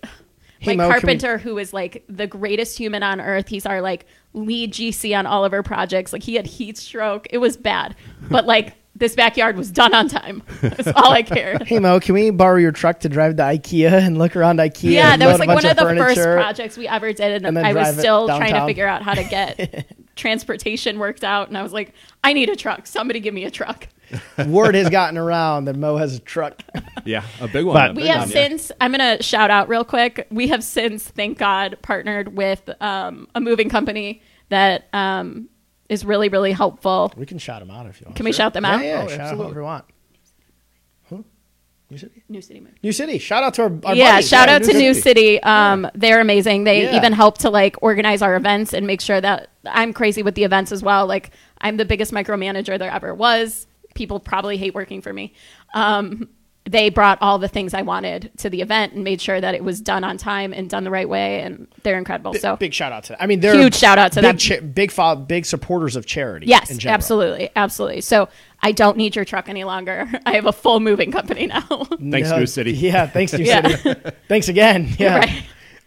Hey, 0.58 0.74
my 0.74 0.84
Mo, 0.84 0.88
can 0.88 0.88
we- 0.88 1.00
carpenter, 1.00 1.38
who 1.38 1.58
is 1.58 1.72
like 1.74 2.02
the 2.08 2.26
greatest 2.26 2.78
human 2.78 3.02
on 3.02 3.20
earth, 3.20 3.48
he's 3.48 3.66
our 3.66 3.82
like 3.82 4.06
lead 4.32 4.72
GC 4.72 5.14
on 5.16 5.26
all 5.26 5.44
of 5.44 5.52
our 5.52 5.62
projects. 5.62 6.12
Like 6.14 6.22
he 6.22 6.34
had 6.34 6.46
heat 6.46 6.78
stroke. 6.78 7.26
It 7.30 7.38
was 7.38 7.56
bad, 7.58 7.94
but 8.30 8.46
like 8.46 8.74
this 8.98 9.14
backyard 9.14 9.56
was 9.56 9.70
done 9.70 9.94
on 9.94 10.08
time. 10.08 10.42
That's 10.60 10.88
all 10.88 11.12
I 11.12 11.22
cared. 11.22 11.62
Hey 11.66 11.78
Mo, 11.78 12.00
can 12.00 12.14
we 12.14 12.30
borrow 12.30 12.56
your 12.56 12.72
truck 12.72 13.00
to 13.00 13.08
drive 13.08 13.36
to 13.36 13.42
IKEA 13.42 13.90
and 13.92 14.18
look 14.18 14.36
around 14.36 14.58
IKEA? 14.58 14.92
Yeah, 14.92 15.12
and 15.12 15.20
that 15.20 15.26
was 15.26 15.38
like 15.38 15.48
one 15.48 15.56
bunch 15.56 15.66
of 15.66 15.76
the 15.76 15.96
first 15.96 16.20
projects 16.22 16.76
we 16.76 16.86
ever 16.86 17.12
did, 17.12 17.44
and, 17.44 17.58
and 17.58 17.66
I 17.66 17.72
was 17.72 17.98
still 17.98 18.26
trying 18.26 18.54
to 18.54 18.64
figure 18.66 18.86
out 18.86 19.02
how 19.02 19.14
to 19.14 19.24
get 19.24 19.86
transportation 20.16 20.98
worked 20.98 21.24
out. 21.24 21.48
And 21.48 21.58
I 21.58 21.62
was 21.62 21.72
like, 21.72 21.92
I 22.24 22.32
need 22.32 22.48
a 22.48 22.56
truck. 22.56 22.86
Somebody 22.86 23.20
give 23.20 23.34
me 23.34 23.44
a 23.44 23.50
truck. 23.50 23.88
Word 24.46 24.74
has 24.74 24.88
gotten 24.88 25.18
around 25.18 25.64
that 25.66 25.76
Mo 25.76 25.96
has 25.96 26.14
a 26.16 26.20
truck. 26.20 26.62
yeah, 27.04 27.24
a 27.40 27.48
big 27.48 27.64
one. 27.64 27.74
But- 27.74 27.94
We 27.96 28.02
big 28.02 28.10
have 28.12 28.20
one, 28.20 28.28
yeah. 28.30 28.48
since, 28.48 28.72
I'm 28.80 28.92
going 28.92 29.16
to 29.18 29.22
shout 29.22 29.50
out 29.50 29.68
real 29.68 29.84
quick. 29.84 30.26
We 30.30 30.48
have 30.48 30.62
since, 30.62 31.04
thank 31.08 31.38
God, 31.38 31.76
partnered 31.82 32.36
with 32.36 32.70
um, 32.80 33.28
a 33.34 33.40
moving 33.40 33.68
company 33.68 34.22
that 34.48 34.88
um, 34.92 35.48
is 35.88 36.04
really, 36.04 36.28
really 36.28 36.52
helpful. 36.52 37.12
We 37.16 37.26
can 37.26 37.38
shout 37.38 37.60
them 37.60 37.70
out 37.70 37.86
if 37.86 38.00
you 38.00 38.06
want. 38.06 38.16
Can 38.16 38.24
we 38.24 38.32
shout 38.32 38.52
them 38.54 38.64
out? 38.64 38.82
Yeah, 38.82 38.86
yeah, 38.86 39.02
Oh, 39.04 39.08
shout 39.08 39.12
out 39.12 39.20
absolutely. 39.20 39.44
whoever 39.46 39.60
you 39.60 39.64
want. 39.64 39.84
Who? 41.08 41.24
New 41.90 41.98
City. 41.98 42.22
New 42.28 42.40
City 42.42 42.60
Move. 42.60 42.72
New 42.82 42.92
City. 42.92 43.18
Shout 43.18 43.42
out 43.44 43.54
to 43.54 43.62
our, 43.62 43.72
our 43.84 43.94
yeah, 43.94 44.14
buddies. 44.14 44.28
shout 44.28 44.48
Yeah, 44.48 44.54
out 44.56 44.62
New 44.62 44.66
to 44.72 44.78
New 44.78 44.94
City. 44.94 45.36
City. 45.36 45.42
Um, 45.42 45.88
They're 45.94 46.20
amazing. 46.20 46.64
They 46.64 46.82
Yeah. 46.84 46.96
even 46.96 47.12
help 47.12 47.38
to 47.38 47.50
like 47.50 47.76
organize 47.82 48.22
our 48.22 48.34
events 48.36 48.74
and 48.74 48.86
make 48.86 49.00
sure 49.00 49.20
that 49.20 49.48
I'm 49.64 49.92
crazy 49.92 50.22
with 50.22 50.34
the 50.34 50.44
events 50.44 50.72
as 50.72 50.82
well. 50.82 51.06
Like 51.06 51.30
I'm 51.60 51.76
the 51.76 51.84
biggest 51.84 52.12
micromanager 52.12 52.78
there 52.78 52.90
ever 52.90 53.14
was. 53.14 53.66
People 53.94 54.18
probably 54.20 54.56
hate 54.56 54.74
working 54.74 55.00
for 55.00 55.12
me. 55.12 55.32
Um, 55.74 56.28
they 56.68 56.90
brought 56.90 57.18
all 57.20 57.38
the 57.38 57.46
things 57.48 57.74
I 57.74 57.82
wanted 57.82 58.30
to 58.38 58.50
the 58.50 58.60
event 58.60 58.92
and 58.92 59.04
made 59.04 59.20
sure 59.20 59.40
that 59.40 59.54
it 59.54 59.62
was 59.62 59.80
done 59.80 60.02
on 60.02 60.18
time 60.18 60.52
and 60.52 60.68
done 60.68 60.82
the 60.84 60.90
right 60.90 61.08
way. 61.08 61.40
And 61.42 61.68
they're 61.84 61.96
incredible. 61.96 62.32
Big, 62.32 62.40
so 62.42 62.56
big 62.56 62.74
shout 62.74 62.90
out 62.92 63.04
to 63.04 63.10
them. 63.10 63.18
I 63.20 63.26
mean, 63.26 63.38
they're 63.40 63.54
Huge 63.56 63.74
shout 63.76 63.98
out 63.98 64.12
to 64.12 64.20
big 64.20 64.24
them. 64.24 64.36
cha- 64.38 64.60
big, 64.60 64.90
fo- 64.90 65.14
big 65.14 65.46
supporters 65.46 65.94
of 65.94 66.06
charity. 66.06 66.46
yes, 66.46 66.70
in 66.70 66.88
absolutely, 66.88 67.50
absolutely. 67.54 68.00
So 68.00 68.28
I 68.62 68.72
don't 68.72 68.96
need 68.96 69.14
your 69.14 69.24
truck 69.24 69.48
any 69.48 69.62
longer. 69.64 70.08
I 70.26 70.34
have 70.34 70.46
a 70.46 70.52
full 70.52 70.80
moving 70.80 71.12
company 71.12 71.46
now. 71.46 71.60
Thanks, 72.10 72.30
No, 72.30 72.38
New 72.38 72.46
City. 72.46 72.72
Yeah, 72.72 73.06
thanks, 73.06 73.32
New 73.32 73.44
Yeah. 73.44 73.66
City. 73.76 74.00
thanks 74.28 74.48
again. 74.48 74.88
Yeah. 74.98 75.18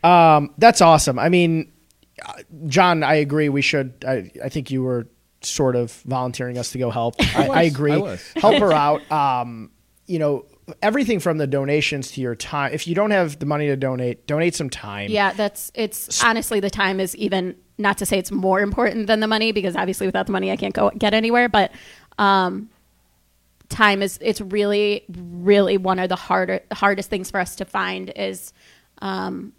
Right. 0.04 0.36
Um, 0.38 0.54
that's 0.58 0.80
awesome. 0.80 1.20
I 1.20 1.28
mean, 1.28 1.74
uh, 2.26 2.34
John, 2.68 3.04
I 3.04 3.15
agree. 3.15 3.50
We 3.50 3.62
should. 3.62 4.06
I, 4.08 4.32
I 4.44 4.48
think 4.50 4.72
you 4.72 4.84
were 4.84 5.08
sort 5.42 5.76
of 5.76 5.92
volunteering 6.06 6.58
us 6.58 6.72
to 6.72 6.78
go 6.78 6.89
help. 6.89 7.15
I, 7.36 7.48
was, 7.48 7.58
I 7.58 7.62
agree. 7.63 7.92
I 7.94 7.98
was. 7.98 8.26
Help 8.38 8.60
her 8.60 8.72
out. 8.72 9.10
Um, 9.12 9.72
you 10.08 10.20
know, 10.20 10.46
everything 10.82 11.20
from 11.20 11.38
the 11.38 11.48
donations 11.48 12.12
to 12.12 12.22
your 12.22 12.36
time. 12.36 12.74
If 12.74 12.88
you 12.88 12.96
don't 12.96 13.12
have 13.12 13.40
the 13.40 13.46
money 13.46 13.68
to 13.68 13.76
donate, 13.76 14.28
donate 14.28 14.56
some 14.56 14.70
time. 14.70 15.10
Yeah, 15.10 15.34
that's 15.34 15.72
it's 15.74 16.24
honestly 16.24 16.60
the 16.60 16.70
time 16.70 17.00
is 17.00 17.16
even 17.16 17.56
not 17.78 17.98
to 18.00 18.06
say 18.06 18.18
it's 18.18 18.32
more 18.32 18.60
important 18.60 19.08
than 19.08 19.20
the 19.20 19.28
money 19.28 19.52
because 19.52 19.76
obviously 19.76 20.08
without 20.08 20.26
the 20.26 20.32
money 20.32 20.52
I 20.52 20.58
can't 20.58 20.74
go 20.74 20.92
get 20.98 21.14
anywhere, 21.14 21.50
but 21.50 21.72
um 22.18 22.70
time 23.70 24.02
is 24.02 24.18
it's 24.22 24.42
really 24.42 25.04
really 25.10 25.78
one 25.78 26.00
of 26.00 26.10
the 26.10 26.16
harder 26.16 26.62
hardest 26.72 27.10
things 27.10 27.30
for 27.30 27.40
us 27.40 27.56
to 27.58 27.66
find 27.66 28.12
is 28.16 28.52
um 29.02 29.54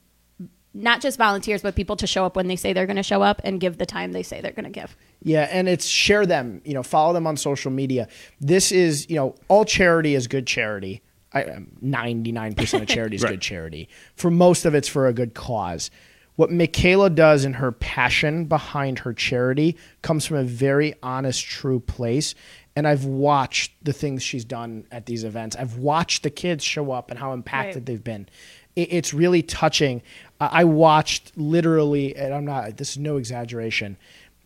not 0.73 1.01
just 1.01 1.19
volunteers 1.19 1.63
but 1.63 1.75
people 1.75 1.97
to 1.97 2.07
show 2.07 2.25
up 2.25 2.37
when 2.37 2.47
they 2.47 2.57
say 2.57 2.73
they're 2.73 2.87
going 2.87 2.97
to 2.97 3.03
show 3.03 3.23
up 3.23 3.41
and 3.45 3.61
give 3.61 3.79
the 3.79 3.87
time 3.87 4.13
they 4.13 4.23
say 4.23 4.41
they're 4.41 4.53
going 4.53 4.65
to 4.65 4.71
give. 4.71 4.97
Yeah, 5.23 5.49
and 5.51 5.69
it's 5.69 5.87
share 5.87 6.25
them. 6.27 6.63
You 6.65 6.75
know, 6.75 6.83
follow 6.83 7.13
them 7.13 7.27
on 7.27 7.37
social 7.37 7.71
media. 7.71 8.09
This 8.41 8.73
is, 8.73 9.09
you 9.11 9.17
know, 9.17 9.35
all 9.49 9.65
charity 9.65 10.15
is 10.15 10.27
good 10.29 10.47
charity. 10.47 11.03
I, 11.33 11.45
um, 11.45 11.69
Ninety 11.81 12.33
nine 12.33 12.55
percent 12.55 12.83
of 12.83 12.89
charity 12.97 13.17
is 13.17 13.23
Right. 13.23 13.31
good 13.33 13.41
charity. 13.43 13.89
For 14.17 14.31
most 14.31 14.65
of 14.65 14.75
it's 14.75 14.89
for 14.89 15.07
a 15.07 15.13
good 15.13 15.35
cause. 15.35 15.91
What 16.37 16.51
Michaela 16.51 17.11
does 17.11 17.45
in 17.45 17.55
her 17.55 17.71
passion 17.71 18.47
behind 18.47 19.01
her 19.01 19.13
charity 19.13 19.77
comes 20.01 20.25
from 20.25 20.39
a 20.39 20.43
very 20.45 20.95
honest, 21.03 21.45
true 21.45 21.81
place. 21.81 22.35
And 22.75 22.89
I've 22.89 23.05
watched 23.05 23.73
the 23.85 23.93
things 23.93 24.23
she's 24.23 24.45
done 24.47 24.87
at 24.91 25.05
these 25.05 25.23
events. 25.25 25.55
I've 25.57 25.77
watched 25.77 26.23
the 26.23 26.31
kids 26.31 26.65
show 26.65 26.93
up 26.93 27.11
and 27.11 27.19
how 27.19 27.33
impacted 27.35 27.77
Right. 27.83 27.87
they've 27.87 28.03
been. 28.05 28.29
It's 28.75 29.13
really 29.13 29.43
touching. 29.43 30.01
I 30.41 30.65
watched 30.65 31.33
literally, 31.37 32.17
and 32.17 32.33
I'm 32.33 32.45
not. 32.45 32.77
This 32.77 32.93
is 32.93 32.99
no 32.99 33.17
exaggeration. 33.19 33.97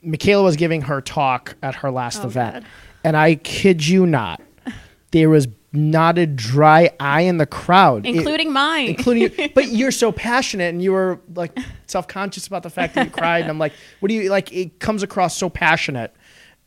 Michaela 0.03 0.43
was 0.43 0.57
giving 0.57 0.83
her 0.83 1.01
talk 1.01 1.57
at 1.63 1.77
her 1.77 1.91
last 1.91 2.25
Oh, 2.25 2.27
event, 2.27 2.55
God. 2.57 2.65
and 3.05 3.17
I 3.17 3.37
kid 3.37 3.87
you 3.87 4.05
not, 4.07 4.41
there 5.13 5.31
was 5.31 5.47
not 5.73 6.19
a 6.19 6.27
dry 6.27 6.91
eye 7.01 7.23
in 7.23 7.39
the 7.39 7.47
crowd, 7.47 8.07
It- 8.07 8.17
including 8.17 8.53
mine. 8.53 8.89
including. 8.89 9.51
but 9.55 9.69
you're 9.69 9.91
so 9.93 10.13
passionate, 10.13 10.69
and 10.75 10.83
you 10.83 10.93
were 10.93 11.21
like 11.35 11.57
self 11.87 12.07
conscious 12.09 12.47
about 12.47 12.63
the 12.65 12.71
fact 12.71 12.95
that 12.95 13.05
you 13.07 13.11
cried. 13.21 13.41
And 13.43 13.51
I'm 13.51 13.59
like, 13.59 13.73
what 14.01 14.09
do 14.09 14.15
you 14.15 14.29
like? 14.31 14.53
It 14.53 14.79
comes 14.81 15.03
across 15.03 15.37
so 15.37 15.49
passionate, 15.49 16.15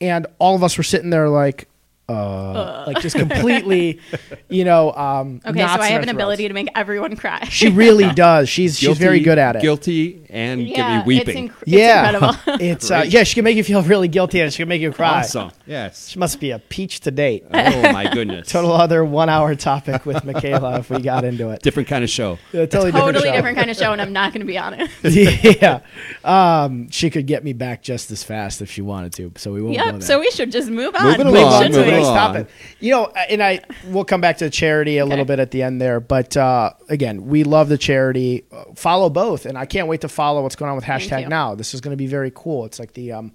and 0.02 0.26
all 0.40 0.56
of 0.56 0.64
us 0.64 0.78
were 0.78 0.84
sitting 0.84 1.10
there 1.10 1.30
like. 1.30 1.68
Uh, 2.10 2.86
like 2.88 3.02
just 3.02 3.18
completely, 3.18 4.00
you 4.48 4.64
know. 4.64 4.94
Um, 4.94 5.42
okay, 5.46 5.60
knots 5.60 5.76
so 5.76 5.82
I 5.82 5.88
have 5.88 6.04
an 6.04 6.08
throats. 6.08 6.16
ability 6.16 6.48
to 6.48 6.54
make 6.54 6.70
everyone 6.74 7.18
cry. 7.18 7.44
She 7.50 7.68
really 7.68 8.10
does. 8.14 8.48
She's 8.48 8.80
she's 8.80 8.98
very 8.98 9.20
good 9.20 9.38
at 9.38 9.58
it. 9.58 9.62
Guilty 9.62 10.26
and 10.30 10.66
get 10.66 10.78
yeah, 10.78 11.00
me 11.00 11.04
weeping. 11.06 11.48
It's, 11.48 11.56
inc- 11.56 11.62
it's 11.64 11.72
yeah, 11.72 12.10
incredible. 12.10 12.40
it's 12.66 12.90
uh, 12.90 13.04
yeah. 13.06 13.24
She 13.24 13.36
can 13.36 13.44
make 13.44 13.58
you 13.58 13.64
feel 13.64 13.84
really 13.84 14.08
guilty, 14.08 14.40
and 14.40 14.54
she 14.54 14.62
can 14.62 14.70
make 14.70 14.82
you 14.82 14.94
cry. 14.94 15.20
awesome. 15.20 15.52
Yes. 15.66 16.08
She 16.08 16.18
must 16.18 16.40
be 16.40 16.52
a 16.52 16.60
peach 16.60 17.02
to 17.02 17.12
date. 17.12 17.44
Oh 17.52 17.92
my 17.92 18.10
goodness. 18.14 18.48
Total 18.50 18.72
other 18.72 19.04
one 19.04 19.28
hour 19.28 19.54
topic 19.56 20.06
with 20.06 20.24
Michaela 20.24 20.80
if 20.80 20.90
we 20.90 21.02
got 21.02 21.26
into 21.26 21.50
it. 21.50 21.62
Different 21.62 21.90
kind 21.90 22.06
of 22.06 22.10
show. 22.10 22.40
A 22.54 22.68
totally, 22.68 22.94
totally 22.94 23.26
show. 23.26 23.34
different 23.34 23.58
kind 23.58 23.70
of 23.70 23.76
show, 23.76 23.92
and 23.92 24.02
I'm 24.02 24.14
not 24.14 24.32
going 24.32 24.42
to 24.42 24.48
be 24.48 24.58
on 24.58 24.76
it. 24.78 25.62
yeah. 25.62 25.82
Um, 26.24 26.90
she 26.90 27.10
could 27.10 27.28
get 27.28 27.44
me 27.44 27.52
back 27.52 27.84
just 27.84 28.12
as 28.12 28.24
fast 28.24 28.62
if 28.62 28.72
she 28.72 28.82
wanted 28.82 29.12
to. 29.14 29.34
So 29.36 29.52
we 29.52 29.62
won't 29.62 29.78
go 29.78 29.84
yep. 29.84 29.94
there. 29.96 30.02
So 30.02 30.20
we 30.22 30.32
should 30.32 30.54
just 30.54 30.70
move 30.70 30.96
on. 30.96 31.04
Moving 31.04 31.26
Move 31.28 31.36
along, 31.36 31.54
on, 31.66 31.72
move 31.72 31.97
moving 31.97 31.97
we? 32.02 32.08
on. 32.08 32.14
Stop 32.14 32.36
it. 32.36 32.50
You 32.80 32.92
know, 32.92 33.06
and 33.30 33.42
I 33.44 33.62
we'll 33.88 34.06
come 34.06 34.22
back 34.22 34.38
to 34.40 34.46
the 34.46 34.50
charity 34.52 34.98
a 34.98 35.06
little 35.06 35.26
bit 35.26 35.40
at 35.40 35.52
the 35.52 35.64
end 35.64 35.82
there, 35.82 36.00
but 36.00 36.36
uh, 36.38 36.72
again, 36.90 37.28
we 37.28 37.44
love 37.44 37.70
the 37.70 37.78
charity. 37.78 38.46
Uh, 38.52 38.66
follow 38.76 39.10
both, 39.10 39.46
and 39.46 39.58
I 39.58 39.66
can't 39.66 39.88
wait 39.88 40.02
to 40.02 40.08
follow 40.10 40.42
what's 40.44 40.56
going 40.56 40.70
on 40.70 40.76
with 40.76 40.86
hashtag 40.86 41.28
now. 41.30 41.56
This 41.56 41.74
is 41.74 41.82
going 41.82 41.92
to 41.94 41.98
be 41.98 42.08
very 42.08 42.32
cool. 42.34 42.66
It's 42.66 42.80
like 42.80 42.94
the 42.94 43.12
um, 43.14 43.34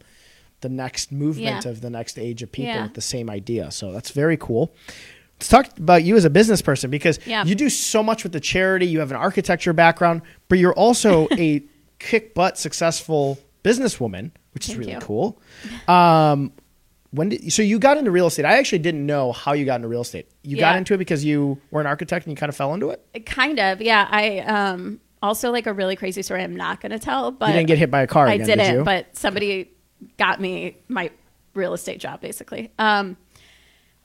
the 0.60 0.68
next 0.68 1.10
movement 1.12 1.64
Yeah. 1.64 1.70
of 1.70 1.80
the 1.80 1.90
next 1.90 2.18
age 2.18 2.42
of 2.42 2.52
people 2.52 2.72
Yeah. 2.74 2.84
with 2.84 2.94
the 2.94 3.00
same 3.00 3.28
idea. 3.28 3.70
So 3.72 3.90
that's 3.92 4.10
very 4.10 4.36
cool. 4.36 4.72
Let's 5.40 5.48
talk 5.48 5.76
about 5.76 6.04
you 6.04 6.14
as 6.16 6.24
a 6.24 6.30
business 6.30 6.62
person 6.62 6.88
because 6.88 7.18
Yeah. 7.26 7.44
you 7.44 7.56
do 7.56 7.68
so 7.68 8.00
much 8.00 8.22
with 8.22 8.30
the 8.32 8.38
charity. 8.38 8.86
You 8.86 9.00
have 9.00 9.10
an 9.10 9.16
architecture 9.16 9.72
background, 9.72 10.22
but 10.48 10.60
you're 10.60 10.72
also 10.74 11.26
a 11.32 11.64
kick 11.98 12.32
butt 12.34 12.58
successful 12.58 13.38
businesswoman, 13.64 14.30
which 14.54 14.68
is 14.68 14.76
really 14.76 14.92
you. 14.92 14.98
cool. 15.00 15.40
Um, 15.88 16.52
when 17.12 17.28
did 17.28 17.52
so 17.52 17.62
you 17.62 17.78
got 17.78 17.98
into 17.98 18.10
real 18.10 18.26
estate? 18.26 18.44
I 18.44 18.58
actually 18.58 18.78
didn't 18.80 19.06
know 19.06 19.32
how 19.32 19.52
you 19.52 19.64
got 19.64 19.76
into 19.76 19.88
real 19.88 20.00
estate. 20.00 20.28
You 20.42 20.56
got 20.56 20.76
into 20.76 20.94
it 20.94 20.98
because 20.98 21.24
you 21.24 21.60
were 21.70 21.80
an 21.80 21.86
architect 21.86 22.26
and 22.26 22.32
you 22.32 22.36
kind 22.36 22.48
of 22.48 22.56
fell 22.56 22.74
into 22.74 22.90
it. 22.90 23.26
Kind 23.26 23.60
of, 23.60 23.80
yeah. 23.80 24.08
I 24.10 24.38
um 24.40 25.00
also 25.22 25.50
like 25.50 25.66
a 25.66 25.72
really 25.72 25.94
crazy 25.94 26.22
story. 26.22 26.42
I'm 26.42 26.56
not 26.56 26.80
going 26.80 26.92
to 26.92 26.98
tell, 26.98 27.30
but 27.30 27.48
you 27.48 27.54
didn't 27.54 27.68
get 27.68 27.78
hit 27.78 27.90
by 27.90 28.02
a 28.02 28.06
car. 28.06 28.26
I 28.26 28.34
again, 28.34 28.46
didn't, 28.46 28.76
did 28.76 28.84
but 28.84 29.16
somebody 29.16 29.70
got 30.18 30.40
me 30.40 30.76
my 30.88 31.10
real 31.54 31.74
estate 31.74 32.00
job 32.00 32.20
basically. 32.20 32.72
Um, 32.78 33.16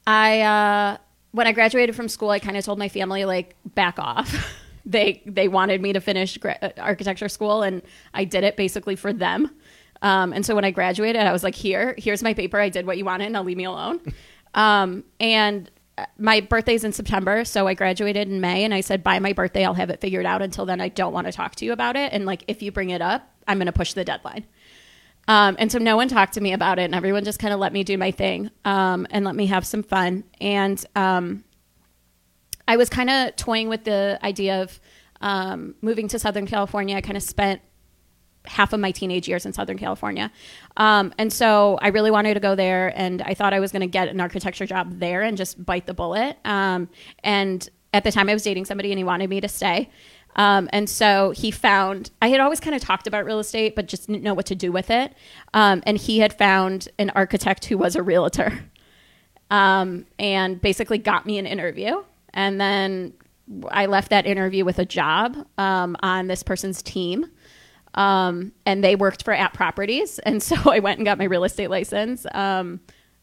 I 0.05 0.41
uh, 0.41 0.97
when 1.31 1.47
I 1.47 1.53
graduated 1.53 1.95
from 1.95 2.09
school, 2.09 2.29
I 2.29 2.39
kind 2.39 2.57
of 2.57 2.65
told 2.65 2.77
my 2.77 2.89
family 2.89 3.25
like 3.25 3.55
back 3.65 3.99
off. 3.99 4.53
they 4.85 5.21
they 5.25 5.47
wanted 5.47 5.81
me 5.81 5.93
to 5.93 6.01
finish 6.01 6.37
gra- 6.37 6.59
uh, 6.61 6.69
architecture 6.77 7.29
school, 7.29 7.63
and 7.63 7.81
I 8.13 8.25
did 8.25 8.43
it 8.43 8.57
basically 8.57 8.95
for 8.95 9.13
them. 9.13 9.51
Um, 10.01 10.33
and 10.33 10.45
so 10.45 10.55
when 10.55 10.65
I 10.65 10.71
graduated, 10.71 11.21
I 11.21 11.31
was 11.31 11.43
like, 11.43 11.55
"Here, 11.55 11.95
here's 11.97 12.23
my 12.23 12.33
paper. 12.33 12.59
I 12.59 12.69
did 12.69 12.85
what 12.85 12.97
you 12.97 13.05
wanted. 13.05 13.31
Now 13.31 13.43
leave 13.43 13.57
me 13.57 13.65
alone." 13.65 13.99
um, 14.53 15.03
and 15.19 15.69
uh, 15.97 16.05
my 16.17 16.41
birthday's 16.41 16.83
in 16.83 16.93
September, 16.93 17.43
so 17.45 17.67
I 17.67 17.73
graduated 17.73 18.29
in 18.29 18.41
May, 18.41 18.63
and 18.63 18.73
I 18.73 18.81
said, 18.81 19.03
"By 19.03 19.19
my 19.19 19.33
birthday, 19.33 19.65
I'll 19.65 19.73
have 19.73 19.89
it 19.89 20.01
figured 20.01 20.25
out. 20.25 20.41
Until 20.41 20.65
then, 20.65 20.81
I 20.81 20.89
don't 20.89 21.13
want 21.13 21.27
to 21.27 21.33
talk 21.33 21.55
to 21.55 21.65
you 21.65 21.73
about 21.73 21.95
it. 21.95 22.13
And 22.13 22.25
like, 22.25 22.43
if 22.47 22.61
you 22.61 22.71
bring 22.71 22.91
it 22.91 23.01
up, 23.01 23.31
I'm 23.47 23.57
going 23.57 23.67
to 23.67 23.71
push 23.71 23.93
the 23.93 24.05
deadline." 24.05 24.45
Um, 25.27 25.57
and 25.59 25.69
so 25.71 25.77
no 25.77 25.97
one 25.97 26.07
talked 26.07 26.33
to 26.35 26.41
me 26.41 26.53
about 26.53 26.79
it, 26.79 26.83
and 26.83 26.95
everyone 26.95 27.23
just 27.25 27.39
kind 27.39 27.53
of 27.53 27.59
let 27.59 27.73
me 27.73 27.83
do 27.83 27.97
my 27.97 28.11
thing 28.11 28.49
um, 28.63 29.05
and 29.09 29.25
let 29.25 29.35
me 29.35 29.47
have 29.47 29.65
some 29.65 29.83
fun. 29.83 30.23
And 30.39 30.83
um, 30.95 31.43
I 32.67 32.77
was 32.77 32.89
kind 32.89 33.09
of 33.09 33.35
toying 33.35 33.67
with 33.67 33.83
the 33.83 34.19
idea 34.23 34.61
of 34.61 34.79
um, 35.19 35.75
moving 35.81 36.07
to 36.09 36.19
Southern 36.19 36.47
California. 36.47 36.95
I 36.95 37.01
kind 37.01 37.17
of 37.17 37.23
spent 37.23 37.61
half 38.47 38.73
of 38.73 38.79
my 38.79 38.91
teenage 38.91 39.27
years 39.27 39.45
in 39.45 39.53
Southern 39.53 39.77
California. 39.77 40.31
Um, 40.75 41.13
and 41.17 41.31
so 41.31 41.77
I 41.81 41.89
really 41.89 42.11
wanted 42.11 42.35
to 42.35 42.39
go 42.39 42.55
there, 42.55 42.91
and 42.95 43.21
I 43.21 43.33
thought 43.33 43.53
I 43.53 43.59
was 43.59 43.71
going 43.71 43.81
to 43.81 43.87
get 43.87 44.07
an 44.07 44.19
architecture 44.19 44.65
job 44.65 44.99
there 44.99 45.21
and 45.21 45.37
just 45.37 45.63
bite 45.63 45.85
the 45.85 45.93
bullet. 45.93 46.37
Um, 46.45 46.89
and 47.23 47.67
at 47.93 48.03
the 48.03 48.11
time, 48.11 48.29
I 48.29 48.33
was 48.33 48.43
dating 48.43 48.65
somebody, 48.65 48.91
and 48.91 48.97
he 48.97 49.03
wanted 49.03 49.29
me 49.29 49.41
to 49.41 49.47
stay. 49.47 49.89
Um, 50.37 50.69
and 50.71 50.89
so 50.89 51.31
he 51.31 51.49
found, 51.49 52.11
I 52.21 52.29
had 52.29 52.39
always 52.39 52.59
kind 52.59 52.75
of 52.75 52.81
talked 52.81 53.07
about 53.07 53.25
real 53.25 53.39
estate, 53.39 53.75
but 53.75 53.87
just 53.87 54.07
didn't 54.07 54.23
know 54.23 54.35
what 54.35 54.45
to 54.47 54.55
do 54.55 54.71
with 54.71 54.91
it. 54.91 55.13
Um, 55.53 55.81
and 55.85 55.97
he 55.97 56.19
had 56.19 56.37
found 56.37 56.89
an 56.99 57.09
architect 57.11 57.65
who 57.65 57.77
was 57.77 57.95
a 57.95 58.03
realtor 58.03 58.53
um, 59.51 60.05
and 60.19 60.61
basically 60.61 60.99
got 60.99 61.25
me 61.25 61.39
an 61.39 61.47
interview. 61.47 62.03
And 62.33 62.61
then 62.61 63.13
I 63.69 63.87
left 63.87 64.11
that 64.11 64.27
interview 64.27 64.63
with 64.63 64.77
a 64.77 64.85
job 64.85 65.37
um, 65.57 65.95
on 66.01 66.27
this 66.27 66.43
person's 66.43 66.83
team. 66.83 67.25
Um, 67.97 68.51
and 68.65 68.83
they 68.83 68.95
worked 68.95 69.23
for 69.25 69.35
@properties. 69.53 70.19
And 70.25 70.41
so 70.41 70.55
I 70.71 70.79
went 70.79 70.99
and 70.99 71.05
got 71.05 71.17
my 71.17 71.23
real 71.25 71.43
estate 71.43 71.69
license, 71.69 72.25
um, 72.33 72.79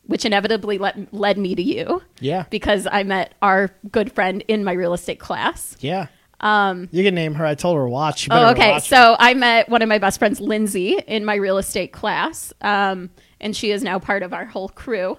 which 0.06 0.24
inevitably 0.24 0.78
led, 0.78 1.08
led 1.12 1.38
me 1.38 1.54
to 1.54 1.62
you. 1.62 2.02
Yeah. 2.20 2.44
Because 2.50 2.86
I 2.90 3.04
met 3.04 3.34
our 3.40 3.70
good 3.90 4.12
friend 4.12 4.44
in 4.48 4.64
my 4.64 4.72
real 4.72 4.92
estate 4.92 5.18
class. 5.20 5.76
yeah. 5.80 6.08
Um, 6.40 6.88
you 6.92 7.02
can 7.02 7.14
name 7.14 7.34
her. 7.34 7.46
I 7.46 7.54
told 7.54 7.76
her 7.76 7.88
watch. 7.88 8.28
Oh, 8.30 8.50
okay. 8.50 8.72
watch 8.72 8.88
So 8.88 9.16
I 9.18 9.32
met 9.32 9.70
one 9.70 9.80
of 9.80 9.88
my 9.88 9.96
best 9.98 10.18
friends, 10.18 10.40
Lindsay, 10.40 10.98
in 11.06 11.24
my 11.24 11.36
real 11.36 11.56
estate 11.56 11.92
class, 11.92 12.52
um, 12.60 13.08
and 13.40 13.56
she 13.56 13.70
is 13.70 13.82
now 13.82 13.98
part 13.98 14.22
of 14.22 14.34
our 14.34 14.44
whole 14.44 14.68
crew. 14.68 15.16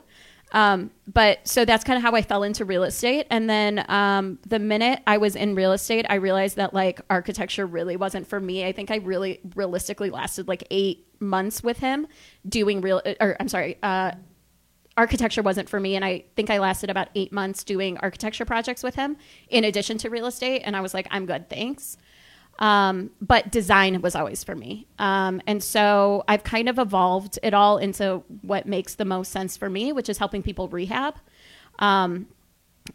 Um, 0.56 0.92
but 1.06 1.46
so 1.46 1.66
that's 1.66 1.84
kind 1.84 1.98
of 1.98 2.02
how 2.02 2.16
I 2.16 2.22
fell 2.22 2.42
into 2.42 2.64
real 2.64 2.84
estate. 2.84 3.28
And 3.30 3.50
then 3.50 3.86
um, 3.90 4.40
the 4.48 4.58
minute 4.58 5.02
I 5.06 5.18
was 5.18 5.36
in 5.36 5.54
real 5.54 5.74
estate, 5.74 6.06
I 6.10 6.16
realized 6.16 6.56
that 6.56 6.74
like 6.74 7.02
architecture 7.10 7.68
really 7.68 7.98
wasn't 7.98 8.26
for 8.26 8.40
me. 8.40 8.66
I 8.66 8.72
think 8.72 8.90
I 8.90 8.96
really 8.98 9.42
realistically 9.54 10.10
lasted 10.10 10.48
like 10.48 10.64
eight 10.72 11.06
months 11.20 11.62
with 11.62 11.80
him 11.80 12.08
doing 12.48 12.80
real, 12.80 13.02
or 13.20 13.36
I'm 13.38 13.50
sorry, 13.50 13.78
uh, 13.84 14.12
architecture 14.98 15.42
wasn't 15.42 15.68
for 15.68 15.78
me 15.78 15.98
and 15.98 16.06
i 16.06 16.24
think 16.38 16.50
i 16.50 16.58
lasted 16.58 16.90
about 16.90 17.10
eight 17.16 17.34
months 17.34 17.66
doing 17.66 17.98
architecture 17.98 18.46
projects 18.46 18.82
with 18.82 18.96
him 18.96 19.18
in 19.50 19.66
addition 19.66 19.98
to 19.98 20.10
real 20.10 20.26
estate 20.26 20.62
and 20.62 20.74
i 20.74 20.80
was 20.80 20.94
like 20.94 21.06
i'm 21.12 21.26
good 21.26 21.50
thanks 21.50 21.98
um, 22.60 23.12
but 23.22 23.52
design 23.52 24.02
was 24.02 24.16
always 24.16 24.44
for 24.44 24.56
me. 24.56 24.88
Um, 25.00 25.42
and 25.46 25.64
so 25.64 26.24
i've 26.28 26.44
kind 26.44 26.70
of 26.70 26.80
evolved 26.80 27.38
it 27.44 27.54
all 27.54 27.78
into 27.78 28.24
what 28.42 28.66
makes 28.66 28.96
the 28.96 29.06
most 29.06 29.32
sense 29.32 29.58
for 29.58 29.70
me 29.70 29.92
which 29.92 30.10
is 30.10 30.18
helping 30.18 30.42
people 30.42 30.68
rehab. 30.70 31.16
Um, 31.80 32.28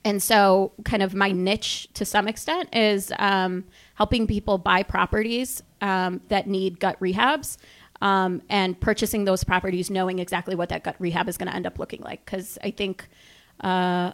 and 0.04 0.22
so 0.22 0.72
kind 0.84 1.02
of 1.02 1.14
my 1.14 1.32
niche 1.32 1.88
to 1.94 2.04
some 2.04 2.28
extent 2.28 2.74
is 2.74 3.12
um, 3.18 3.64
helping 3.94 4.26
people 4.26 4.56
buy 4.56 4.82
properties 4.82 5.62
um, 5.80 6.20
that 6.28 6.46
need 6.46 6.78
gut 6.78 6.98
rehabs 7.00 7.56
um, 8.00 8.40
and 8.48 8.80
purchasing 8.80 9.24
those 9.24 9.44
properties 9.44 9.90
knowing 9.90 10.18
exactly 10.20 10.54
what 10.54 10.68
that 10.70 10.84
gut 10.84 10.96
rehab 10.98 11.28
is 11.28 11.36
going 11.36 11.48
to 11.48 11.54
end 11.54 11.66
up 11.66 11.78
looking 11.78 12.00
like. 12.00 12.24
Because 12.24 12.56
i 12.62 12.70
think 12.70 13.08
uh, 13.60 14.12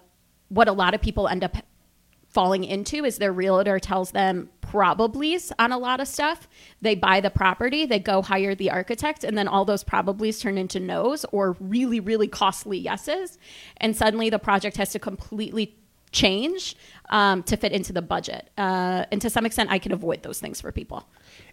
what 0.48 0.66
a 0.66 0.72
lot 0.72 0.94
of 0.94 1.00
people 1.00 1.28
end 1.28 1.44
up 1.44 1.56
falling 2.36 2.64
into 2.64 3.02
is 3.02 3.16
their 3.16 3.32
realtor 3.32 3.78
tells 3.78 4.10
them 4.10 4.50
probablys 4.60 5.50
on 5.58 5.72
a 5.72 5.78
lot 5.78 6.00
of 6.00 6.06
stuff. 6.06 6.46
They 6.82 6.94
buy 6.94 7.20
the 7.22 7.30
property, 7.30 7.86
they 7.86 7.98
go 7.98 8.20
hire 8.20 8.54
the 8.54 8.70
architect, 8.70 9.24
and 9.24 9.38
then 9.38 9.48
all 9.48 9.64
those 9.64 9.82
probablys 9.82 10.38
turn 10.38 10.58
into 10.58 10.78
no's 10.78 11.24
or 11.32 11.56
really, 11.60 11.98
really 11.98 12.28
costly 12.28 12.76
yeses. 12.76 13.38
And 13.78 13.96
suddenly 13.96 14.28
the 14.28 14.38
project 14.38 14.76
has 14.76 14.90
to 14.90 14.98
completely 14.98 15.78
change 16.12 16.76
um, 17.08 17.42
to 17.44 17.56
fit 17.56 17.72
into 17.72 17.94
the 17.94 18.02
budget. 18.02 18.50
Uh, 18.58 19.06
and 19.10 19.22
to 19.22 19.30
some 19.30 19.46
extent, 19.46 19.70
I 19.70 19.78
can 19.78 19.92
avoid 19.92 20.22
those 20.22 20.38
things 20.38 20.60
for 20.60 20.70
people. 20.72 21.08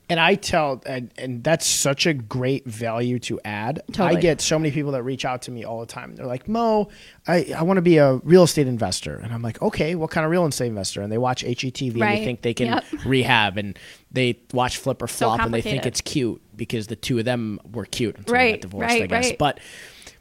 And 0.10 0.20
I 0.20 0.36
tell, 0.36 0.82
and, 0.86 1.12
and 1.18 1.44
that's 1.44 1.66
such 1.66 2.06
a 2.06 2.14
great 2.14 2.66
value 2.66 3.20
to 3.20 3.40
add. 3.46 3.82
I 3.98 4.16
get 4.16 4.42
so 4.42 4.60
many 4.60 4.72
people 4.72 4.92
that 4.92 5.04
reach 5.04 5.24
out 5.24 5.44
to 5.44 5.52
me 5.52 5.64
all 5.64 5.80
the 5.80 5.86
time. 5.86 6.16
They're 6.16 6.26
like, 6.26 6.48
Mo, 6.50 6.90
I, 7.26 7.54
I 7.58 7.64
want 7.64 7.78
to 7.78 7.82
be 7.82 7.98
a 7.98 8.16
real 8.18 8.44
estate 8.44 8.68
investor. 8.68 9.16
And 9.16 9.34
I'm 9.34 9.42
like, 9.42 9.62
okay, 9.62 9.96
what 9.96 10.12
kind 10.12 10.26
of 10.26 10.32
real 10.32 10.46
estate 10.46 10.68
investor? 10.68 11.02
And 11.02 11.10
they 11.12 11.18
watch 11.18 11.44
HGTV 11.46 11.94
and 11.94 12.02
they 12.02 12.24
think 12.26 12.42
they 12.42 12.54
can 12.54 12.68
Yep. 12.68 12.84
rehab 13.06 13.58
and 13.58 13.80
they 14.12 14.40
watch 14.54 14.78
Flip 14.78 15.02
or 15.02 15.08
So 15.08 15.28
Flop 15.28 15.40
and 15.40 15.54
they 15.54 15.62
think 15.62 15.86
it's 15.86 16.02
cute 16.02 16.42
because 16.56 16.88
the 16.88 16.98
two 16.98 17.18
of 17.20 17.26
them 17.26 17.60
were 17.72 17.86
cute 17.86 18.18
until 18.18 18.34
they 18.36 18.52
got 18.52 18.62
divorced, 18.62 18.90
I 18.96 19.08
guess. 19.08 19.26
right. 19.30 19.38
But 19.38 19.60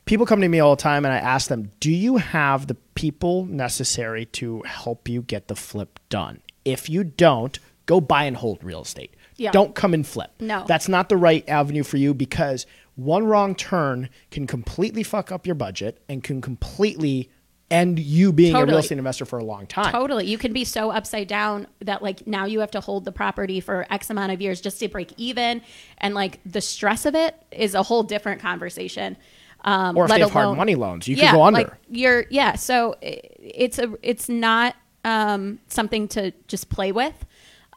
people 0.04 0.26
come 0.26 0.40
to 0.42 0.48
me 0.48 0.60
all 0.60 0.76
the 0.76 0.82
time 0.82 1.04
and 1.04 1.12
I 1.12 1.18
ask 1.18 1.48
them, 1.48 1.72
do 1.80 1.90
you 1.90 2.18
have 2.18 2.68
the 2.68 2.76
people 2.94 3.46
necessary 3.46 4.26
to 4.26 4.62
help 4.62 5.08
you 5.08 5.22
get 5.22 5.48
the 5.48 5.56
flip 5.56 5.98
done? 6.08 6.40
If 6.64 6.88
you 6.88 7.02
don't, 7.02 7.58
go 7.92 8.00
buy 8.00 8.24
and 8.24 8.38
hold 8.38 8.64
real 8.64 8.80
estate. 8.80 9.14
Yeah. 9.36 9.50
Don't 9.50 9.74
come 9.74 9.92
and 9.92 10.06
flip. 10.06 10.30
No. 10.40 10.64
That's 10.66 10.88
not 10.88 11.10
the 11.10 11.16
right 11.18 11.46
avenue 11.46 11.82
for 11.82 11.98
you 11.98 12.14
because 12.14 12.64
one 12.94 13.24
wrong 13.24 13.54
turn 13.54 14.08
can 14.30 14.46
completely 14.46 15.02
fuck 15.02 15.30
up 15.30 15.46
your 15.46 15.54
budget 15.54 16.02
and 16.08 16.24
can 16.24 16.40
completely 16.40 17.30
end 17.70 17.98
you 17.98 18.32
being 18.32 18.54
a 18.54 18.64
real 18.64 18.78
estate 18.78 18.96
investor 18.96 19.26
for 19.26 19.38
a 19.38 19.44
long 19.44 19.66
time. 19.66 19.92
Totally. 19.92 20.26
You 20.26 20.38
can 20.38 20.54
be 20.54 20.64
so 20.64 20.90
upside 20.90 21.28
down 21.28 21.66
that 21.80 22.02
like 22.02 22.26
now 22.26 22.46
you 22.46 22.60
have 22.60 22.70
to 22.70 22.80
hold 22.80 23.04
the 23.04 23.12
property 23.12 23.60
for 23.60 23.86
X 23.90 24.08
amount 24.08 24.32
of 24.32 24.40
years 24.40 24.62
just 24.62 24.80
to 24.80 24.88
break 24.88 25.12
even. 25.18 25.60
And 25.98 26.14
like 26.14 26.40
the 26.46 26.62
stress 26.62 27.04
of 27.04 27.14
it 27.14 27.36
is 27.50 27.74
a 27.74 27.82
whole 27.82 28.04
different 28.04 28.40
conversation. 28.40 29.18
Um, 29.64 29.98
Or 29.98 30.04
if 30.06 30.10
they 30.10 30.20
have 30.20 30.30
hard 30.30 30.56
money 30.56 30.76
loans, 30.76 31.06
you 31.06 31.16
yeah, 31.16 31.32
go 31.32 31.42
under. 31.42 31.60
Like 31.60 31.72
you're 31.90 32.24
yeah. 32.30 32.56
So 32.56 32.96
it's 33.02 33.78
a 33.78 33.94
it's 34.02 34.30
not 34.30 34.76
um, 35.04 35.58
something 35.68 36.08
to 36.08 36.32
just 36.48 36.70
play 36.70 36.92
with. 36.92 37.24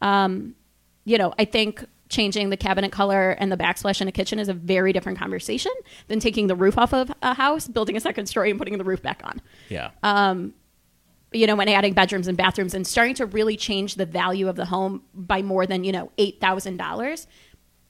Um, 0.02 0.56
you 1.06 1.18
know, 1.18 1.34
I 1.38 1.46
think 1.46 1.86
changing 2.10 2.50
the 2.50 2.58
cabinet 2.58 2.92
color 2.92 3.32
and 3.32 3.52
the 3.52 3.58
backsplash 3.58 4.02
in 4.02 4.08
a 4.08 4.12
kitchen 4.12 4.38
is 4.40 4.48
a 4.48 4.54
very 4.54 4.94
different 4.94 5.18
conversation 5.18 5.72
than 6.08 6.20
taking 6.20 6.48
the 6.48 6.56
roof 6.56 6.78
off 6.78 6.94
of 6.94 7.12
a 7.22 7.34
house, 7.34 7.68
building 7.68 7.98
a 7.98 8.00
second 8.00 8.28
story, 8.28 8.50
and 8.50 8.60
putting 8.60 8.78
the 8.78 8.84
roof 8.84 9.02
back 9.02 9.22
on 9.24 9.42
yeah. 9.70 9.92
Um, 10.04 10.54
you 11.32 11.48
know, 11.48 11.56
when 11.56 11.68
adding 11.68 11.94
bedrooms 11.94 12.28
and 12.28 12.38
bathrooms 12.38 12.74
and 12.74 12.88
starting 12.88 13.14
to 13.16 13.26
really 13.26 13.58
change 13.58 13.96
the 13.96 14.06
value 14.06 14.48
of 14.48 14.56
the 14.56 14.66
home 14.66 15.02
by 15.14 15.42
more 15.42 15.68
than, 15.68 15.84
you 15.84 15.92
know, 15.92 16.12
$8,000, 16.18 17.28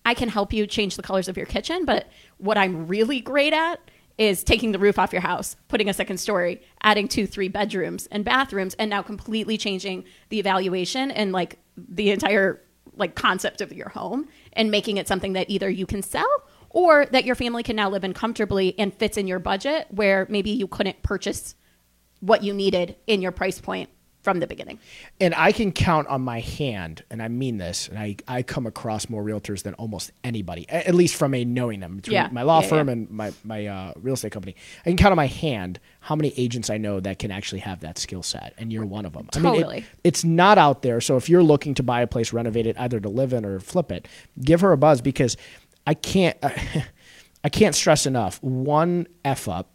I 0.03 0.14
can 0.14 0.30
help 0.30 0.51
you 0.51 0.66
change 0.66 0.95
the 0.95 1.03
colors 1.03 1.28
of 1.28 1.38
your 1.38 1.45
kitchen. 1.45 1.86
But 1.86 2.08
what 2.38 2.58
I'm 2.58 2.88
really 2.88 3.20
great 3.20 3.53
at 3.53 3.80
is 4.18 4.43
taking 4.43 4.72
the 4.72 4.80
roof 4.80 4.97
off 4.97 5.12
your 5.12 5.22
house, 5.22 5.58
putting 5.68 5.89
a 5.89 5.93
second 5.93 6.18
story, 6.18 6.62
adding 6.82 7.08
two, 7.08 7.28
three 7.28 7.49
bedrooms 7.49 8.08
and 8.08 8.24
bathrooms, 8.24 8.74
and 8.76 8.89
now 8.89 9.01
completely 9.01 9.58
changing 9.58 10.06
the 10.30 10.39
evaluation 10.39 11.12
and 11.12 11.32
like 11.32 11.60
the 11.78 12.11
entire 12.11 12.61
like 12.95 13.15
concept 13.15 13.61
of 13.61 13.73
your 13.73 13.89
home 13.89 14.28
and 14.53 14.71
making 14.71 14.97
it 14.97 15.07
something 15.07 15.34
that 15.34 15.49
either 15.49 15.69
you 15.69 15.86
can 15.86 16.01
sell 16.01 16.28
or 16.69 17.05
that 17.07 17.26
your 17.26 17.36
family 17.36 17.63
can 17.63 17.76
now 17.76 17.89
live 17.89 18.03
in 18.03 18.13
comfortably 18.13 18.78
and 18.80 18.93
fits 18.93 19.17
in 19.17 19.28
your 19.28 19.39
budget 19.39 19.88
where 19.89 20.26
maybe 20.30 20.49
you 20.49 20.67
couldn't 20.67 21.01
purchase 21.03 21.55
what 22.19 22.43
you 22.43 22.53
needed 22.53 22.95
in 23.07 23.21
your 23.21 23.32
price 23.32 23.59
point 23.59 23.89
from 24.26 24.39
the 24.39 24.47
beginning. 24.47 24.80
and 25.21 25.34
I 25.36 25.51
can 25.53 25.71
count 25.71 26.07
on 26.07 26.21
my 26.21 26.39
hand, 26.41 27.03
and 27.11 27.21
I 27.21 27.28
mean 27.30 27.57
this, 27.57 27.88
and 27.88 27.97
I, 27.97 28.15
I 28.28 28.41
come 28.41 28.65
across 28.67 29.07
more 29.07 29.23
realtors 29.23 29.61
than 29.63 29.76
almost 29.76 30.11
anybody, 30.23 30.67
at 30.67 30.93
least 30.95 31.15
from 31.15 31.34
a 31.36 31.45
knowing 31.45 31.80
them 31.80 31.97
between 31.97 32.15
Yeah. 32.15 32.30
my 32.32 32.41
law 32.41 32.61
Yeah, 32.61 32.67
firm 32.67 32.88
yeah. 32.88 32.93
and 32.93 33.09
my, 33.11 33.32
my 33.43 33.67
uh, 33.67 33.93
real 34.01 34.15
estate 34.15 34.32
company. 34.32 34.55
I 34.86 34.89
can 34.89 34.97
count 34.97 35.11
on 35.11 35.15
my 35.17 35.28
hand 35.28 35.80
how 35.99 36.15
many 36.15 36.34
agents 36.38 36.69
I 36.69 36.78
know 36.78 36.99
that 36.99 37.19
can 37.19 37.30
actually 37.32 37.59
have 37.59 37.80
that 37.82 37.97
skill 37.99 38.23
set, 38.23 38.53
and 38.57 38.73
you're 38.73 38.86
one 38.86 39.05
of 39.05 39.13
them. 39.13 39.30
I 39.36 39.39
mean, 39.39 39.53
it- 39.53 39.57
Totally. 39.59 39.86
it's 40.03 40.23
not 40.23 40.57
out 40.57 40.82
there. 40.82 40.99
So 41.01 41.15
if 41.17 41.30
you're 41.30 41.43
looking 41.43 41.76
to 41.76 41.84
buy 41.84 42.01
a 42.01 42.07
place, 42.07 42.34
renovate 42.34 42.65
it, 42.67 42.76
either 42.80 42.99
to 42.99 43.09
live 43.09 43.32
in 43.32 43.45
or 43.45 43.59
flip 43.59 43.91
it, 43.91 44.07
give 44.41 44.61
her 44.61 44.71
a 44.71 44.78
buzz 44.78 45.01
because 45.01 45.38
I 45.88 45.93
can't 45.93 46.36
I 47.43 47.49
can't 47.49 47.76
stress 47.76 48.07
enough. 48.07 48.41
One 48.41 49.07
f 49.23 49.47
up 49.47 49.69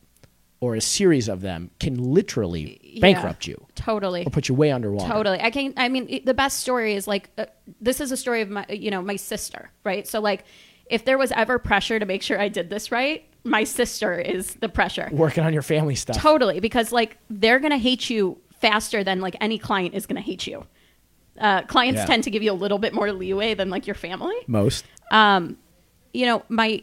or 0.61 0.74
a 0.74 0.80
series 0.80 1.26
of 1.28 1.40
them 1.40 1.70
can 1.80 1.96
literally 1.96 2.98
bankrupt 3.00 3.46
Yeah. 3.46 3.52
you 3.52 3.66
Totally. 3.74 4.26
or 4.26 4.30
put 4.30 4.48
you 4.48 4.54
way 4.54 4.70
underwater. 4.70 5.11
Totally. 5.12 5.40
I 5.40 5.50
can. 5.50 5.72
I 5.76 5.88
mean, 5.88 6.06
it- 6.08 6.26
the 6.26 6.34
best 6.34 6.61
story 6.61 6.94
is 6.94 7.06
like 7.08 7.30
uh, 7.38 7.46
this 7.80 8.00
is 8.00 8.12
a 8.12 8.16
story 8.16 8.42
of 8.42 8.50
my, 8.50 8.66
you 8.68 8.90
know, 8.90 9.00
my 9.00 9.16
sister, 9.16 9.70
right? 9.84 10.06
So 10.06 10.20
like, 10.20 10.44
if 10.86 11.04
there 11.04 11.16
was 11.16 11.32
ever 11.32 11.58
pressure 11.58 11.98
to 11.98 12.04
make 12.04 12.22
sure 12.22 12.38
I 12.38 12.48
did 12.48 12.68
this 12.68 12.92
right, 12.92 13.24
my 13.44 13.64
sister 13.64 14.18
is 14.20 14.54
the 14.56 14.68
pressure. 14.68 15.08
Working 15.12 15.44
on 15.44 15.52
your 15.54 15.62
family 15.62 15.94
stuff. 15.94 16.16
Totally, 16.16 16.61
because 16.61 16.92
like 16.92 17.16
they're 17.30 17.58
gonna 17.58 17.78
hate 17.78 18.11
you 18.11 18.38
faster 18.61 19.02
than 19.02 19.20
like 19.22 19.36
any 19.40 19.56
client 19.58 19.94
is 19.94 20.04
gonna 20.06 20.20
hate 20.20 20.46
you. 20.46 20.66
Uh, 21.38 21.62
clients 21.62 22.00
Yeah. 22.00 22.06
tend 22.06 22.24
to 22.24 22.30
give 22.30 22.42
you 22.42 22.52
a 22.52 22.58
little 22.64 22.78
bit 22.78 22.92
more 22.92 23.11
leeway 23.12 23.54
than 23.54 23.70
like 23.70 23.86
your 23.86 23.94
family. 23.96 24.36
Most. 24.46 24.84
um 25.11 25.56
you 26.12 26.26
know 26.26 26.42
my 26.48 26.82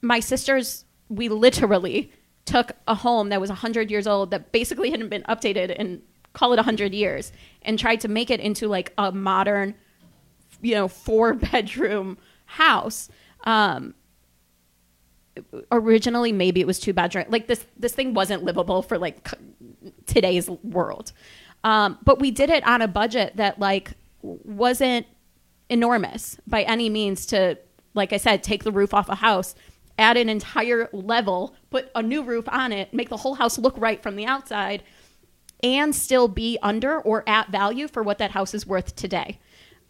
my 0.00 0.18
sisters 0.20 0.84
we 1.08 1.28
literally 1.28 2.10
took 2.44 2.72
a 2.88 2.94
home 2.94 3.28
that 3.28 3.40
was 3.40 3.50
100 3.50 3.90
years 3.90 4.06
old 4.06 4.30
that 4.30 4.52
basically 4.52 4.90
hadn't 4.90 5.08
been 5.08 5.22
updated 5.24 5.74
in 5.76 6.02
call 6.32 6.52
it 6.52 6.56
100 6.56 6.94
years 6.94 7.30
and 7.62 7.78
tried 7.78 8.00
to 8.00 8.08
make 8.08 8.30
it 8.30 8.40
into 8.40 8.66
like 8.66 8.92
a 8.98 9.12
modern 9.12 9.74
you 10.60 10.74
know 10.74 10.88
four 10.88 11.34
bedroom 11.52 12.18
house. 12.46 13.08
Um 13.44 13.94
originally 15.70 16.30
maybe 16.30 16.60
it 16.60 16.66
was 16.66 16.78
two 16.78 16.92
bedroom 16.92 17.24
like 17.30 17.46
this 17.46 17.64
this 17.78 17.94
thing 17.94 18.12
wasn't 18.12 18.44
livable 18.44 18.82
for 18.82 18.98
like 18.98 19.28
today's 20.06 20.48
world. 20.48 21.12
Um 21.64 21.98
but 22.04 22.18
we 22.18 22.30
did 22.30 22.50
it 22.50 22.66
on 22.66 22.82
a 22.82 22.88
budget 22.88 23.36
that 23.36 23.58
like 23.58 23.92
wasn't 24.22 25.06
enormous 25.68 26.36
by 26.46 26.62
any 26.62 26.90
means 26.90 27.24
to 27.24 27.58
like 27.94 28.12
i 28.12 28.16
said 28.18 28.42
take 28.42 28.62
the 28.62 28.70
roof 28.72 28.92
off 28.92 29.08
a 29.08 29.14
house 29.14 29.54
add 30.02 30.16
an 30.18 30.28
entire 30.28 30.88
level 30.92 31.54
put 31.70 31.90
a 31.94 32.02
new 32.02 32.22
roof 32.22 32.46
on 32.48 32.72
it 32.72 32.92
make 32.92 33.08
the 33.08 33.16
whole 33.16 33.34
house 33.34 33.58
look 33.58 33.74
right 33.78 34.02
from 34.02 34.16
the 34.16 34.26
outside 34.26 34.82
and 35.62 35.94
still 35.94 36.28
be 36.28 36.58
under 36.62 37.00
or 37.00 37.28
at 37.28 37.50
value 37.50 37.86
for 37.86 38.02
what 38.02 38.18
that 38.18 38.32
house 38.32 38.54
is 38.54 38.66
worth 38.66 38.96
today. 38.96 39.38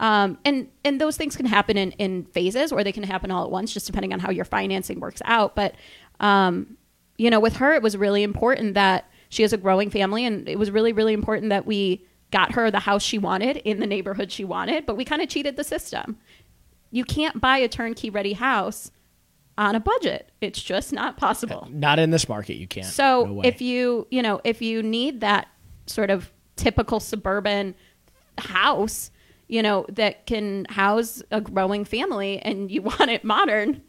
Um, 0.01 0.39
and 0.45 0.69
and 0.85 1.01
those 1.01 1.17
things 1.17 1.37
can 1.37 1.47
happen 1.47 1.77
in, 1.77 1.93
in 1.93 2.25
phases 2.25 2.73
or 2.73 2.83
they 2.83 2.93
can 2.93 3.05
happen 3.05 3.31
all 3.31 3.45
at 3.45 3.51
once 3.51 3.73
just 3.73 3.87
depending 3.87 4.13
on 4.13 4.21
how 4.21 4.31
your 4.31 4.45
financing 4.45 5.01
works 5.01 5.23
out. 5.25 5.55
But 5.55 5.75
um, 6.21 6.77
you 7.19 7.31
know 7.31 7.41
with 7.41 7.57
her 7.57 7.75
it 7.75 7.83
was 7.83 7.97
really 7.97 8.23
important 8.23 8.75
that 8.75 9.09
she 9.29 9.43
has 9.43 9.53
a 9.53 9.57
growing 9.57 9.91
family 9.91 10.27
and 10.27 10.49
it 10.49 10.59
was 10.59 10.71
really 10.71 10.93
really 10.93 11.13
important 11.13 11.51
that 11.51 11.67
we 11.67 12.05
got 12.31 12.53
her 12.53 12.71
the 12.71 12.81
house 12.81 13.03
she 13.03 13.19
wanted 13.19 13.59
in 13.59 13.79
the 13.79 13.87
neighborhood 13.87 14.33
she 14.33 14.45
wanted 14.45 14.87
but 14.87 14.97
we 14.97 15.05
kind 15.05 15.23
of 15.23 15.29
cheated 15.29 15.57
the 15.57 15.65
system. 15.65 16.19
You 16.91 17.05
can't 17.05 17.41
buy 17.41 17.59
a 17.59 17.69
turnkey 17.69 18.11
ready 18.11 18.35
house 18.35 18.91
on 19.59 19.74
a 19.74 19.80
budget 19.80 20.30
it's 20.40 20.62
just 20.62 20.92
not 20.92 21.16
possible 21.16 21.68
Not 21.70 21.98
in 21.98 22.11
this 22.11 22.28
market, 22.28 22.55
you 22.55 22.66
can't. 22.66 22.86
so 22.86 23.24
No 23.26 23.42
if 23.42 23.61
you, 23.61 24.07
you 24.11 24.22
know, 24.22 24.40
if 24.44 24.62
you 24.62 24.82
need 24.82 25.20
that 25.20 25.48
sort 25.86 26.11
of 26.11 26.32
typical 26.57 27.00
suburban 27.00 27.74
house, 28.38 29.11
you 29.48 29.62
know, 29.62 29.84
that 29.90 30.26
can 30.26 30.64
house 30.70 31.22
a 31.30 31.40
growing 31.40 31.84
family 31.84 32.38
and 32.38 32.70
you 32.70 32.82
want 32.90 33.11
it 33.11 33.24
modern, 33.24 33.82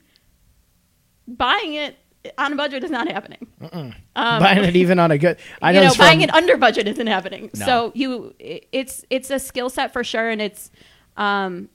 buying 1.27 1.73
it 1.73 1.97
on 2.37 2.53
a 2.53 2.55
budget 2.55 2.83
is 2.83 2.91
not 2.91 3.07
happening. 3.07 3.47
buying 4.15 4.63
it 4.63 4.75
even 4.75 4.99
on 4.99 5.11
a 5.11 5.17
good, 5.17 5.37
I 5.61 5.71
know, 5.71 5.81
you 5.81 5.87
know, 5.87 5.93
buying 5.95 6.19
from- 6.19 6.29
it 6.29 6.33
under 6.33 6.57
budget 6.57 6.87
isn't 6.87 7.07
happening. 7.07 7.49
No. 7.55 7.65
So 7.65 7.91
you, 7.95 8.33
it's 8.39 9.03
it's 9.09 9.29
a 9.29 9.39
skill 9.39 9.69
set 9.69 9.91
for 9.93 10.03
sure, 10.03 10.29
and 10.29 10.41
it's 10.41 10.71
um, 11.17 11.69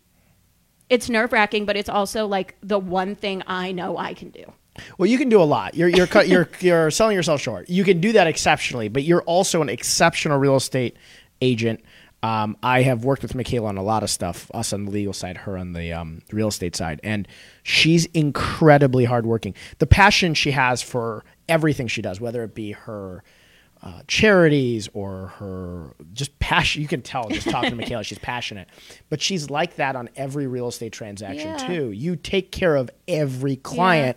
it's 0.90 1.08
nerve 1.08 1.32
wracking, 1.32 1.64
but 1.64 1.76
it's 1.76 1.88
also 1.88 2.26
like 2.26 2.56
the 2.62 2.78
one 2.78 3.14
thing 3.14 3.42
I 3.46 3.72
know 3.72 3.96
I 3.96 4.14
can 4.14 4.30
do. 4.30 4.52
Well, 4.96 5.08
you 5.08 5.18
can 5.18 5.28
do 5.28 5.40
a 5.40 5.44
lot. 5.44 5.74
You're 5.74 5.88
you're 5.88 6.06
cut, 6.06 6.28
you're 6.28 6.48
you're 6.60 6.90
selling 6.90 7.16
yourself 7.16 7.40
short. 7.40 7.68
You 7.68 7.84
can 7.84 8.00
do 8.00 8.12
that 8.12 8.26
exceptionally, 8.26 8.88
but 8.88 9.02
you're 9.02 9.22
also 9.22 9.62
an 9.62 9.68
exceptional 9.68 10.38
real 10.38 10.56
estate 10.56 10.96
agent. 11.40 11.84
Um, 12.20 12.56
I 12.64 12.82
have 12.82 13.04
worked 13.04 13.22
with 13.22 13.36
Michaela 13.36 13.68
on 13.68 13.76
a 13.76 13.82
lot 13.82 14.02
of 14.02 14.10
stuff. 14.10 14.50
Us 14.52 14.72
on 14.72 14.86
the 14.86 14.90
legal 14.90 15.12
side, 15.12 15.36
her 15.36 15.56
on 15.56 15.72
the 15.72 15.92
um, 15.92 16.22
real 16.32 16.48
estate 16.48 16.74
side, 16.74 17.00
and 17.04 17.28
she's 17.62 18.06
incredibly 18.06 19.04
hardworking. 19.04 19.54
The 19.78 19.86
passion 19.86 20.34
she 20.34 20.50
has 20.50 20.82
for 20.82 21.24
everything 21.48 21.86
she 21.86 22.02
does, 22.02 22.20
whether 22.20 22.42
it 22.42 22.54
be 22.54 22.72
her 22.72 23.22
uh, 23.82 24.02
charities 24.08 24.88
or 24.92 25.28
her 25.38 25.94
just 26.12 26.36
passion. 26.38 26.82
You 26.82 26.88
can 26.88 27.02
tell 27.02 27.28
just 27.28 27.48
talking 27.48 27.70
to 27.70 27.76
Michaela, 27.80 28.02
she's 28.04 28.18
passionate. 28.18 28.68
But 29.08 29.20
she's 29.20 29.50
like 29.50 29.76
that 29.76 29.94
on 29.96 30.08
every 30.16 30.46
real 30.46 30.68
estate 30.68 30.92
transaction 30.92 31.50
Yeah. 31.52 31.66
too. 31.66 31.90
You 31.92 32.16
take 32.16 32.50
care 32.52 32.74
of 32.76 32.90
every 33.06 33.56
client 33.56 34.16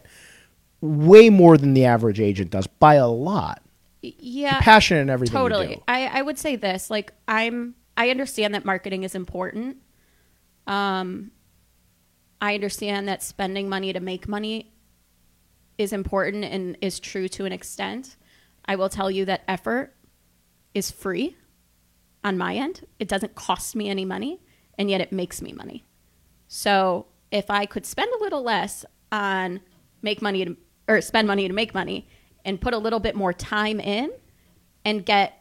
way 0.81 1.29
more 1.29 1.57
than 1.57 1.73
the 1.75 1.85
average 1.85 2.19
agent 2.19 2.49
does 2.51 2.65
by 2.65 2.95
a 2.95 3.07
lot. 3.07 3.61
Yeah, 4.01 4.53
You're 4.53 4.61
passionate 4.61 5.01
in 5.01 5.09
everything 5.11 5.39
you 5.39 5.47
totally. 5.49 5.81
I, 5.87 6.07
I 6.07 6.21
would 6.23 6.39
say 6.39 6.55
this 6.55 6.89
like 6.89 7.13
i'm 7.27 7.75
i 7.95 8.09
understand 8.09 8.55
that 8.55 8.65
marketing 8.65 9.03
is 9.03 9.13
important 9.13 9.77
um 10.65 11.29
i 12.41 12.55
understand 12.55 13.07
that 13.07 13.21
spending 13.21 13.69
money 13.69 13.93
to 13.93 13.99
make 13.99 14.27
money 14.27 14.71
is 15.77 15.93
important 15.93 16.43
and 16.45 16.77
is 16.81 16.99
true 16.99 17.27
to 17.27 17.45
an 17.45 17.51
extent 17.51 18.17
i 18.65 18.75
will 18.75 18.89
tell 18.89 19.11
you 19.11 19.25
that 19.25 19.43
effort 19.47 19.95
is 20.73 20.89
free 20.91 21.35
on 22.23 22.37
my 22.37 22.55
end. 22.55 22.85
It 22.99 23.07
doesn't 23.07 23.35
cost 23.35 23.75
me 23.75 23.89
any 23.89 24.05
money 24.05 24.41
and 24.77 24.89
yet 24.89 25.01
it 25.01 25.11
makes 25.11 25.41
me 25.41 25.51
money. 25.53 25.83
So 26.47 27.07
if 27.31 27.49
i 27.49 27.65
could 27.65 27.85
spend 27.85 28.11
a 28.13 28.23
little 28.23 28.43
less 28.43 28.85
on 29.11 29.61
make 30.01 30.21
money 30.21 30.45
to, 30.45 30.57
or 30.87 31.01
spend 31.01 31.27
money 31.27 31.47
to 31.47 31.53
make 31.53 31.73
money 31.73 32.07
and 32.43 32.59
put 32.59 32.73
a 32.73 32.77
little 32.77 32.99
bit 32.99 33.15
more 33.15 33.33
time 33.33 33.79
in 33.79 34.11
and 34.83 35.05
get 35.05 35.40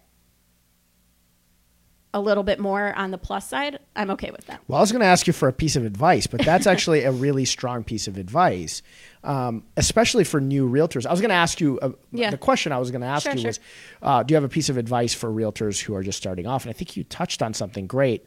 a 2.12 2.20
little 2.20 2.42
bit 2.42 2.58
more 2.58 2.92
on 2.96 3.12
the 3.12 3.18
plus 3.18 3.48
side, 3.48 3.78
I'm 3.94 4.10
okay 4.10 4.30
with 4.32 4.46
that. 4.46 4.60
Well, 4.66 4.78
I 4.78 4.80
was 4.80 4.90
going 4.90 5.00
to 5.00 5.06
ask 5.06 5.26
you 5.26 5.32
for 5.32 5.48
a 5.48 5.52
piece 5.52 5.76
of 5.76 5.84
advice, 5.84 6.26
but 6.26 6.40
that's 6.44 6.66
actually 6.66 7.04
a 7.04 7.12
really 7.12 7.44
strong 7.44 7.84
piece 7.84 8.08
of 8.08 8.18
advice, 8.18 8.82
um, 9.22 9.62
especially 9.76 10.24
for 10.24 10.40
new 10.40 10.68
realtors. 10.68 11.06
I 11.06 11.12
was 11.12 11.20
going 11.20 11.28
to 11.30 11.36
ask 11.36 11.60
you 11.60 11.78
uh, 11.80 11.90
Yeah. 12.10 12.30
the 12.30 12.36
question 12.38 12.72
I 12.72 12.78
was 12.78 12.90
going 12.90 13.02
to 13.02 13.06
ask 13.06 13.24
Sure, 13.24 13.32
you 13.34 13.38
sure. 13.40 13.48
was, 13.50 13.60
uh, 14.02 14.22
do 14.24 14.32
you 14.32 14.36
have 14.36 14.44
a 14.44 14.48
piece 14.48 14.68
of 14.68 14.76
advice 14.76 15.14
for 15.14 15.30
realtors 15.30 15.80
who 15.80 15.94
are 15.94 16.02
just 16.02 16.18
starting 16.18 16.46
off? 16.48 16.64
And 16.64 16.70
I 16.70 16.72
think 16.72 16.96
you 16.96 17.04
touched 17.04 17.42
on 17.42 17.54
something 17.54 17.86
great. 17.86 18.26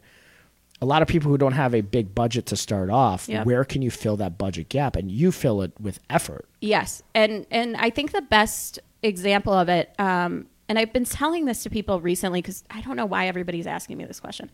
A 0.80 0.86
lot 0.86 1.02
of 1.02 1.08
people 1.08 1.30
who 1.30 1.38
don't 1.38 1.52
have 1.52 1.74
a 1.74 1.82
big 1.82 2.14
budget 2.14 2.46
to 2.46 2.56
start 2.56 2.88
off, 2.90 3.28
where 3.28 3.64
can 3.64 3.80
you 3.82 3.90
fill 3.90 4.16
that 4.16 4.36
budget 4.38 4.68
gap? 4.70 4.96
And 4.96 5.10
you 5.10 5.30
fill 5.30 5.62
it 5.62 5.72
with 5.80 6.00
effort. 6.10 6.46
Yes, 6.60 7.02
and 7.14 7.46
and 7.50 7.76
I 7.76 7.90
think 7.90 8.12
the 8.12 8.22
best 8.22 8.80
example 9.02 9.52
of 9.52 9.68
it, 9.68 9.94
um, 9.98 10.46
and 10.68 10.78
I've 10.78 10.92
been 10.92 11.04
telling 11.04 11.44
this 11.44 11.62
to 11.64 11.70
people 11.70 12.00
recently 12.00 12.40
because 12.40 12.64
I 12.70 12.80
don't 12.80 12.96
know 12.96 13.06
why 13.06 13.28
everybody's 13.28 13.66
asking 13.66 13.98
me 13.98 14.04
this 14.04 14.20
question, 14.20 14.50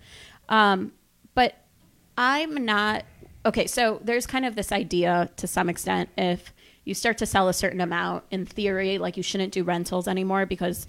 um, 0.49 0.93
but 1.35 1.57
I'm 2.19 2.65
not 2.65 3.05
okay. 3.47 3.67
So 3.67 4.01
there's 4.03 4.27
kind 4.27 4.45
of 4.45 4.55
this 4.55 4.73
idea 4.73 5.31
to 5.37 5.47
some 5.47 5.69
extent 5.69 6.11
if 6.19 6.53
you 6.85 6.95
start 6.95 7.19
to 7.19 7.27
sell 7.27 7.49
a 7.49 7.53
certain 7.53 7.81
amount 7.81 8.25
in 8.31 8.47
theory 8.47 8.99
like 8.99 9.17
you 9.17 9.23
shouldn't 9.23 9.53
do 9.53 9.63
rentals 9.63 10.09
anymore 10.09 10.47
because 10.47 10.87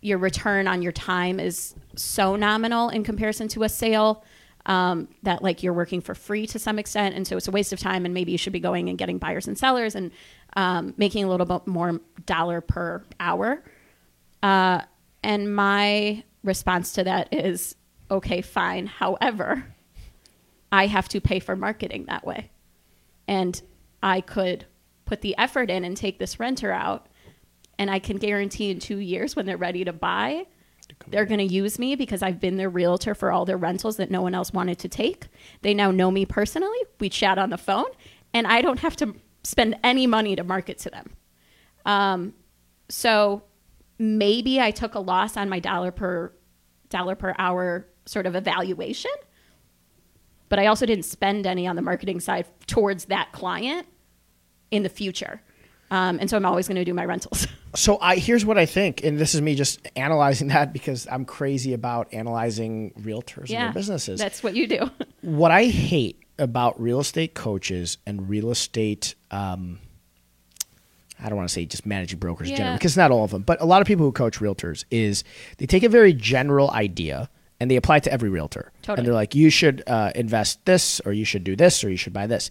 your 0.00 0.18
return 0.18 0.66
on 0.66 0.82
your 0.82 0.92
time 0.92 1.40
is 1.40 1.74
so 1.96 2.36
nominal 2.36 2.88
in 2.88 3.04
comparison 3.04 3.48
to 3.48 3.62
a 3.62 3.68
sale 3.68 4.24
um, 4.66 5.08
that 5.22 5.42
like 5.42 5.62
you're 5.62 5.72
working 5.72 6.00
for 6.00 6.14
free 6.14 6.46
to 6.46 6.58
some 6.58 6.78
extent 6.78 7.14
and 7.14 7.26
so 7.26 7.36
it's 7.36 7.48
a 7.48 7.50
waste 7.50 7.72
of 7.72 7.80
time 7.80 8.04
and 8.04 8.14
maybe 8.14 8.30
you 8.30 8.38
should 8.38 8.52
be 8.52 8.60
going 8.60 8.88
and 8.88 8.98
getting 8.98 9.18
buyers 9.18 9.48
and 9.48 9.58
sellers 9.58 9.94
and 9.94 10.12
um, 10.56 10.94
making 10.96 11.24
a 11.24 11.28
little 11.28 11.46
bit 11.46 11.66
more 11.66 12.00
dollar 12.26 12.60
per 12.60 13.02
hour 13.18 13.62
uh, 14.42 14.82
and 15.22 15.54
my 15.54 16.22
response 16.42 16.92
to 16.92 17.04
that 17.04 17.32
is 17.32 17.76
okay 18.10 18.42
fine 18.42 18.86
however 18.86 19.64
i 20.70 20.86
have 20.86 21.08
to 21.08 21.20
pay 21.20 21.38
for 21.38 21.56
marketing 21.56 22.04
that 22.06 22.26
way 22.26 22.50
and 23.28 23.62
i 24.02 24.20
could 24.20 24.66
put 25.04 25.20
the 25.20 25.36
effort 25.38 25.70
in 25.70 25.84
and 25.84 25.96
take 25.96 26.18
this 26.18 26.40
renter 26.40 26.72
out 26.72 27.06
and 27.78 27.90
i 27.90 27.98
can 27.98 28.16
guarantee 28.16 28.70
in 28.70 28.78
two 28.78 28.98
years 28.98 29.36
when 29.36 29.46
they're 29.46 29.56
ready 29.56 29.84
to 29.84 29.92
buy 29.92 30.44
they're 31.08 31.24
going 31.24 31.46
to 31.46 31.54
use 31.54 31.78
me 31.78 31.96
because 31.96 32.22
I've 32.22 32.40
been 32.40 32.56
their 32.56 32.70
realtor 32.70 33.14
for 33.14 33.32
all 33.32 33.44
their 33.44 33.56
rentals 33.56 33.96
that 33.96 34.10
no 34.10 34.22
one 34.22 34.34
else 34.34 34.52
wanted 34.52 34.78
to 34.80 34.88
take. 34.88 35.26
They 35.62 35.74
now 35.74 35.90
know 35.90 36.10
me 36.10 36.24
personally. 36.26 36.78
We 37.00 37.08
chat 37.08 37.38
on 37.38 37.50
the 37.50 37.58
phone, 37.58 37.86
and 38.32 38.46
I 38.46 38.62
don't 38.62 38.80
have 38.80 38.96
to 38.96 39.14
spend 39.44 39.76
any 39.82 40.06
money 40.06 40.36
to 40.36 40.44
market 40.44 40.78
to 40.78 40.90
them. 40.90 41.10
Um, 41.84 42.34
so 42.88 43.42
maybe 44.02 44.60
I 44.60 44.72
took 44.72 44.96
a 44.96 44.98
loss 44.98 45.36
on 45.36 45.48
my 45.48 45.60
dollar 45.60 45.92
per 45.92 46.32
dollar 46.88 47.14
per 47.14 47.34
hour 47.38 47.86
sort 48.04 48.26
of 48.26 48.34
evaluation, 48.34 49.12
but 50.48 50.58
I 50.58 50.66
also 50.66 50.84
didn't 50.86 51.04
spend 51.04 51.46
any 51.46 51.66
on 51.68 51.76
the 51.76 51.82
marketing 51.82 52.18
side 52.18 52.46
towards 52.66 53.06
that 53.06 53.30
client 53.32 53.86
in 54.72 54.82
the 54.82 54.88
future. 54.88 55.40
Um, 55.92 56.18
and 56.20 56.28
so 56.28 56.36
I'm 56.36 56.44
always 56.44 56.66
going 56.66 56.76
to 56.76 56.84
do 56.84 56.94
my 56.94 57.04
rentals. 57.04 57.46
So 57.74 57.96
I 58.02 58.16
here's 58.16 58.44
what 58.44 58.58
I 58.58 58.66
think, 58.66 59.02
and 59.02 59.18
this 59.18 59.34
is 59.34 59.40
me 59.40 59.54
just 59.54 59.80
analyzing 59.96 60.48
that 60.48 60.74
because 60.74 61.08
I'm 61.10 61.24
crazy 61.24 61.72
about 61.72 62.12
analyzing 62.12 62.92
realtors 63.00 63.48
and 63.48 63.48
their 63.48 63.72
businesses. 63.72 64.20
That's 64.20 64.42
what 64.42 64.54
you 64.54 64.66
do. 64.66 64.90
what 65.22 65.50
I 65.50 65.64
hate 65.64 66.22
about 66.38 66.78
real 66.78 67.00
estate 67.00 67.32
coaches 67.32 67.96
and 68.04 68.28
real 68.28 68.50
estate, 68.50 69.14
um, 69.30 69.78
I 71.22 71.28
don't 71.28 71.36
want 71.36 71.48
to 71.48 71.52
say 71.54 71.64
just 71.66 71.86
managing 71.86 72.18
brokers 72.18 72.50
Yeah. 72.50 72.72
because 72.74 72.96
not 72.96 73.10
all 73.10 73.24
of 73.24 73.30
them, 73.30 73.42
but 73.42 73.60
a 73.60 73.64
lot 73.64 73.80
of 73.80 73.86
people 73.86 74.04
who 74.06 74.12
coach 74.12 74.38
realtors 74.40 74.84
is 74.90 75.24
they 75.58 75.66
take 75.66 75.82
a 75.82 75.88
very 75.88 76.12
general 76.12 76.70
idea 76.70 77.30
and 77.60 77.70
they 77.70 77.76
apply 77.76 77.98
it 77.98 78.02
to 78.04 78.12
every 78.12 78.28
realtor. 78.28 78.72
Totally. 78.82 78.98
And 78.98 79.06
they're 79.06 79.14
like, 79.14 79.34
you 79.36 79.48
should 79.48 79.84
uh, 79.86 80.10
invest 80.16 80.64
this, 80.64 81.00
or 81.06 81.12
you 81.12 81.24
should 81.24 81.44
do 81.44 81.54
this, 81.54 81.84
or 81.84 81.90
you 81.90 81.96
should 81.96 82.12
buy 82.12 82.26
this. 82.26 82.50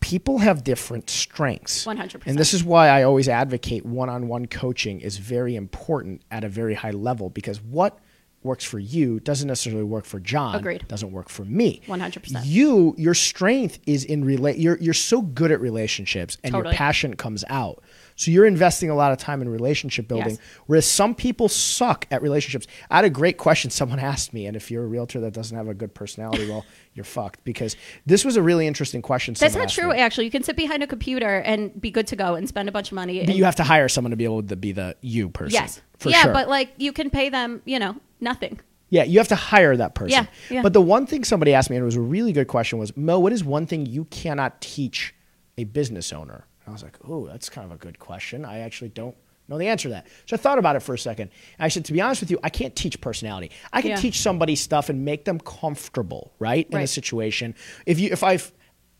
People 0.00 0.38
have 0.38 0.64
different 0.64 1.08
strengths. 1.08 1.86
100%. 1.86 2.26
And 2.26 2.36
this 2.36 2.52
is 2.52 2.64
why 2.64 2.88
I 2.88 3.04
always 3.04 3.28
advocate 3.28 3.86
one 3.86 4.08
on 4.08 4.26
one 4.26 4.46
coaching 4.46 5.00
is 5.00 5.18
very 5.18 5.54
important 5.54 6.22
at 6.32 6.42
a 6.42 6.48
very 6.48 6.74
high 6.74 6.90
level 6.90 7.30
because 7.30 7.62
what 7.62 7.98
works 8.42 8.64
for 8.64 8.80
you 8.80 9.20
doesn't 9.20 9.46
necessarily 9.48 9.84
work 9.84 10.04
for 10.04 10.18
John. 10.18 10.56
Agreed. 10.56 10.86
Doesn't 10.88 11.12
work 11.12 11.28
for 11.28 11.44
me. 11.44 11.80
100%. 11.86 12.42
You, 12.44 12.96
your 12.98 13.14
strength 13.14 13.78
is 13.86 14.04
in 14.04 14.24
relate. 14.24 14.58
You're 14.58 14.78
you're 14.78 14.94
so 14.94 15.22
good 15.22 15.52
at 15.52 15.60
relationships, 15.60 16.38
and 16.42 16.52
your 16.54 16.64
passion 16.72 17.14
comes 17.14 17.44
out. 17.48 17.83
So 18.16 18.30
you're 18.30 18.46
investing 18.46 18.90
a 18.90 18.94
lot 18.94 19.10
of 19.12 19.18
time 19.18 19.42
in 19.42 19.48
relationship 19.48 20.06
building, 20.06 20.30
Yes. 20.30 20.38
whereas 20.66 20.86
some 20.86 21.14
people 21.14 21.48
suck 21.48 22.06
at 22.10 22.22
relationships. 22.22 22.66
I 22.90 22.96
had 22.96 23.04
a 23.04 23.10
great 23.10 23.38
question 23.38 23.70
someone 23.70 23.98
asked 24.12 24.32
me, 24.32 24.46
and 24.46 24.56
if 24.56 24.70
you're 24.70 24.84
a 24.84 24.86
realtor 24.86 25.20
that 25.20 25.32
doesn't 25.32 25.56
have 25.56 25.68
a 25.68 25.74
good 25.74 25.94
personality, 25.94 26.48
well, 26.48 26.64
you're 26.94 27.04
fucked 27.04 27.42
because 27.44 27.76
this 28.06 28.24
was 28.24 28.36
a 28.36 28.42
really 28.42 28.66
interesting 28.66 29.02
question. 29.02 29.34
That's 29.34 29.56
not 29.56 29.68
true, 29.68 29.90
me. 29.90 29.98
actually. 29.98 30.26
You 30.26 30.30
can 30.30 30.44
sit 30.44 30.54
behind 30.56 30.82
a 30.82 30.86
computer 30.86 31.38
and 31.38 31.80
be 31.80 31.90
good 31.90 32.06
to 32.08 32.16
go 32.16 32.34
and 32.36 32.48
spend 32.48 32.68
a 32.68 32.72
bunch 32.72 32.88
of 32.92 32.94
money. 32.94 33.18
But 33.18 33.30
and- 33.30 33.38
you 33.38 33.44
have 33.44 33.56
to 33.56 33.64
hire 33.64 33.88
someone 33.88 34.10
to 34.12 34.16
be 34.16 34.24
able 34.24 34.42
to 34.44 34.56
be 34.56 34.72
the 34.72 34.96
you 35.00 35.28
person. 35.30 35.52
yes. 35.54 35.80
for 35.98 36.10
yeah, 36.10 36.22
sure. 36.22 36.32
but 36.32 36.48
like 36.48 36.72
you 36.76 36.92
can 36.92 37.10
pay 37.10 37.28
them, 37.30 37.62
you 37.64 37.78
know, 37.78 37.96
nothing. 38.20 38.60
Yeah, 38.90 39.02
you 39.02 39.18
have 39.18 39.28
to 39.28 39.34
hire 39.34 39.76
that 39.76 39.96
person. 39.96 40.10
Yeah, 40.10 40.26
yeah. 40.56 40.62
But 40.62 40.72
the 40.72 40.80
one 40.80 41.06
thing 41.06 41.24
somebody 41.24 41.52
asked 41.52 41.68
me, 41.68 41.74
and 41.76 41.82
it 41.82 41.86
was 41.86 41.96
a 41.96 42.00
really 42.00 42.32
good 42.32 42.46
question, 42.46 42.78
was 42.78 42.96
Mo, 42.96 43.18
what 43.18 43.32
is 43.32 43.42
one 43.42 43.66
thing 43.66 43.86
you 43.86 44.04
cannot 44.04 44.60
teach 44.60 45.14
a 45.58 45.64
business 45.64 46.12
owner? 46.12 46.44
And 46.64 46.72
I 46.72 46.72
was 46.72 46.82
like, 46.82 46.96
oh, 47.06 47.26
that's 47.26 47.48
kind 47.48 47.64
of 47.64 47.72
a 47.72 47.76
good 47.78 47.98
question. 47.98 48.44
I 48.44 48.58
actually 48.60 48.90
don't 48.90 49.14
know 49.48 49.58
the 49.58 49.66
answer 49.68 49.88
to 49.88 49.94
that. 49.94 50.06
So 50.26 50.34
I 50.34 50.38
thought 50.38 50.58
about 50.58 50.74
it 50.76 50.80
for 50.80 50.94
a 50.94 50.98
second. 50.98 51.30
And 51.58 51.64
I 51.66 51.68
said, 51.68 51.84
to 51.86 51.92
be 51.92 52.00
honest 52.00 52.22
with 52.22 52.30
you, 52.30 52.38
I 52.42 52.48
can't 52.48 52.74
teach 52.74 52.98
personality. 53.00 53.50
I 53.72 53.82
can 53.82 53.90
Yeah. 53.90 53.96
teach 53.96 54.20
somebody 54.20 54.56
stuff 54.56 54.88
and 54.88 55.04
make 55.04 55.26
them 55.26 55.38
comfortable, 55.38 56.32
right, 56.38 56.66
in 56.70 56.78
a 56.80 56.86
situation. 56.86 57.54
If 57.84 58.00
you, 58.00 58.08
if 58.10 58.22
I've, 58.22 58.50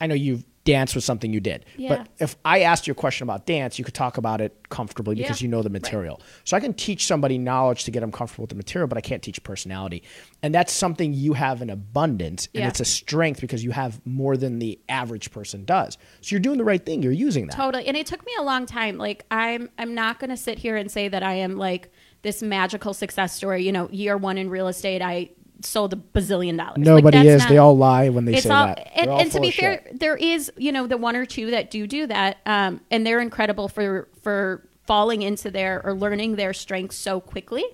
I 0.01 0.07
know 0.07 0.15
you've 0.15 0.45
danced 0.65 0.95
was 0.95 1.05
something 1.05 1.33
you 1.33 1.41
did, 1.41 1.65
Yeah. 1.77 1.97
but 1.97 2.09
if 2.19 2.37
I 2.45 2.61
asked 2.61 2.87
you 2.87 2.93
a 2.93 2.95
question 2.95 3.25
about 3.25 3.45
dance, 3.47 3.79
you 3.79 3.85
could 3.85 3.95
talk 3.95 4.17
about 4.17 4.41
it 4.41 4.69
comfortably 4.71 5.15
because 5.15 5.41
Yeah. 5.41 5.45
you 5.47 5.51
know 5.51 5.63
the 5.63 5.69
Right. 5.69 5.83
material. 5.83 6.21
So 6.45 6.57
I 6.57 6.61
can 6.61 6.73
teach 6.73 7.07
somebody 7.07 7.37
knowledge 7.37 7.85
to 7.85 7.91
get 7.91 8.01
them 8.01 8.11
comfortable 8.11 8.45
with 8.45 8.51
the 8.51 8.57
material, 8.57 8.89
but 8.89 8.97
I 8.97 9.03
can't 9.03 9.23
teach 9.23 9.43
personality. 9.43 10.03
And 10.43 10.55
that's 10.55 10.73
something 10.73 11.13
you 11.13 11.35
have 11.35 11.61
in 11.61 11.69
abundance, 11.69 12.49
and 12.55 12.63
Yeah. 12.63 12.69
it's 12.69 12.81
a 12.81 12.85
strength 12.85 13.41
because 13.43 13.63
you 13.63 13.73
have 13.73 14.01
more 14.07 14.37
than 14.37 14.59
the 14.59 14.79
average 14.89 15.31
person 15.31 15.65
does. 15.67 15.99
So 16.23 16.29
you're 16.35 16.41
doing 16.41 16.59
the 16.59 16.65
right 16.65 16.85
thing. 16.85 17.03
You're 17.03 17.13
using 17.13 17.47
that. 17.49 17.57
Totally. 17.57 17.87
And 17.87 17.97
it 17.97 18.07
took 18.07 18.25
me 18.25 18.33
a 18.39 18.43
long 18.43 18.65
time. 18.67 18.97
Like 18.97 19.27
I'm 19.31 19.69
I'm 19.79 19.95
not 19.95 20.19
going 20.19 20.31
to 20.31 20.37
sit 20.37 20.59
here 20.59 20.77
and 20.77 20.91
say 20.91 21.09
that 21.09 21.23
I 21.23 21.35
am 21.35 21.57
like 21.59 21.91
this 22.23 22.43
magical 22.43 22.95
success 22.95 23.35
story, 23.35 23.63
you 23.63 23.71
know, 23.73 23.89
year 23.91 24.17
1 24.17 24.39
in 24.39 24.49
real 24.49 24.69
estate 24.69 25.03
I 25.03 25.29
sold 25.65 25.93
a 25.93 25.97
bazillion 25.97 26.57
dollars. 26.57 26.79
Like, 26.79 26.87
Nobody 26.87 27.19
that's 27.19 27.29
is. 27.29 27.43
not- 27.43 27.49
they 27.49 27.59
all 27.59 27.77
lie 27.77 28.09
when 28.09 28.25
they 28.25 28.41
say 28.41 28.51
all, 28.51 28.67
that. 28.67 28.91
And, 28.95 29.11
and 29.11 29.33
to 29.33 29.41
be 29.41 29.51
fair, 29.51 29.83
shit. 29.85 30.01
there 30.01 30.17
is 30.17 30.51
you 30.57 30.73
know 30.73 30.87
the 30.87 30.97
one 30.97 31.17
or 31.17 31.27
two 31.27 31.51
that 31.51 31.71
do 31.71 31.87
do 31.87 32.07
that, 32.07 32.39
um, 32.47 32.81
and 32.91 33.07
they're 33.07 33.21
incredible 33.21 33.69
for 33.69 34.09
for 34.23 34.67
falling 34.87 35.23
into 35.23 35.51
their 35.51 35.85
or 35.85 35.95
learning 35.95 36.37
their 36.37 36.53
strengths 36.53 36.97
so 36.97 37.21
quickly. 37.21 37.65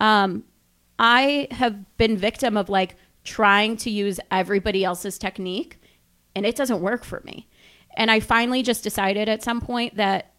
Um, 0.00 0.44
I 0.98 1.48
have 1.50 1.96
been 1.96 2.16
victim 2.16 2.56
of 2.56 2.68
like 2.68 2.96
trying 3.24 3.76
to 3.78 3.90
use 3.90 4.20
everybody 4.30 4.84
else's 4.84 5.18
technique, 5.18 5.78
and 6.34 6.44
it 6.44 6.56
doesn't 6.56 6.80
work 6.80 7.04
for 7.04 7.20
me. 7.24 7.48
And 7.96 8.10
I 8.10 8.20
finally 8.20 8.62
just 8.62 8.82
decided 8.82 9.28
at 9.28 9.42
some 9.42 9.60
point 9.60 9.96
that 9.96 10.32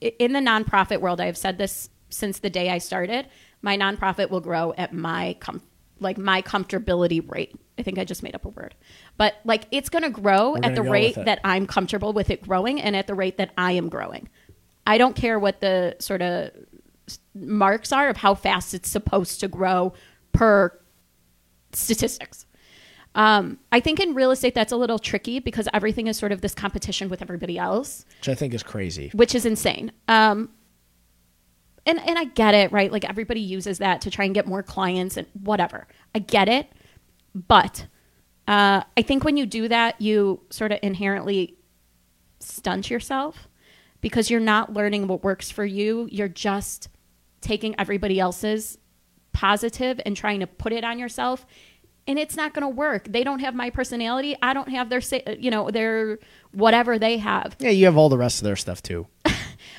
in 0.00 0.32
the 0.32 0.40
nonprofit 0.40 1.00
world, 1.00 1.20
I've 1.20 1.36
said 1.36 1.58
this 1.58 1.88
since 2.10 2.38
the 2.38 2.50
day 2.50 2.70
I 2.70 2.78
started. 2.78 3.26
My 3.62 3.76
nonprofit 3.76 4.30
will 4.30 4.40
grow 4.40 4.74
at 4.76 4.92
my 4.92 5.36
com- 5.40 5.62
like 6.00 6.18
my 6.18 6.42
comfortability 6.42 7.28
rate. 7.30 7.54
I 7.78 7.82
think 7.82 7.98
I 7.98 8.04
just 8.04 8.22
made 8.22 8.34
up 8.34 8.44
a 8.44 8.48
word, 8.48 8.74
but 9.18 9.34
like 9.44 9.64
it's 9.70 9.88
going 9.90 10.02
to 10.02 10.10
grow 10.10 10.56
at 10.56 10.74
the 10.74 10.82
go 10.82 10.90
rate 10.90 11.16
with 11.16 11.18
it. 11.18 11.24
that 11.26 11.40
I'm 11.44 11.66
comfortable 11.66 12.12
with 12.12 12.30
it 12.30 12.42
growing, 12.42 12.80
and 12.80 12.96
at 12.96 13.06
the 13.06 13.14
rate 13.14 13.36
that 13.38 13.50
I 13.58 13.72
am 13.72 13.88
growing. 13.88 14.28
I 14.86 14.98
don't 14.98 15.14
care 15.16 15.38
what 15.38 15.60
the 15.60 15.96
sort 15.98 16.22
of 16.22 16.52
marks 17.34 17.92
are 17.92 18.08
of 18.08 18.16
how 18.18 18.34
fast 18.34 18.72
it's 18.72 18.88
supposed 18.88 19.40
to 19.40 19.48
grow 19.48 19.92
per 20.32 20.78
statistics. 21.72 22.46
Um, 23.14 23.58
I 23.72 23.80
think 23.80 23.98
in 23.98 24.14
real 24.14 24.30
estate 24.30 24.54
that's 24.54 24.72
a 24.72 24.76
little 24.76 24.98
tricky 24.98 25.38
because 25.38 25.68
everything 25.72 26.06
is 26.06 26.18
sort 26.18 26.32
of 26.32 26.42
this 26.42 26.54
competition 26.54 27.08
with 27.08 27.22
everybody 27.22 27.56
else 27.58 28.04
Which 28.20 28.28
I 28.28 28.34
think 28.34 28.52
is 28.52 28.62
crazy. 28.62 29.10
which 29.14 29.34
is 29.34 29.46
insane. 29.46 29.90
Um, 30.06 30.50
and 31.86 31.98
and 32.00 32.18
I 32.18 32.24
get 32.24 32.54
it, 32.54 32.72
right? 32.72 32.90
Like 32.90 33.08
everybody 33.08 33.40
uses 33.40 33.78
that 33.78 34.00
to 34.02 34.10
try 34.10 34.24
and 34.24 34.34
get 34.34 34.46
more 34.46 34.62
clients 34.62 35.16
and 35.16 35.26
whatever. 35.32 35.86
I 36.14 36.18
get 36.18 36.48
it, 36.48 36.70
but 37.34 37.86
uh, 38.48 38.82
I 38.96 39.02
think 39.02 39.24
when 39.24 39.36
you 39.36 39.46
do 39.46 39.68
that, 39.68 40.00
you 40.00 40.40
sort 40.50 40.72
of 40.72 40.78
inherently 40.82 41.56
stunt 42.40 42.90
yourself 42.90 43.48
because 44.00 44.30
you're 44.30 44.40
not 44.40 44.72
learning 44.72 45.08
what 45.08 45.24
works 45.24 45.50
for 45.50 45.64
you. 45.64 46.08
You're 46.10 46.28
just 46.28 46.88
taking 47.40 47.74
everybody 47.78 48.20
else's 48.20 48.78
positive 49.32 50.00
and 50.06 50.16
trying 50.16 50.40
to 50.40 50.46
put 50.46 50.72
it 50.72 50.82
on 50.82 50.98
yourself 50.98 51.44
and 52.06 52.18
it's 52.18 52.36
not 52.36 52.54
going 52.54 52.62
to 52.62 52.68
work 52.68 53.04
they 53.10 53.22
don't 53.22 53.40
have 53.40 53.54
my 53.54 53.68
personality 53.68 54.34
i 54.40 54.54
don't 54.54 54.70
have 54.70 54.88
their 54.88 55.02
you 55.38 55.50
know 55.50 55.70
their 55.70 56.18
whatever 56.52 56.98
they 56.98 57.18
have 57.18 57.54
Yeah, 57.58 57.70
you 57.70 57.84
have 57.84 57.98
all 57.98 58.08
the 58.08 58.16
rest 58.16 58.38
of 58.38 58.44
their 58.44 58.56
stuff 58.56 58.82
too. 58.82 59.06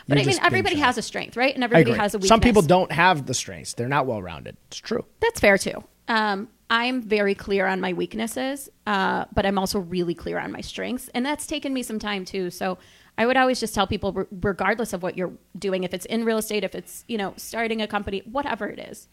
But 0.07 0.17
I 0.17 0.23
mean, 0.23 0.37
everybody 0.41 0.77
has 0.77 0.97
a 0.97 1.01
strength, 1.01 1.35
right? 1.35 1.53
And 1.53 1.63
everybody 1.63 1.97
has 1.97 2.13
a 2.13 2.17
weakness. 2.17 2.29
Some 2.29 2.39
people 2.39 2.61
don't 2.61 2.91
have 2.91 3.25
the 3.25 3.33
strengths. 3.33 3.73
They're 3.73 3.89
not 3.89 4.05
well 4.05 4.21
rounded. 4.21 4.57
It's 4.67 4.77
true. 4.77 5.05
That's 5.19 5.39
fair 5.39 5.57
too. 5.57 5.83
Um, 6.07 6.49
I'm 6.69 7.01
very 7.01 7.35
clear 7.35 7.67
on 7.67 7.81
my 7.81 7.93
weaknesses, 7.93 8.69
uh, 8.85 9.25
but 9.33 9.45
I'm 9.45 9.57
also 9.57 9.79
really 9.79 10.13
clear 10.13 10.39
on 10.39 10.51
my 10.51 10.61
strengths, 10.61 11.09
and 11.09 11.25
that's 11.25 11.47
taken 11.47 11.73
me 11.73 11.83
some 11.83 11.99
time 11.99 12.25
too. 12.25 12.49
So 12.49 12.77
I 13.17 13.25
would 13.25 13.37
always 13.37 13.59
just 13.59 13.73
tell 13.73 13.87
people, 13.87 14.13
re- 14.13 14.25
regardless 14.41 14.93
of 14.93 15.01
what 15.01 15.17
you're 15.17 15.33
doing, 15.57 15.83
if 15.83 15.93
it's 15.93 16.05
in 16.05 16.23
real 16.23 16.37
estate, 16.37 16.63
if 16.63 16.75
it's 16.75 17.03
you 17.07 17.17
know 17.17 17.33
starting 17.37 17.81
a 17.81 17.87
company, 17.87 18.21
whatever 18.25 18.67
it 18.67 18.79
is, 18.79 19.07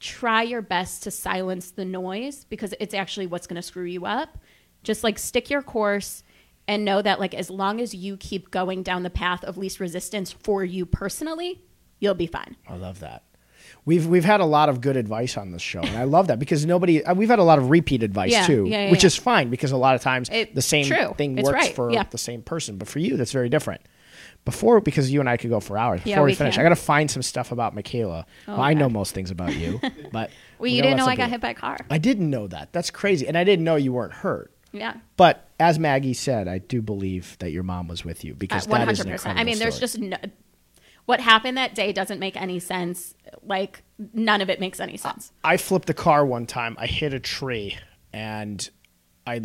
try 0.00 0.42
your 0.42 0.62
best 0.62 1.02
to 1.04 1.10
silence 1.10 1.70
the 1.70 1.84
noise 1.84 2.44
because 2.44 2.74
it's 2.80 2.94
actually 2.94 3.26
what's 3.26 3.46
going 3.46 3.56
to 3.56 3.62
screw 3.62 3.84
you 3.84 4.06
up. 4.06 4.38
Just 4.82 5.04
like 5.04 5.18
stick 5.18 5.50
your 5.50 5.62
course 5.62 6.24
and 6.68 6.84
know 6.84 7.02
that 7.02 7.18
like 7.20 7.34
as 7.34 7.50
long 7.50 7.80
as 7.80 7.94
you 7.94 8.16
keep 8.16 8.50
going 8.50 8.82
down 8.82 9.02
the 9.02 9.10
path 9.10 9.42
of 9.44 9.56
least 9.56 9.80
resistance 9.80 10.30
for 10.32 10.64
you 10.64 10.86
personally, 10.86 11.62
you'll 11.98 12.14
be 12.14 12.26
fine. 12.26 12.56
I 12.68 12.76
love 12.76 13.00
that. 13.00 13.22
We've 13.84 14.06
we've 14.06 14.24
had 14.24 14.40
a 14.40 14.44
lot 14.44 14.68
of 14.68 14.80
good 14.80 14.96
advice 14.96 15.36
on 15.36 15.50
this 15.50 15.62
show, 15.62 15.80
and 15.80 15.96
I 15.96 16.04
love 16.04 16.28
that 16.28 16.38
because 16.38 16.64
nobody. 16.64 17.04
uh, 17.04 17.14
We've 17.14 17.28
had 17.28 17.38
a 17.40 17.44
lot 17.44 17.58
of 17.58 17.70
repeat 17.70 18.02
advice 18.04 18.30
Yeah, 18.30 18.46
too, 18.46 18.64
yeah, 18.68 18.84
yeah, 18.84 18.90
which 18.92 19.02
is 19.04 19.16
fine 19.16 19.50
because 19.50 19.72
a 19.72 19.76
lot 19.76 19.94
of 19.96 20.00
times 20.02 20.28
It- 20.30 20.54
the 20.54 20.62
same 20.62 20.84
true. 20.84 21.14
thing 21.16 21.36
It's 21.38 21.44
works 21.46 21.54
right, 21.66 21.74
for 21.74 21.92
the 22.10 22.18
same 22.18 22.42
person. 22.42 22.76
But 22.76 22.86
for 22.88 22.98
you, 23.00 23.16
that's 23.16 23.32
very 23.32 23.48
different. 23.48 23.80
Before, 24.44 24.80
because 24.80 25.12
you 25.12 25.20
and 25.20 25.28
I 25.28 25.36
could 25.36 25.50
go 25.50 25.60
for 25.60 25.78
hours. 25.78 26.00
Before 26.02 26.24
we, 26.24 26.32
we 26.32 26.34
finish, 26.34 26.54
can. 26.56 26.60
I 26.66 26.68
got 26.68 26.74
to 26.76 26.82
find 26.82 27.08
some 27.08 27.22
stuff 27.22 27.52
about 27.52 27.74
Michaela. 27.76 28.26
Oh, 28.48 28.52
well, 28.52 28.60
I 28.60 28.74
know 28.74 28.88
most 28.88 29.14
things 29.14 29.30
about 29.30 29.54
you, 29.54 29.80
but 30.12 30.12
Well, 30.12 30.28
we 30.58 30.70
you 30.72 30.82
didn't 30.82 30.96
know 30.98 31.06
I 31.06 31.14
got 31.14 31.30
hit 31.30 31.40
by 31.40 31.50
a 31.50 31.54
car. 31.54 31.78
I 31.90 31.98
didn't 31.98 32.28
know 32.28 32.48
that. 32.48 32.72
That's 32.72 32.90
crazy, 32.90 33.26
and 33.28 33.38
I 33.38 33.44
didn't 33.44 33.64
know 33.64 33.76
you 33.76 33.92
weren't 33.92 34.12
hurt. 34.14 34.52
Yeah. 34.72 34.94
But 35.16 35.48
as 35.60 35.78
Maggie 35.78 36.14
said, 36.14 36.48
I 36.48 36.58
do 36.58 36.80
believe 36.82 37.36
that 37.40 37.52
your 37.52 37.62
mom 37.62 37.88
was 37.88 38.04
with 38.04 38.24
you 38.24 38.34
because 38.34 38.66
Uh, 38.66 38.78
that 38.78 38.88
is 38.90 39.00
an 39.00 39.08
100%. 39.08 39.36
I 39.36 39.44
mean, 39.44 39.58
there's 39.58 39.74
story. 39.76 39.80
just 39.80 39.98
no, 39.98 40.16
what 41.04 41.20
happened 41.20 41.56
that 41.56 41.74
day 41.74 41.92
doesn't 41.92 42.18
make 42.18 42.36
any 42.40 42.58
sense. 42.58 43.14
Like, 43.42 43.82
none 44.14 44.40
of 44.40 44.48
it 44.48 44.60
makes 44.60 44.80
any 44.80 44.96
sense. 44.96 45.32
I 45.44 45.56
flipped 45.56 45.90
a 45.90 45.94
car 45.94 46.24
one 46.24 46.46
time. 46.46 46.76
I 46.78 46.86
hit 46.86 47.12
a 47.12 47.20
tree, 47.20 47.76
and 48.12 48.68
I 49.26 49.42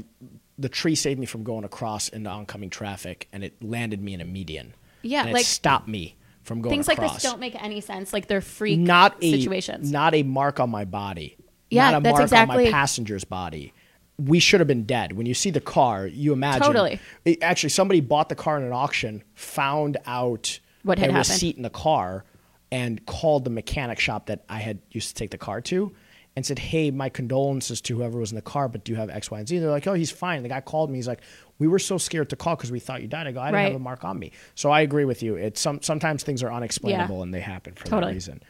the 0.60 0.70
tree 0.70 0.96
saved 0.96 1.20
me 1.20 1.26
from 1.28 1.44
going 1.44 1.64
across 1.64 2.10
into 2.10 2.30
oncoming 2.30 2.70
traffic, 2.70 3.28
and 3.32 3.44
it 3.44 3.62
landed 3.64 4.02
me 4.02 4.14
in 4.14 4.22
a 4.22 4.26
median. 4.26 4.74
Yeah, 5.04 5.24
like- 5.24 5.46
stopped 5.46 5.88
me 5.88 6.16
from 6.42 6.62
going 6.62 6.74
Things 6.74 6.88
like 6.88 7.00
this 7.00 7.22
don't 7.22 7.40
make 7.40 7.62
any 7.62 7.82
sense. 7.82 8.14
Like, 8.14 8.28
they're 8.28 8.42
freak 8.42 8.80
not 8.80 9.18
a 9.22 9.32
situations. 9.40 9.92
not 9.92 10.16
a 10.16 10.24
mark 10.24 10.60
on 10.60 10.70
my 10.70 10.86
body. 10.86 11.38
Yeah, 11.70 11.92
not 11.92 11.98
a 11.98 12.02
that's 12.02 12.12
mark 12.14 12.20
on 12.20 12.24
exactly- 12.24 12.66
my 12.66 12.72
passenger's 12.72 13.24
body. 13.26 13.74
We 14.20 14.40
should 14.40 14.60
have 14.60 14.68
been 14.68 14.84
dead. 14.86 15.14
When 15.14 15.26
you 15.28 15.34
see 15.34 15.52
the 15.52 15.62
car, 15.62 16.08
you 16.08 16.34
imagine. 16.34 16.64
Totally. 16.64 17.00
It- 17.24 17.44
actually, 17.44 17.70
somebody 17.70 18.02
bought 18.02 18.30
the 18.30 18.36
car 18.36 18.58
in 18.58 18.64
an 18.64 18.74
auction, 18.74 19.24
found 19.36 19.98
out 20.08 20.60
What 20.84 20.98
had 20.98 21.10
a 21.10 21.14
happened. 21.14 21.30
receipt 21.30 21.56
in 21.58 21.62
the 21.64 21.70
car, 21.70 22.26
and 22.72 23.06
called 23.06 23.44
the 23.44 23.50
mechanic 23.52 24.00
shop 24.00 24.26
that 24.26 24.44
I 24.50 24.58
had 24.60 24.80
used 24.92 25.10
to 25.10 25.14
take 25.16 25.30
the 25.32 25.38
car 25.38 25.62
to, 25.62 25.94
and 26.36 26.46
said, 26.46 26.58
"Hey, 26.60 26.90
my 26.92 27.10
condolences 27.10 27.80
to 27.82 27.96
whoever 27.98 28.18
was 28.20 28.32
in 28.32 28.36
the 28.36 28.42
car, 28.42 28.68
but 28.68 28.84
do 28.84 28.92
you 28.92 28.98
have 28.98 29.10
X, 29.10 29.30
Y, 29.32 29.38
and 29.40 29.48
Z?" 29.48 29.60
They're 29.60 29.70
like, 29.70 29.86
"Oh, 29.88 29.94
he's 29.94 30.12
fine." 30.12 30.42
The 30.44 30.50
guy 30.50 30.62
called 30.62 30.90
me. 30.90 30.98
He's 30.98 31.08
like, 31.08 31.22
"We 31.60 31.68
were 31.68 31.80
so 31.80 31.98
scared 32.00 32.30
to 32.32 32.36
call 32.36 32.56
because 32.56 32.72
we 32.72 32.80
thought 32.80 33.02
you 33.04 33.08
died." 33.08 33.28
I 33.28 33.32
go, 33.32 33.40
"I 33.40 33.46
didn't 33.48 33.54
Right. 33.56 33.64
have 33.72 33.76
a 33.76 33.80
mark 33.80 34.04
on 34.04 34.18
me." 34.18 34.32
So 34.56 34.72
I 34.72 34.82
agree 34.82 35.06
with 35.06 35.22
you. 35.22 35.36
It's 35.36 35.62
some 35.62 35.82
sometimes 35.84 36.24
things 36.24 36.42
are 36.42 36.52
unexplainable 36.52 37.22
and 37.22 37.32
they 37.34 37.42
happen 37.42 37.74
for 37.74 37.88
that 37.90 38.06
reason. 38.08 38.42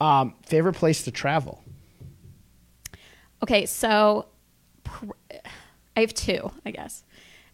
Um, 0.00 0.34
favorite 0.44 0.74
place 0.74 1.02
to 1.04 1.10
travel? 1.10 1.62
Okay, 3.42 3.66
so 3.66 4.26
pr- 4.86 5.12
I 5.96 6.00
have 6.00 6.14
two, 6.14 6.50
I 6.64 6.70
guess. 6.70 7.04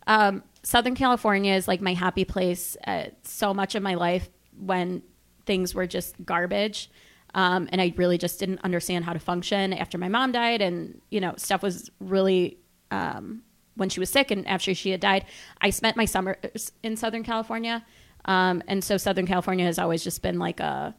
Um, 0.07 0.43
Southern 0.63 0.95
California 0.95 1.55
is 1.55 1.69
like 1.69 1.81
my 1.81 1.95
happy 1.95 2.25
place. 2.25 2.77
Uh, 2.87 3.07
so 3.23 3.55
much 3.55 3.75
of 3.75 3.83
my 3.83 3.95
life 3.95 4.29
when 4.59 5.03
things 5.47 5.75
were 5.75 5.87
just 5.87 6.15
garbage, 6.25 6.91
um, 7.35 7.69
and 7.73 7.81
I 7.81 7.93
really 7.97 8.19
just 8.19 8.39
didn't 8.39 8.61
understand 8.63 9.05
how 9.05 9.13
to 9.13 9.19
function 9.19 9.73
after 9.73 9.99
my 9.99 10.09
mom 10.09 10.33
died, 10.33 10.61
and 10.61 11.01
you 11.11 11.21
know 11.21 11.35
stuff 11.37 11.63
was 11.63 11.91
really 12.01 12.59
um, 12.91 13.43
when 13.77 13.89
she 13.89 14.01
was 14.01 14.11
sick 14.11 14.31
and 14.31 14.47
after 14.47 14.75
she 14.75 14.91
had 14.91 15.01
died. 15.01 15.25
I 15.61 15.71
spent 15.71 15.97
my 15.97 16.05
summers 16.05 16.73
in 16.83 16.97
Southern 16.97 17.23
California, 17.23 17.85
um, 18.27 18.63
and 18.67 18.83
so 18.85 18.97
Southern 18.97 19.27
California 19.27 19.65
has 19.65 19.79
always 19.79 20.05
just 20.05 20.23
been 20.23 20.39
like 20.39 20.61
a 20.61 20.95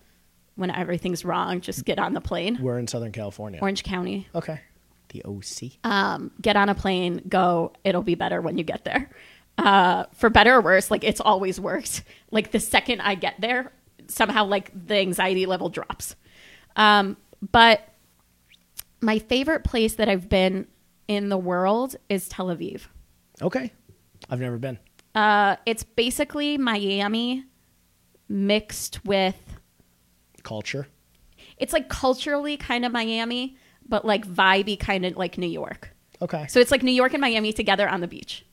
when 0.55 0.69
everything's 0.69 1.25
wrong, 1.25 1.61
just 1.61 1.83
get 1.83 1.99
on 1.99 2.13
the 2.13 2.21
plane. 2.21 2.59
We're 2.61 2.77
in 2.79 2.87
Southern 2.87 3.11
California. 3.11 3.59
Orange 3.61 3.83
County 3.83 4.27
Okay. 4.35 4.59
The 5.13 5.23
OC. 5.25 5.71
um, 5.83 6.31
get 6.41 6.55
on 6.57 6.67
a 6.69 6.75
plane, 6.75 7.21
go. 7.29 7.71
It'll 7.83 8.01
be 8.03 8.15
better 8.15 8.41
when 8.41 8.57
you 8.57 8.63
get 8.63 8.83
there. 8.83 9.09
Uh, 9.57 10.05
for 10.13 10.29
better 10.31 10.55
or 10.55 10.61
worse, 10.61 10.89
like 10.89 11.03
it's 11.03 11.21
always 11.21 11.59
worked. 11.59 12.03
Like 12.31 12.51
the 12.51 12.59
second 12.59 13.01
I 13.01 13.13
get 13.13 13.35
there, 13.39 13.71
somehow 14.07 14.45
like 14.45 14.71
the 14.87 14.95
anxiety 14.95 15.45
level 15.45 15.69
drops. 15.69 16.15
Um, 16.75 17.15
but 17.51 17.87
my 19.01 19.19
favorite 19.19 19.63
place 19.63 19.93
that 19.95 20.09
I've 20.09 20.27
been 20.27 20.67
in 21.07 21.29
the 21.29 21.37
world 21.37 21.95
is 22.09 22.27
Tel 22.27 22.47
Aviv. 22.47 22.87
okay. 23.41 23.71
I've 24.29 24.39
never 24.39 24.57
been. 24.57 24.79
Uh, 25.13 25.57
it's 25.65 25.83
basically 25.83 26.57
Miami 26.57 27.43
mixed 28.27 29.05
with. 29.05 29.35
Culture. 30.43 30.87
It's 31.57 31.73
like 31.73 31.89
culturally 31.89 32.57
kind 32.57 32.83
of 32.85 32.91
Miami, 32.91 33.57
but 33.87 34.05
like 34.05 34.27
vibey 34.27 34.79
kind 34.79 35.05
of 35.05 35.15
like 35.17 35.37
New 35.37 35.47
York. 35.47 35.89
Okay. 36.21 36.45
So 36.47 36.59
it's 36.59 36.71
like 36.71 36.83
New 36.83 36.91
York 36.91 37.13
and 37.13 37.21
Miami 37.21 37.51
together 37.53 37.87
on 37.89 38.01
the 38.01 38.07
beach. 38.07 38.45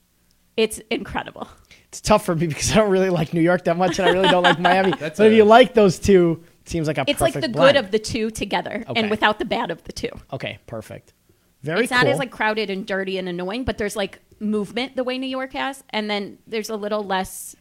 It's 0.57 0.79
incredible. 0.89 1.47
It's 1.87 2.01
tough 2.01 2.25
for 2.25 2.35
me 2.35 2.47
because 2.47 2.71
I 2.71 2.75
don't 2.75 2.89
really 2.91 3.09
like 3.09 3.33
New 3.33 3.41
York 3.41 3.63
that 3.65 3.77
much 3.77 3.99
and 3.99 4.07
I 4.07 4.11
really 4.11 4.29
don't 4.29 4.43
like 4.43 4.59
Miami. 4.59 4.91
That's 4.99 5.17
but 5.17 5.27
if 5.27 5.33
you 5.33 5.43
like 5.45 5.73
those 5.73 5.99
two, 5.99 6.43
it 6.61 6.69
seems 6.69 6.87
like 6.87 6.97
a 6.97 7.05
It's 7.07 7.21
like 7.21 7.33
the 7.33 7.49
blend. 7.49 7.55
good 7.55 7.75
of 7.77 7.91
the 7.91 7.99
two 7.99 8.29
together 8.31 8.83
Okay. 8.87 8.99
and 8.99 9.09
without 9.09 9.39
the 9.39 9.45
bad 9.45 9.71
of 9.71 9.83
the 9.85 9.91
two. 9.93 10.09
Okay, 10.33 10.59
perfect. 10.67 11.13
Very 11.63 11.81
it's 11.83 11.89
cool. 11.91 11.97
not 11.99 12.07
as 12.07 12.17
like 12.19 12.31
crowded 12.31 12.69
and 12.69 12.85
dirty 12.87 13.17
and 13.17 13.27
annoying, 13.29 13.63
but 13.65 13.77
there's 13.77 13.95
like 13.95 14.19
movement 14.39 14.95
the 14.95 15.03
way 15.03 15.17
New 15.17 15.27
York 15.27 15.53
has, 15.53 15.83
and 15.91 16.09
then 16.09 16.39
there's 16.47 16.69
a 16.69 16.75
little 16.75 17.03
less 17.03 17.55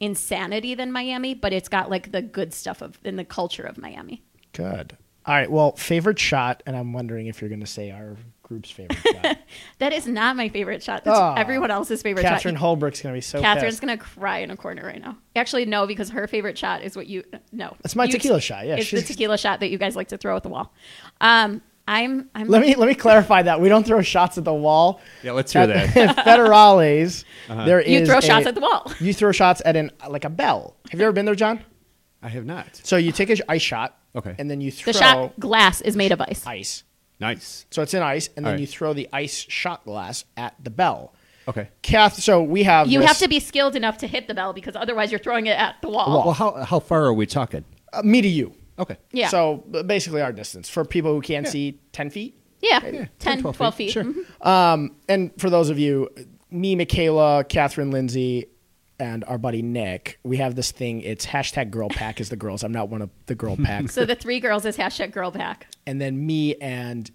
insanity 0.00 0.74
than 0.74 0.92
Miami, 0.92 1.34
but 1.34 1.52
it's 1.52 1.68
got 1.68 1.90
like 1.90 2.12
the 2.12 2.22
good 2.22 2.54
stuff 2.54 2.80
of 2.82 2.98
in 3.04 3.16
the 3.16 3.24
culture 3.24 3.62
of 3.64 3.78
Miami. 3.78 4.22
good. 4.52 4.96
All 5.26 5.34
right. 5.34 5.50
Well, 5.50 5.72
favorite 5.76 6.18
shot, 6.18 6.62
and 6.66 6.76
I'm 6.76 6.92
wondering 6.92 7.26
if 7.26 7.40
you're 7.40 7.50
going 7.50 7.60
to 7.60 7.66
say 7.66 7.90
our 7.90 8.16
group's 8.42 8.70
favorite 8.70 8.98
shot. 9.22 9.38
That 9.78 9.92
is 9.92 10.06
not 10.06 10.34
my 10.36 10.48
favorite 10.48 10.82
shot. 10.82 11.04
That's 11.04 11.18
Oh. 11.18 11.34
everyone 11.36 11.70
else's 11.70 12.02
favorite 12.02 12.22
Catherine 12.22 12.36
shot. 12.36 12.42
Catherine 12.42 12.54
Holbrook's 12.56 13.00
going 13.02 13.12
to 13.14 13.16
be 13.16 13.20
so 13.20 13.40
Catherine's 13.40 13.78
gonna 13.78 13.96
cry 13.96 14.38
in 14.38 14.50
a 14.50 14.56
corner 14.56 14.84
right 14.84 15.00
now. 15.00 15.16
Actually, 15.36 15.66
no, 15.66 15.86
because 15.86 16.10
her 16.10 16.26
favorite 16.26 16.58
shot 16.58 16.82
is 16.82 16.96
what 16.96 17.06
you 17.06 17.22
no. 17.52 17.76
That's 17.82 17.94
my 17.94 18.04
You- 18.06 18.12
tequila 18.12 18.40
shot, 18.40 18.66
yeah, 18.66 18.74
it's 18.76 18.90
the 18.90 19.02
tequila 19.02 19.38
shot 19.38 19.60
that 19.60 19.68
you 19.70 19.78
guys 19.78 19.94
like 19.94 20.08
to 20.08 20.16
throw 20.18 20.34
at 20.36 20.42
the 20.42 20.48
wall. 20.48 20.74
Um, 21.20 21.62
I'm 21.86 22.28
I'm 22.34 22.48
Let 22.48 22.62
me 22.62 22.74
let 22.74 22.88
me 22.88 22.94
clarify 22.96 23.42
that 23.42 23.60
we 23.60 23.68
don't 23.68 23.86
throw 23.86 24.02
shots 24.02 24.36
at 24.38 24.44
the 24.44 24.54
wall. 24.54 25.00
Yeah, 25.22 25.32
let's 25.32 25.52
hear 25.52 25.62
At 25.62 25.94
that. 25.94 26.16
Federales, 26.26 27.24
there 27.48 27.80
is 27.80 27.88
you 28.00 28.06
throw 28.06 28.20
shots 28.20 28.46
a- 28.46 28.48
at 28.48 28.54
the 28.56 28.60
wall. 28.60 28.90
You 29.00 29.12
throw 29.14 29.30
shots 29.32 29.62
at 29.64 29.76
an 29.76 29.90
like 30.08 30.24
a 30.24 30.30
bell. 30.30 30.76
Have 30.90 30.98
you 30.98 31.06
ever 31.06 31.12
been 31.12 31.24
there, 31.26 31.34
John? 31.36 31.64
I 32.22 32.28
have 32.28 32.44
not. 32.46 32.80
So 32.84 32.96
you 32.96 33.12
take 33.12 33.30
a 33.30 33.50
ice 33.50 33.62
shot, 33.62 33.96
Okay. 34.16 34.34
and 34.38 34.50
then 34.50 34.60
you 34.60 34.70
throw 34.72 34.92
The 34.92 34.98
shot 34.98 35.38
glass 35.40 35.80
is 35.80 35.96
made 35.96 36.12
of 36.12 36.20
ice. 36.20 36.46
ice. 36.46 36.84
Nice. 37.20 37.66
So 37.70 37.82
it's 37.82 37.94
in 37.94 38.02
ice, 38.02 38.28
and 38.36 38.44
then 38.44 38.52
All 38.52 38.52
right. 38.54 38.60
you 38.60 38.66
throw 38.66 38.92
the 38.92 39.08
ice 39.12 39.46
shot 39.48 39.84
glass 39.84 40.24
at 40.36 40.54
the 40.62 40.70
bell. 40.70 41.14
Okay. 41.48 41.68
Kath, 41.82 42.14
so 42.22 42.42
we 42.42 42.62
have 42.64 42.86
You 42.88 43.00
this- 43.00 43.08
have 43.08 43.18
to 43.18 43.28
be 43.28 43.40
skilled 43.40 43.76
enough 43.76 43.98
to 43.98 44.06
hit 44.06 44.26
the 44.28 44.34
bell 44.34 44.52
because 44.52 44.74
otherwise 44.76 45.10
you're 45.12 45.18
throwing 45.20 45.46
it 45.46 45.58
at 45.58 45.76
the 45.82 45.88
wall. 45.90 46.24
Well, 46.24 46.32
how 46.32 46.52
how 46.64 46.80
far 46.80 47.04
are 47.04 47.12
we 47.14 47.26
talking? 47.26 47.64
uh, 47.92 48.02
me 48.02 48.20
to 48.22 48.28
you. 48.28 48.54
Okay. 48.78 48.96
Yeah. 49.12 49.28
So 49.28 49.64
b- 49.70 49.82
basically, 49.82 50.22
our 50.22 50.32
distance 50.32 50.68
for 50.68 50.84
people 50.84 51.12
who 51.14 51.20
can't 51.20 51.46
see 51.46 51.78
ten 51.92 52.08
feet. 52.10 52.36
yeah. 52.62 52.80
Yeah, 52.84 52.90
10, 52.90 53.08
10, 53.18 53.40
12, 53.42 53.56
12 53.56 53.74
feet. 53.74 53.84
feet. 53.86 53.92
Sure. 53.92 54.04
Mhm. 54.04 54.46
Um, 54.46 54.96
and 55.08 55.30
for 55.38 55.50
those 55.50 55.70
of 55.70 55.78
you, 55.78 56.08
me, 56.50 56.74
Michaela, 56.76 57.44
Catherine, 57.44 57.90
Lindsay, 57.90 58.46
and 59.00 59.24
our 59.24 59.38
buddy 59.38 59.62
Nick, 59.62 60.18
we 60.22 60.36
have 60.36 60.54
this 60.54 60.70
thing. 60.70 61.00
It's 61.00 61.26
hashtag 61.26 61.70
girl 61.70 61.88
pack 61.88 62.20
is 62.20 62.28
the 62.28 62.36
girls. 62.36 62.62
I'm 62.62 62.72
not 62.72 62.88
one 62.88 63.02
of 63.02 63.10
the 63.26 63.34
girl 63.34 63.56
pack. 63.62 63.88
So 63.90 64.04
the 64.04 64.14
three 64.14 64.38
girls 64.40 64.64
is 64.64 64.76
hashtag 64.76 65.12
girl 65.12 65.32
pack. 65.32 65.66
and 65.86 66.00
then 66.00 66.24
me 66.26 66.54
and 66.56 67.10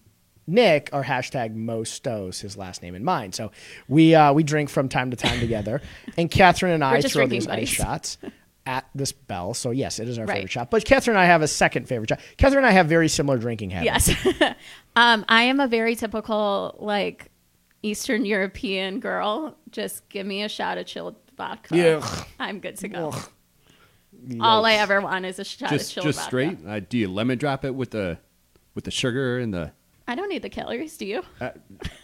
Nick 0.48 0.90
are 0.94 1.04
hashtag 1.04 1.56
Mo 1.56 1.84
Stows, 1.84 2.40
his 2.42 2.56
last 2.58 2.82
name 2.84 2.94
and 2.96 3.04
mine. 3.06 3.32
So 3.32 3.52
we 3.88 4.14
uh, 4.14 4.32
we 4.34 4.44
drink 4.44 4.70
from 4.70 4.90
time 4.90 5.10
to 5.12 5.18
time 5.18 5.40
together. 5.40 5.82
And 6.18 6.30
Catherine 6.30 6.72
and 6.74 6.84
I 6.84 7.02
throw 7.02 7.10
drinking 7.26 7.40
these 7.40 7.48
ice 7.48 7.70
shots 7.70 8.18
at 8.68 8.86
this 8.96 9.12
bell. 9.12 9.54
So 9.54 9.72
yes, 9.72 10.00
it 10.00 10.08
is 10.08 10.18
our 10.20 10.26
Right. 10.26 10.36
favorite 10.36 10.52
shot. 10.52 10.70
But 10.72 10.86
Catherine 10.86 11.18
and 11.18 11.24
I 11.24 11.26
have 11.28 11.42
a 11.42 11.48
second 11.48 11.88
favorite 11.88 12.10
shot. 12.10 12.20
Catherine 12.38 12.64
and 12.64 12.68
I 12.68 12.72
have 12.72 12.88
very 12.88 13.08
similar 13.08 13.38
drinking 13.40 13.72
habits. 13.72 14.08
Yes. 14.26 14.56
um, 14.96 15.26
I 15.30 15.44
am 15.44 15.60
a 15.60 15.68
very 15.68 15.96
typical 15.96 16.76
like 16.80 17.32
Eastern 17.82 18.24
European 18.26 19.00
girl. 19.00 19.56
Just 19.72 20.08
give 20.10 20.26
me 20.28 20.44
a 20.44 20.50
shot 20.50 20.78
of 20.78 20.86
chilled 20.86 21.16
vodka. 21.38 21.76
Yeah. 21.76 22.24
I'm 22.40 22.60
good 22.60 22.78
to 22.78 22.88
go. 22.88 23.14
All 24.40 24.66
I 24.66 24.74
ever 24.74 25.02
want 25.02 25.26
is 25.26 25.40
a 25.40 25.44
shot 25.44 25.70
Just 25.70 25.90
of 25.90 25.94
chilled 25.96 26.06
just 26.08 26.20
vodka. 26.20 26.30
straight. 26.30 26.58
Uh, 26.68 26.80
do 26.80 26.98
you 26.98 27.08
lemon 27.10 27.38
drop 27.38 27.66
it 27.66 27.76
with 27.76 27.92
the 27.92 28.18
with 28.74 28.86
the 28.86 28.92
sugar 28.92 29.40
and 29.40 29.54
the? 29.54 29.72
I 30.08 30.16
don't 30.16 30.30
need 30.30 30.42
the 30.44 30.50
calories, 30.50 30.98
do 30.98 31.06
you? 31.06 31.24
Uh, 31.42 31.50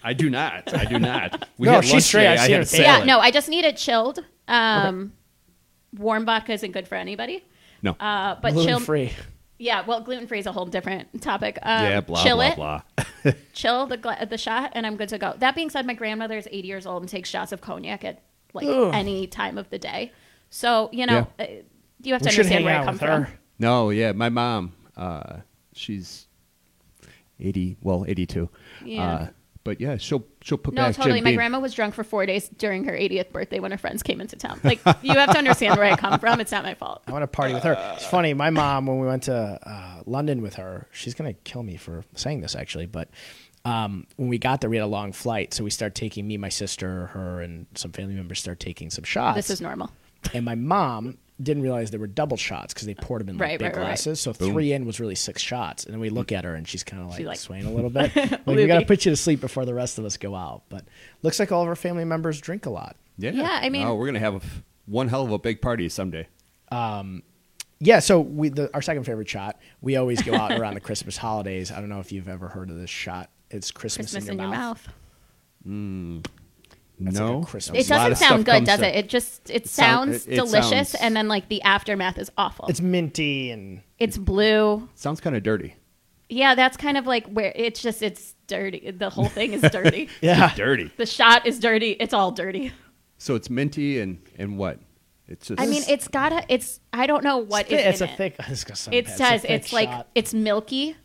I 0.04 0.14
do 0.14 0.30
not. 0.30 0.74
I 0.74 0.86
do 0.86 0.98
not. 1.00 1.48
We 1.58 1.68
No, 1.68 1.74
had 1.74 1.84
she's 1.84 1.94
lunch 1.94 2.04
straight. 2.04 2.22
today. 2.24 2.34
I've 2.34 2.40
I 2.40 2.44
seen 2.46 2.52
had 2.54 2.60
her 2.60 2.66
take 2.66 2.80
it. 2.80 2.84
Yeah, 2.84 3.04
no, 3.06 3.20
I 3.20 3.30
just 3.32 3.48
need 3.50 3.64
it 3.64 3.78
chilled. 3.78 4.20
Um, 4.48 5.14
Warm 5.98 6.26
vodka 6.26 6.54
isn't 6.54 6.72
good 6.72 6.88
for 6.88 6.96
anybody. 6.96 7.44
No. 7.84 7.92
Uh, 7.92 8.36
but 8.42 8.54
Gluten 8.54 8.68
chill, 8.70 8.80
free. 8.80 9.12
yeah. 9.60 9.84
Well, 9.86 10.02
gluten 10.02 10.26
free 10.28 10.40
is 10.40 10.46
a 10.48 10.52
whole 10.52 10.66
different 10.66 11.22
topic. 11.22 11.60
Um, 11.62 11.84
yeah. 11.84 12.02
Blah 12.02 12.24
chill 12.24 12.38
blah 12.38 12.48
it, 12.48 12.56
blah. 13.24 13.32
chill 13.54 13.86
the 13.88 13.98
gla- 13.98 14.26
the 14.28 14.38
shot, 14.38 14.72
and 14.74 14.86
I'm 14.88 14.96
good 14.98 15.10
to 15.10 15.18
go. 15.18 15.34
That 15.38 15.54
being 15.56 15.70
said, 15.70 15.86
my 15.86 15.94
grandmother 15.94 16.38
is 16.38 16.48
80 16.52 16.68
years 16.68 16.86
old 16.88 17.04
and 17.04 17.10
takes 17.10 17.30
shots 17.30 17.52
of 17.52 17.62
cognac 17.62 18.04
at 18.04 18.22
like 18.54 18.68
Ugh. 18.68 18.92
any 18.94 19.28
time 19.28 19.58
of 19.58 19.70
the 19.70 19.80
day. 19.80 20.12
So 20.50 20.90
you 20.92 21.06
know, 21.06 21.28
uh, 21.40 21.46
you 22.04 22.14
have 22.14 22.22
to 22.22 22.30
We 22.30 22.32
understand 22.36 22.66
where 22.66 22.80
I 22.80 22.86
come 22.86 23.00
her. 23.00 23.26
from. 23.26 23.28
No. 23.60 23.90
Yeah. 23.90 24.12
My 24.14 24.30
mom. 24.30 24.74
Uh, 24.98 25.38
she's 25.74 26.28
eighty. 27.40 27.78
Well, 27.82 28.06
eighty-two. 28.08 28.50
Yeah. 28.86 29.04
Uh, 29.14 29.28
but 29.64 29.80
yeah, 29.80 29.98
she'll 29.98 30.26
she'll 30.42 30.58
put 30.58 30.74
No, 30.74 30.82
back 30.82 30.98
No, 30.98 31.04
totally. 31.04 31.20
Jim 31.20 31.24
My 31.24 31.30
Beam. 31.32 31.38
grandma 31.38 31.60
was 31.60 31.74
drunk 31.76 31.94
for 31.94 32.04
four 32.04 32.26
days 32.26 32.50
during 32.50 32.84
her 32.86 32.94
80th 32.94 33.32
birthday 33.32 33.60
when 33.60 33.70
her 33.72 33.78
friends 33.78 34.02
came 34.02 34.20
into 34.20 34.36
town. 34.36 34.60
Like, 34.64 34.80
you 35.04 35.14
have 35.14 35.32
to 35.34 35.38
understand 35.38 35.78
where 35.78 35.86
I 35.86 35.96
come 35.96 36.20
from. 36.20 36.40
It's 36.42 36.52
not 36.52 36.64
my 36.64 36.74
fault. 36.74 37.04
I 37.06 37.12
want 37.12 37.22
to 37.22 37.28
party 37.28 37.54
with 37.54 37.62
her. 37.64 37.78
It's 37.96 38.06
funny. 38.08 38.34
My 38.34 38.50
mom, 38.50 38.88
when 38.88 39.00
we 39.00 39.06
went 39.06 39.22
to 39.24 39.36
uh, 39.62 40.02
London 40.08 40.42
with 40.42 40.56
her, 40.56 40.88
she's 40.92 41.14
gonna 41.14 41.34
kill 41.34 41.62
me 41.62 41.78
for 41.78 42.04
saying 42.16 42.42
this 42.42 42.56
actually, 42.56 42.88
but 42.88 43.10
um, 43.66 44.08
when 44.18 44.28
we 44.30 44.38
got 44.38 44.62
there, 44.62 44.70
we 44.70 44.78
had 44.78 44.84
a 44.84 44.88
long 44.88 45.12
flight, 45.12 45.54
so 45.54 45.64
we 45.64 45.70
start 45.70 45.94
taking 45.96 46.28
me, 46.28 46.38
my 46.38 46.50
sister, 46.50 47.08
her, 47.08 47.42
and 47.42 47.66
some 47.76 47.92
family 47.92 48.16
members 48.16 48.40
start 48.40 48.60
taking 48.60 48.90
some 48.90 49.04
shots. 49.04 49.36
This 49.36 49.50
is 49.50 49.62
normal. 49.62 49.92
and 50.34 50.44
my 50.46 50.56
mom 50.56 51.18
didn't 51.42 51.64
realize 51.64 51.90
they 51.90 51.98
were 51.98 52.06
double 52.06 52.38
shots 52.38 52.72
because 52.74 52.86
they 52.86 52.94
poured 52.94 53.22
them 53.22 53.30
in 53.30 53.38
like 53.38 53.48
Right, 53.50 53.60
big 53.60 53.66
right, 53.66 53.76
right, 53.76 53.82
right. 53.82 53.88
glasses. 53.88 54.20
So 54.20 54.32
three 54.32 54.74
in 54.74 54.86
was 54.86 55.00
really 55.00 55.16
six 55.16 55.42
shots. 55.42 55.86
And 55.86 55.94
then 55.94 56.00
we 56.00 56.10
look 56.12 56.32
at 56.32 56.44
her 56.46 56.54
and 56.54 56.68
she's 56.68 56.84
kind 56.84 57.02
of 57.02 57.10
like, 57.10 57.26
like- 57.26 57.40
swaying 57.40 57.66
a 57.66 57.72
little 57.72 57.90
bit. 57.90 58.16
like, 58.16 58.46
we 58.46 58.68
got 58.68 58.80
to 58.80 58.86
put 58.86 59.06
you 59.06 59.12
to 59.12 59.16
sleep 59.16 59.42
before 59.42 59.66
the 59.66 59.74
rest 59.74 59.98
of 59.98 60.06
us 60.06 60.18
go 60.18 60.36
out. 60.36 60.62
But 60.70 60.86
looks 61.24 61.40
like 61.40 61.52
all 61.52 61.64
of 61.64 61.68
our 61.68 61.76
family 61.76 62.06
members 62.06 62.40
drink 62.40 62.68
a 62.68 62.70
lot. 62.70 62.96
Yeah, 63.18 63.32
Yeah, 63.32 63.60
I 63.62 63.70
mean- 63.70 63.88
oh, 63.88 63.96
we're 63.96 64.06
gonna 64.06 64.20
have 64.20 64.34
a 64.36 64.38
f- 64.38 64.62
one 64.86 65.08
hell 65.08 65.24
of 65.26 65.32
a 65.32 65.40
big 65.40 65.62
party 65.62 65.90
someday. 65.90 66.28
Yeah, 67.84 67.98
so 68.00 68.20
we 68.20 68.50
the, 68.50 68.70
our 68.76 68.82
second 68.84 69.06
favorite 69.06 69.28
shot. 69.28 69.60
We 69.82 69.96
always 69.96 70.22
go 70.22 70.36
out 70.36 70.52
around 70.52 70.76
the 70.76 70.80
Christmas 70.88 71.18
holidays. 71.18 71.72
I 71.72 71.80
don't 71.80 71.90
know 71.90 72.00
if 72.00 72.12
you've 72.12 72.30
ever 72.30 72.48
heard 72.48 72.70
of 72.70 72.76
this 72.78 72.92
shot. 72.92 73.32
It's 73.52 73.72
Christmas, 73.72 74.12
Christmas 74.14 74.30
in 74.30 74.40
your, 74.40 74.48
mouth. 74.50 74.88
Mm. 75.68 76.26
That's 77.00 77.20
like 77.20 77.30
a 77.30 77.34
no, 77.34 77.42
Christmas- 77.44 77.86
It 77.86 77.90
doesn't 77.90 78.16
sound 78.18 78.46
good, 78.46 78.64
does 78.64 78.80
to- 78.80 78.88
it? 78.88 79.06
It 79.06 79.10
just 79.10 79.50
it, 79.50 79.68
sound- 79.68 80.12
sounds 80.14 80.28
it- 80.28 80.34
it 80.34 80.36
delicious, 80.36 80.90
sounds- 80.90 80.96
and 80.96 81.16
then 81.16 81.28
like 81.28 81.50
the 81.50 81.62
aftermath 81.64 82.18
is 82.18 82.32
awful. 82.38 82.68
It's 82.68 82.82
minty 82.82 83.52
and 83.52 83.82
it's 84.00 84.18
blue. 84.18 84.88
Sounds 84.96 85.20
kind 85.20 85.36
of 85.36 85.44
dirty. 85.44 85.76
Yeah, 86.30 86.56
that's 86.56 86.78
kind 86.78 86.98
of 86.98 87.06
like 87.08 87.28
where 87.28 87.52
it's 87.56 87.82
just 87.82 88.02
it's 88.02 88.36
dirty. 88.48 88.92
The 88.92 89.10
whole 89.10 89.26
thing 89.28 89.54
is 89.54 89.62
dirty. 89.72 90.10
yeah. 90.22 90.54
Dirty. 90.56 90.92
the 90.98 91.06
shot 91.06 91.46
is 91.46 91.60
dirty. 91.60 91.92
It's 92.00 92.14
all 92.14 92.32
dirty. 92.32 92.72
So 93.18 93.36
it's 93.36 93.50
minty 93.50 94.00
and 94.00 94.20
and 94.38 94.58
what? 94.58 94.80
It's 95.28 95.48
just. 95.48 95.60
I 95.62 95.66
mean, 95.66 95.84
it's 95.88 96.08
gotta. 96.08 96.44
It's 96.50 96.80
I 96.94 97.06
don't 97.08 97.24
know 97.24 97.38
what 97.38 97.72
it's 97.72 98.02
in 98.02 98.08
a 98.08 98.12
it. 98.12 98.18
thick. 98.18 98.36
It's 98.48 98.64
gonna 98.64 98.96
It 98.98 99.08
says 99.08 99.44
a 99.44 99.54
it's, 99.54 99.68
thick 99.68 99.74
like 99.74 99.90
shot. 99.90 100.08
it's 100.16 100.34
milky. 100.34 100.96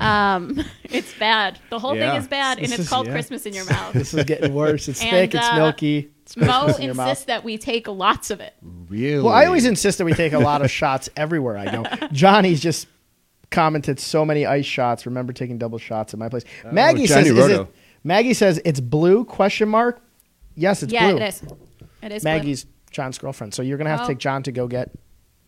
Um, 0.00 0.62
it's 0.84 1.14
bad. 1.18 1.58
The 1.70 1.78
whole 1.78 1.96
Yeah. 1.96 2.12
thing 2.12 2.20
is 2.22 2.28
bad, 2.28 2.58
and 2.58 2.66
This 2.66 2.72
it's 2.72 2.80
is- 2.82 2.88
called 2.88 3.06
yeah. 3.06 3.12
Christmas 3.12 3.46
in 3.46 3.54
your 3.54 3.64
mouth. 3.70 3.92
This 3.94 4.12
is 4.14 4.24
getting 4.24 4.52
worse. 4.54 4.88
It's 4.88 5.00
And, 5.00 5.10
thick. 5.10 5.34
It's 5.34 5.46
uh, 5.46 5.56
milky. 5.56 6.10
It's 6.22 6.36
Mo 6.36 6.46
Christmas 6.46 6.78
in 6.78 6.84
your 6.84 6.94
mouth. 6.94 7.08
insists 7.08 7.24
that 7.26 7.42
we 7.44 7.58
take 7.58 7.88
lots 7.88 8.30
of 8.30 8.40
it. 8.40 8.54
really. 8.62 9.22
Well, 9.22 9.32
I 9.34 9.46
always 9.46 9.64
insist 9.66 9.98
that 9.98 10.04
we 10.04 10.12
take 10.14 10.32
a 10.32 10.38
lot 10.38 10.62
of 10.62 10.70
shots 10.70 11.08
everywhere 11.16 11.56
I 11.58 11.70
go. 11.70 11.84
Johnny's 12.12 12.60
just 12.60 12.86
commented 13.50 13.98
so 13.98 14.24
many 14.24 14.46
ice 14.46 14.64
shots. 14.66 15.04
Remember 15.06 15.32
taking 15.32 15.58
double 15.58 15.78
shots 15.78 16.14
at 16.14 16.18
my 16.20 16.28
place. 16.28 16.44
Maggie 16.70 17.04
Oh, 17.04 17.06
Johnny 17.06 17.26
says, 17.26 17.26
is 17.50 17.58
it, 17.58 17.66
Maggie 18.04 18.34
says 18.34 18.60
it's 18.64 18.80
blue? 18.80 19.24
Question 19.24 19.68
mark. 19.68 20.00
Yes, 20.54 20.82
it's 20.82 20.92
yeah, 20.92 21.10
blue. 21.12 21.16
it 21.22 21.28
is. 21.28 21.42
It 22.02 22.12
is. 22.12 22.22
blue. 22.22 22.30
Maggie's 22.32 22.66
John's 22.90 23.18
girlfriend. 23.18 23.52
So 23.54 23.62
you're 23.62 23.78
gonna 23.78 23.90
have 23.90 24.00
to 24.00 24.04
Oh. 24.04 24.08
take 24.08 24.18
John 24.18 24.42
to 24.44 24.52
go 24.52 24.66
get 24.68 24.90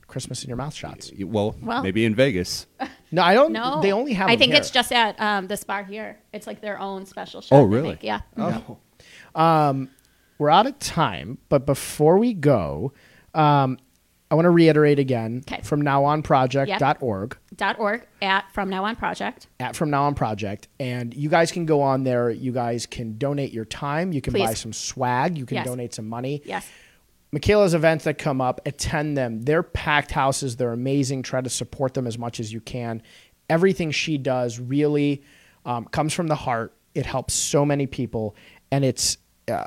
Christmas 0.06 0.42
in 0.44 0.48
your 0.48 0.56
mouth 0.56 0.74
shots. 0.74 1.10
Well, 1.18 1.54
Well- 1.62 1.82
maybe 1.82 2.04
in 2.04 2.14
Vegas. 2.14 2.66
No, 3.10 3.22
I 3.22 3.34
don't. 3.34 3.52
No, 3.52 3.80
they 3.80 3.92
only 3.92 4.12
have. 4.14 4.28
I 4.28 4.32
them 4.32 4.38
think 4.40 4.52
here. 4.52 4.60
it's 4.60 4.70
just 4.70 4.92
at 4.92 5.20
um, 5.20 5.46
this 5.46 5.62
bar 5.64 5.84
here. 5.84 6.18
It's 6.32 6.46
like 6.46 6.60
their 6.60 6.78
own 6.80 7.06
special 7.06 7.40
shot. 7.40 7.54
Oh, 7.56 7.68
they 7.68 7.76
really? 7.76 7.88
make. 7.90 8.02
Yeah. 8.02 8.20
Oh, 8.36 9.86
we're 10.38 10.50
out 10.50 10.66
of 10.66 10.78
time, 10.78 11.38
but 11.48 11.64
before 11.66 12.18
we 12.18 12.34
go, 12.34 12.92
um, 13.34 13.78
I 14.30 14.34
want 14.34 14.46
to 14.46 14.50
reiterate 14.50 14.98
again 14.98 15.42
'Kay. 15.46 15.60
from 15.62 15.80
now 15.80 16.04
on 16.04 16.22
project.org. 16.22 17.36
Dot 17.56 17.78
org 17.78 18.04
at 18.20 18.50
from 18.52 18.68
now 18.68 18.84
on 18.84 18.96
project. 18.96 19.46
at 19.60 19.76
From 19.76 19.90
Now 19.90 20.04
On 20.04 20.14
Project, 20.16 20.66
and 20.80 21.14
you 21.14 21.28
guys 21.28 21.52
can 21.52 21.66
go 21.66 21.82
on 21.82 22.02
there. 22.02 22.30
You 22.30 22.50
guys 22.50 22.84
can 22.86 23.16
donate 23.16 23.52
your 23.52 23.64
time. 23.64 24.12
You 24.12 24.20
can 24.20 24.32
Please. 24.32 24.44
buy 24.44 24.54
some 24.54 24.72
swag. 24.72 25.38
You 25.38 25.46
can 25.46 25.56
Yes. 25.58 25.66
donate 25.66 25.94
some 25.94 26.08
money. 26.08 26.42
Yes. 26.44 26.68
Michaela's 27.34 27.74
events 27.74 28.04
that 28.04 28.16
come 28.16 28.40
up, 28.40 28.60
attend 28.64 29.18
them. 29.18 29.42
They're 29.42 29.64
packed 29.64 30.12
houses. 30.12 30.54
They're 30.54 30.72
amazing. 30.72 31.24
Try 31.24 31.40
to 31.40 31.50
support 31.50 31.92
them 31.92 32.06
as 32.06 32.16
much 32.16 32.38
as 32.38 32.52
you 32.52 32.60
can. 32.60 33.02
Everything 33.50 33.90
she 33.90 34.18
does 34.18 34.60
really 34.60 35.24
um, 35.66 35.84
comes 35.86 36.14
from 36.14 36.28
the 36.28 36.36
heart. 36.36 36.76
It 36.94 37.06
helps 37.06 37.34
so 37.34 37.64
many 37.66 37.88
people, 37.88 38.36
and 38.70 38.84
it's 38.84 39.18
uh, 39.48 39.64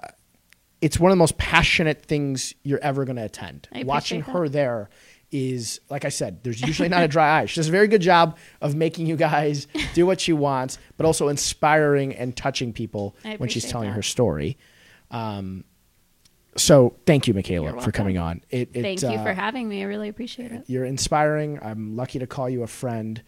it's 0.79 0.97
one 0.97 1.11
of 1.11 1.17
the 1.17 1.19
most 1.19 1.37
passionate 1.37 2.05
things 2.05 2.53
you're 2.63 2.79
ever 2.79 3.03
going 3.03 3.17
to 3.17 3.25
attend. 3.25 3.67
Watching 3.83 4.21
that. 4.21 4.31
her 4.31 4.47
there 4.47 4.89
is, 5.33 5.81
like 5.89 6.05
I 6.05 6.09
said, 6.09 6.45
there's 6.45 6.61
usually 6.61 6.87
not 6.87 7.03
a 7.03 7.07
dry 7.09 7.41
eye. 7.41 7.47
She 7.47 7.57
does 7.57 7.67
a 7.67 7.71
very 7.71 7.89
good 7.89 8.01
job 8.01 8.37
of 8.61 8.75
making 8.75 9.07
you 9.07 9.17
guys 9.17 9.67
do 9.93 10.05
what 10.05 10.21
she 10.21 10.31
wants, 10.31 10.77
but 10.95 11.05
also 11.05 11.27
inspiring 11.27 12.15
and 12.15 12.33
touching 12.33 12.71
people 12.71 13.17
when 13.39 13.49
she's 13.49 13.65
telling 13.65 13.89
that. 13.89 13.95
her 13.95 14.03
story. 14.03 14.57
Um, 15.11 15.65
so 16.57 16.95
thank 17.05 17.27
you, 17.27 17.33
Michaela, 17.33 17.79
for 17.81 17.91
coming 17.91 18.17
on. 18.17 18.41
It, 18.49 18.69
it, 18.73 18.81
Thank 18.81 19.01
you 19.01 19.09
uh, 19.09 19.23
for 19.23 19.33
having 19.33 19.69
me. 19.69 19.81
I 19.81 19.85
really 19.85 20.09
appreciate 20.09 20.51
it. 20.51 20.63
You're 20.67 20.85
inspiring. 20.85 21.59
I'm 21.61 21.95
lucky 21.95 22.19
to 22.19 22.27
call 22.27 22.49
you 22.49 22.63
a 22.63 22.67
friend. 22.67 23.21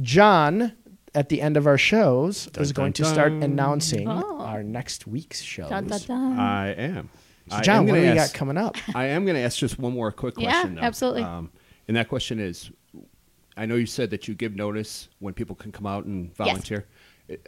John, 0.00 0.72
at 1.14 1.28
the 1.28 1.40
end 1.40 1.56
of 1.56 1.66
our 1.66 1.78
shows, 1.78 2.48
is 2.58 2.72
going 2.72 2.92
to 2.94 3.04
start 3.04 3.32
announcing 3.32 4.08
Oh. 4.08 4.40
our 4.40 4.62
next 4.62 5.06
week's 5.06 5.40
shows. 5.40 5.68
Dun, 5.70 5.86
dun, 5.86 6.00
dun. 6.06 6.38
I 6.38 6.72
am. 6.72 7.10
So 7.48 7.56
I 7.56 7.60
John, 7.62 7.76
am 7.78 7.86
what 7.86 7.94
do 7.94 8.00
gonna 8.00 8.12
we 8.12 8.16
got 8.16 8.34
coming 8.34 8.56
up? 8.56 8.76
I 8.94 9.06
am 9.06 9.24
going 9.24 9.34
to 9.36 9.42
ask 9.42 9.58
just 9.58 9.78
one 9.78 9.92
more 9.92 10.12
quick 10.12 10.34
Yeah, 10.38 10.50
question. 10.52 10.74
though. 10.76 10.82
absolutely. 10.82 11.22
Um, 11.24 11.50
and 11.88 11.96
that 11.96 12.08
question 12.08 12.38
is, 12.38 12.70
I 13.56 13.66
know 13.66 13.74
you 13.74 13.86
said 13.86 14.10
that 14.10 14.28
you 14.28 14.34
give 14.34 14.54
notice 14.56 15.08
when 15.18 15.34
people 15.34 15.54
can 15.56 15.72
come 15.72 15.86
out 15.86 16.04
and 16.04 16.34
volunteer. 16.36 16.86
It- 17.28 17.46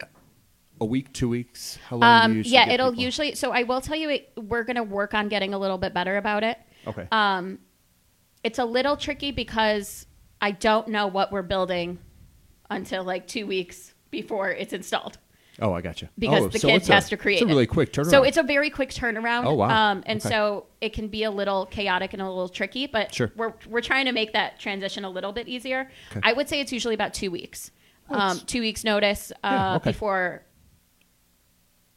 A 0.81 0.85
week, 0.85 1.13
two 1.13 1.29
weeks? 1.29 1.77
How 1.87 1.95
long 1.97 2.23
Um, 2.25 2.33
usually 2.37 2.53
yeah, 2.53 2.69
it'll 2.69 2.91
people? 2.91 3.03
usually. 3.03 3.35
So 3.35 3.51
I 3.51 3.63
will 3.63 3.81
tell 3.81 3.95
you, 3.95 4.09
it, 4.09 4.31
we're 4.35 4.63
going 4.63 4.75
to 4.75 4.83
work 4.83 5.13
on 5.13 5.29
getting 5.29 5.53
a 5.53 5.57
little 5.57 5.77
bit 5.77 5.93
better 5.93 6.17
about 6.17 6.43
it. 6.43 6.57
Okay. 6.85 7.07
Um, 7.11 7.59
it's 8.43 8.59
a 8.59 8.65
little 8.65 8.97
tricky 8.97 9.31
because 9.31 10.05
I 10.41 10.51
don't 10.51 10.89
know 10.89 11.07
what 11.07 11.31
we're 11.31 11.41
building 11.43 11.99
until 12.69 13.03
like 13.03 13.25
two 13.27 13.47
weeks 13.47 13.93
before 14.11 14.49
it's 14.51 14.73
installed. 14.73 15.17
oh, 15.61 15.71
I 15.71 15.79
got 15.81 16.01
you. 16.01 16.09
because 16.19 16.43
oh, 16.43 16.47
the 16.49 16.59
so 16.59 16.67
kid 16.67 16.75
it's 16.75 16.89
a- 16.89 16.93
has 16.93 17.07
to 17.09 17.15
create 17.17 17.35
It's 17.35 17.43
a 17.43 17.47
really 17.47 17.65
quick 17.65 17.93
turnaround. 17.93 18.09
So 18.09 18.23
it's 18.23 18.37
a 18.37 18.43
very 18.43 18.69
quick 18.69 18.89
turnaround. 18.89 19.45
Oh, 19.45 19.53
wow. 19.53 19.69
Um, 19.91 20.03
and 20.05 20.19
Okay. 20.19 20.27
so 20.29 20.65
it 20.81 20.91
can 20.91 21.07
be 21.07 21.23
a 21.23 21.31
little 21.31 21.65
chaotic 21.67 22.11
and 22.11 22.21
a 22.21 22.27
little 22.27 22.49
tricky, 22.49 22.85
but 22.87 23.13
Sure. 23.13 23.31
we're 23.37 23.53
we're 23.69 23.81
trying 23.81 24.05
to 24.07 24.11
make 24.11 24.33
that 24.33 24.59
transition 24.59 25.05
a 25.05 25.09
little 25.09 25.31
bit 25.31 25.47
easier. 25.47 25.89
Okay. 26.11 26.19
I 26.23 26.33
would 26.33 26.49
say 26.49 26.59
it's 26.59 26.73
usually 26.73 26.95
about 26.95 27.13
two 27.13 27.31
weeks. 27.31 27.71
Um, 28.09 28.37
two 28.45 28.59
weeks 28.59 28.83
notice 28.83 29.31
uh, 29.43 29.47
Yeah, 29.49 29.75
okay. 29.77 29.89
before 29.91 30.43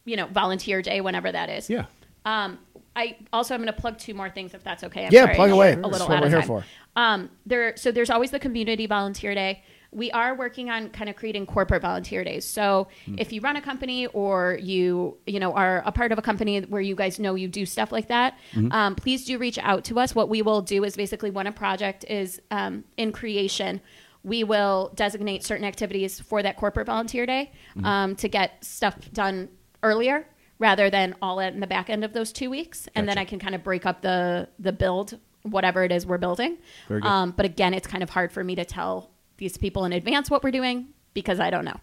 you 0.08 0.16
know 0.16 0.26
volunteer 0.26 0.82
day, 0.82 1.00
whenever 1.00 1.30
that 1.32 1.48
is. 1.50 1.68
yeah. 1.70 1.86
Um, 2.24 2.58
I 2.96 3.16
also 3.32 3.54
I'm 3.54 3.62
going 3.62 3.72
to 3.72 3.80
plug 3.80 3.96
two 3.98 4.12
more 4.14 4.28
things 4.28 4.54
if 4.54 4.64
that's 4.64 4.82
okay. 4.84 5.06
I'm 5.06 5.12
Yeah, 5.12 5.24
sorry, 5.24 5.36
plug 5.36 5.50
away. 5.50 5.72
A 5.72 5.76
That's 5.76 5.88
little 5.88 6.08
what 6.08 6.16
out 6.16 6.20
we're 6.22 6.26
of 6.26 6.32
here 6.32 6.40
time. 6.40 6.48
for. 6.48 6.64
Um, 6.96 7.30
there, 7.46 7.76
so 7.76 7.92
there's 7.92 8.10
always 8.10 8.32
the 8.32 8.40
community 8.40 8.86
volunteer 8.86 9.34
day. 9.34 9.62
We 9.92 10.10
are 10.10 10.34
working 10.34 10.68
on 10.68 10.90
kind 10.90 11.08
of 11.08 11.14
creating 11.16 11.46
corporate 11.46 11.80
volunteer 11.80 12.22
days. 12.24 12.44
So 12.44 12.88
if 13.16 13.32
you 13.32 13.40
run 13.40 13.56
a 13.56 13.62
company 13.62 14.06
or 14.08 14.58
you, 14.60 15.16
you 15.26 15.38
know, 15.40 15.52
are 15.54 15.82
a 15.86 15.92
part 15.92 16.10
of 16.12 16.18
a 16.18 16.22
company 16.22 16.60
where 16.62 16.82
you 16.82 16.94
guys 16.96 17.18
know 17.20 17.36
you 17.36 17.46
do 17.48 17.64
stuff 17.64 17.90
like 17.92 18.08
that, 18.08 18.36
um, 18.72 18.96
please 18.96 19.24
do 19.24 19.38
reach 19.38 19.58
out 19.58 19.84
to 19.84 19.98
us. 20.00 20.14
What 20.14 20.28
we 20.28 20.42
will 20.42 20.60
do 20.60 20.82
is 20.84 20.96
basically 20.96 21.30
when 21.30 21.46
a 21.46 21.52
project 21.52 22.04
is 22.08 22.42
um, 22.50 22.84
in 22.96 23.12
creation, 23.12 23.80
we 24.24 24.42
will 24.44 24.90
designate 24.94 25.44
certain 25.44 25.64
activities 25.64 26.20
for 26.20 26.42
that 26.42 26.56
corporate 26.56 26.86
volunteer 26.86 27.24
day 27.24 27.52
um, 27.84 28.16
to 28.16 28.28
get 28.28 28.62
stuff 28.64 28.96
done 29.12 29.48
earlier 29.82 30.26
rather 30.58 30.90
than 30.90 31.14
all 31.22 31.38
in 31.38 31.60
the 31.60 31.66
back 31.66 31.88
end 31.88 32.04
of 32.04 32.12
those 32.12 32.32
two 32.32 32.50
weeks, 32.50 32.88
and 32.94 33.08
then 33.08 33.16
I 33.18 33.24
can 33.24 33.38
kind 33.38 33.54
of 33.54 33.62
break 33.62 33.86
up 33.86 34.02
the 34.02 34.48
the 34.58 34.72
build, 34.72 35.18
whatever 35.42 35.84
it 35.84 35.92
is 35.92 36.04
we're 36.06 36.18
building. 36.18 36.58
Very 36.88 37.00
good. 37.00 37.08
Um, 37.08 37.30
but 37.36 37.46
again, 37.46 37.74
it's 37.74 37.86
kind 37.86 38.02
of 38.02 38.10
hard 38.10 38.32
for 38.32 38.42
me 38.42 38.54
to 38.56 38.64
tell 38.64 39.10
these 39.36 39.56
people 39.56 39.84
in 39.84 39.92
advance 39.92 40.30
what 40.30 40.42
we're 40.42 40.50
doing 40.50 40.88
because 41.14 41.38
I 41.40 41.50
don't 41.50 41.64
know. 41.64 41.78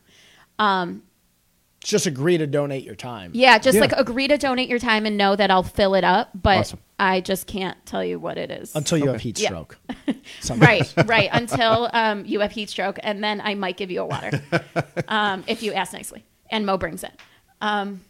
Um, 0.60 1.04
Just 1.82 2.06
agree 2.06 2.38
to 2.38 2.48
donate 2.48 2.84
your 2.84 2.96
time. 2.96 3.32
yeah, 3.34 3.58
just 3.60 3.76
Yeah. 3.76 3.82
like 3.82 3.92
agree 3.94 4.28
to 4.28 4.38
donate 4.38 4.68
your 4.70 4.80
time 4.80 5.06
and 5.06 5.18
know 5.18 5.36
that 5.36 5.52
I'll 5.52 5.64
fill 5.64 5.94
it 5.96 6.04
up, 6.04 6.32
but 6.34 6.60
Awesome. 6.60 6.80
I 7.00 7.22
just 7.22 7.46
can't 7.48 7.78
tell 7.86 8.04
you 8.04 8.20
what 8.20 8.38
it 8.38 8.50
is. 8.52 8.76
Until 8.76 8.98
you 8.98 9.06
have 9.08 9.16
Okay. 9.16 9.24
heat 9.24 9.38
stroke. 9.38 9.78
Sometimes. 10.42 10.94
right, 10.98 11.08
right. 11.08 11.30
Until 11.32 11.90
um, 11.94 12.26
you 12.26 12.40
have 12.42 12.52
heat 12.52 12.70
stroke, 12.70 13.00
and 13.04 13.24
then 13.24 13.40
I 13.42 13.54
might 13.56 13.78
give 13.78 13.90
you 13.92 14.02
a 14.02 14.06
water 14.06 14.42
um, 15.08 15.44
if 15.48 15.62
you 15.64 15.74
ask 15.74 15.94
nicely, 15.94 16.26
and 16.50 16.66
Mo 16.66 16.78
brings 16.78 17.04
it. 17.04 17.12
Um, 17.62 18.02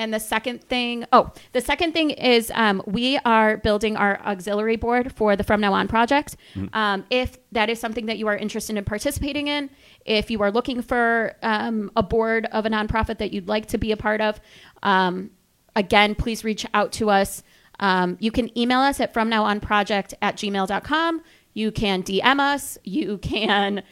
and 0.00 0.14
the 0.14 0.18
second 0.18 0.64
thing, 0.64 1.04
oh, 1.12 1.30
the 1.52 1.60
second 1.60 1.92
thing 1.92 2.08
is 2.08 2.50
um, 2.54 2.82
we 2.86 3.18
are 3.26 3.58
building 3.58 3.98
our 3.98 4.18
auxiliary 4.22 4.76
board 4.76 5.12
for 5.12 5.36
the 5.36 5.44
From 5.44 5.60
Now 5.60 5.74
On 5.74 5.88
project. 5.88 6.36
Um, 6.72 7.04
if 7.10 7.36
that 7.52 7.68
is 7.68 7.78
something 7.78 8.06
that 8.06 8.16
you 8.16 8.26
are 8.26 8.36
interested 8.36 8.78
in 8.78 8.84
participating 8.86 9.48
in, 9.48 9.68
if 10.06 10.30
you 10.30 10.40
are 10.40 10.50
looking 10.50 10.80
for 10.80 11.36
um, 11.42 11.90
a 11.96 12.02
board 12.02 12.46
of 12.46 12.64
a 12.64 12.70
nonprofit 12.70 13.18
that 13.18 13.32
you'd 13.34 13.46
like 13.46 13.66
to 13.66 13.78
be 13.78 13.92
a 13.92 13.96
part 13.96 14.22
of, 14.22 14.40
um, 14.82 15.32
again, 15.76 16.14
please 16.14 16.44
reach 16.44 16.64
out 16.72 16.92
to 16.92 17.10
us. 17.10 17.42
Um, 17.78 18.16
you 18.20 18.30
can 18.30 18.56
email 18.58 18.80
us 18.80 19.00
at 19.00 19.12
fromnowonproject 19.12 20.14
at 20.22 20.36
gmail.com. 20.36 21.22
You 21.52 21.70
can 21.70 22.02
DM 22.02 22.40
us. 22.40 22.78
You 22.84 23.18
can 23.18 23.82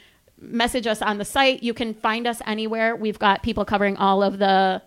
message 0.41 0.87
us 0.87 1.03
on 1.03 1.19
the 1.19 1.25
site. 1.25 1.63
You 1.63 1.75
can 1.75 1.95
find 1.95 2.27
us 2.27 2.41
anywhere. 2.47 2.95
We've 2.97 3.19
got 3.19 3.43
people 3.43 3.65
covering 3.65 3.97
all 3.97 4.23
of 4.23 4.39
the 4.39 4.83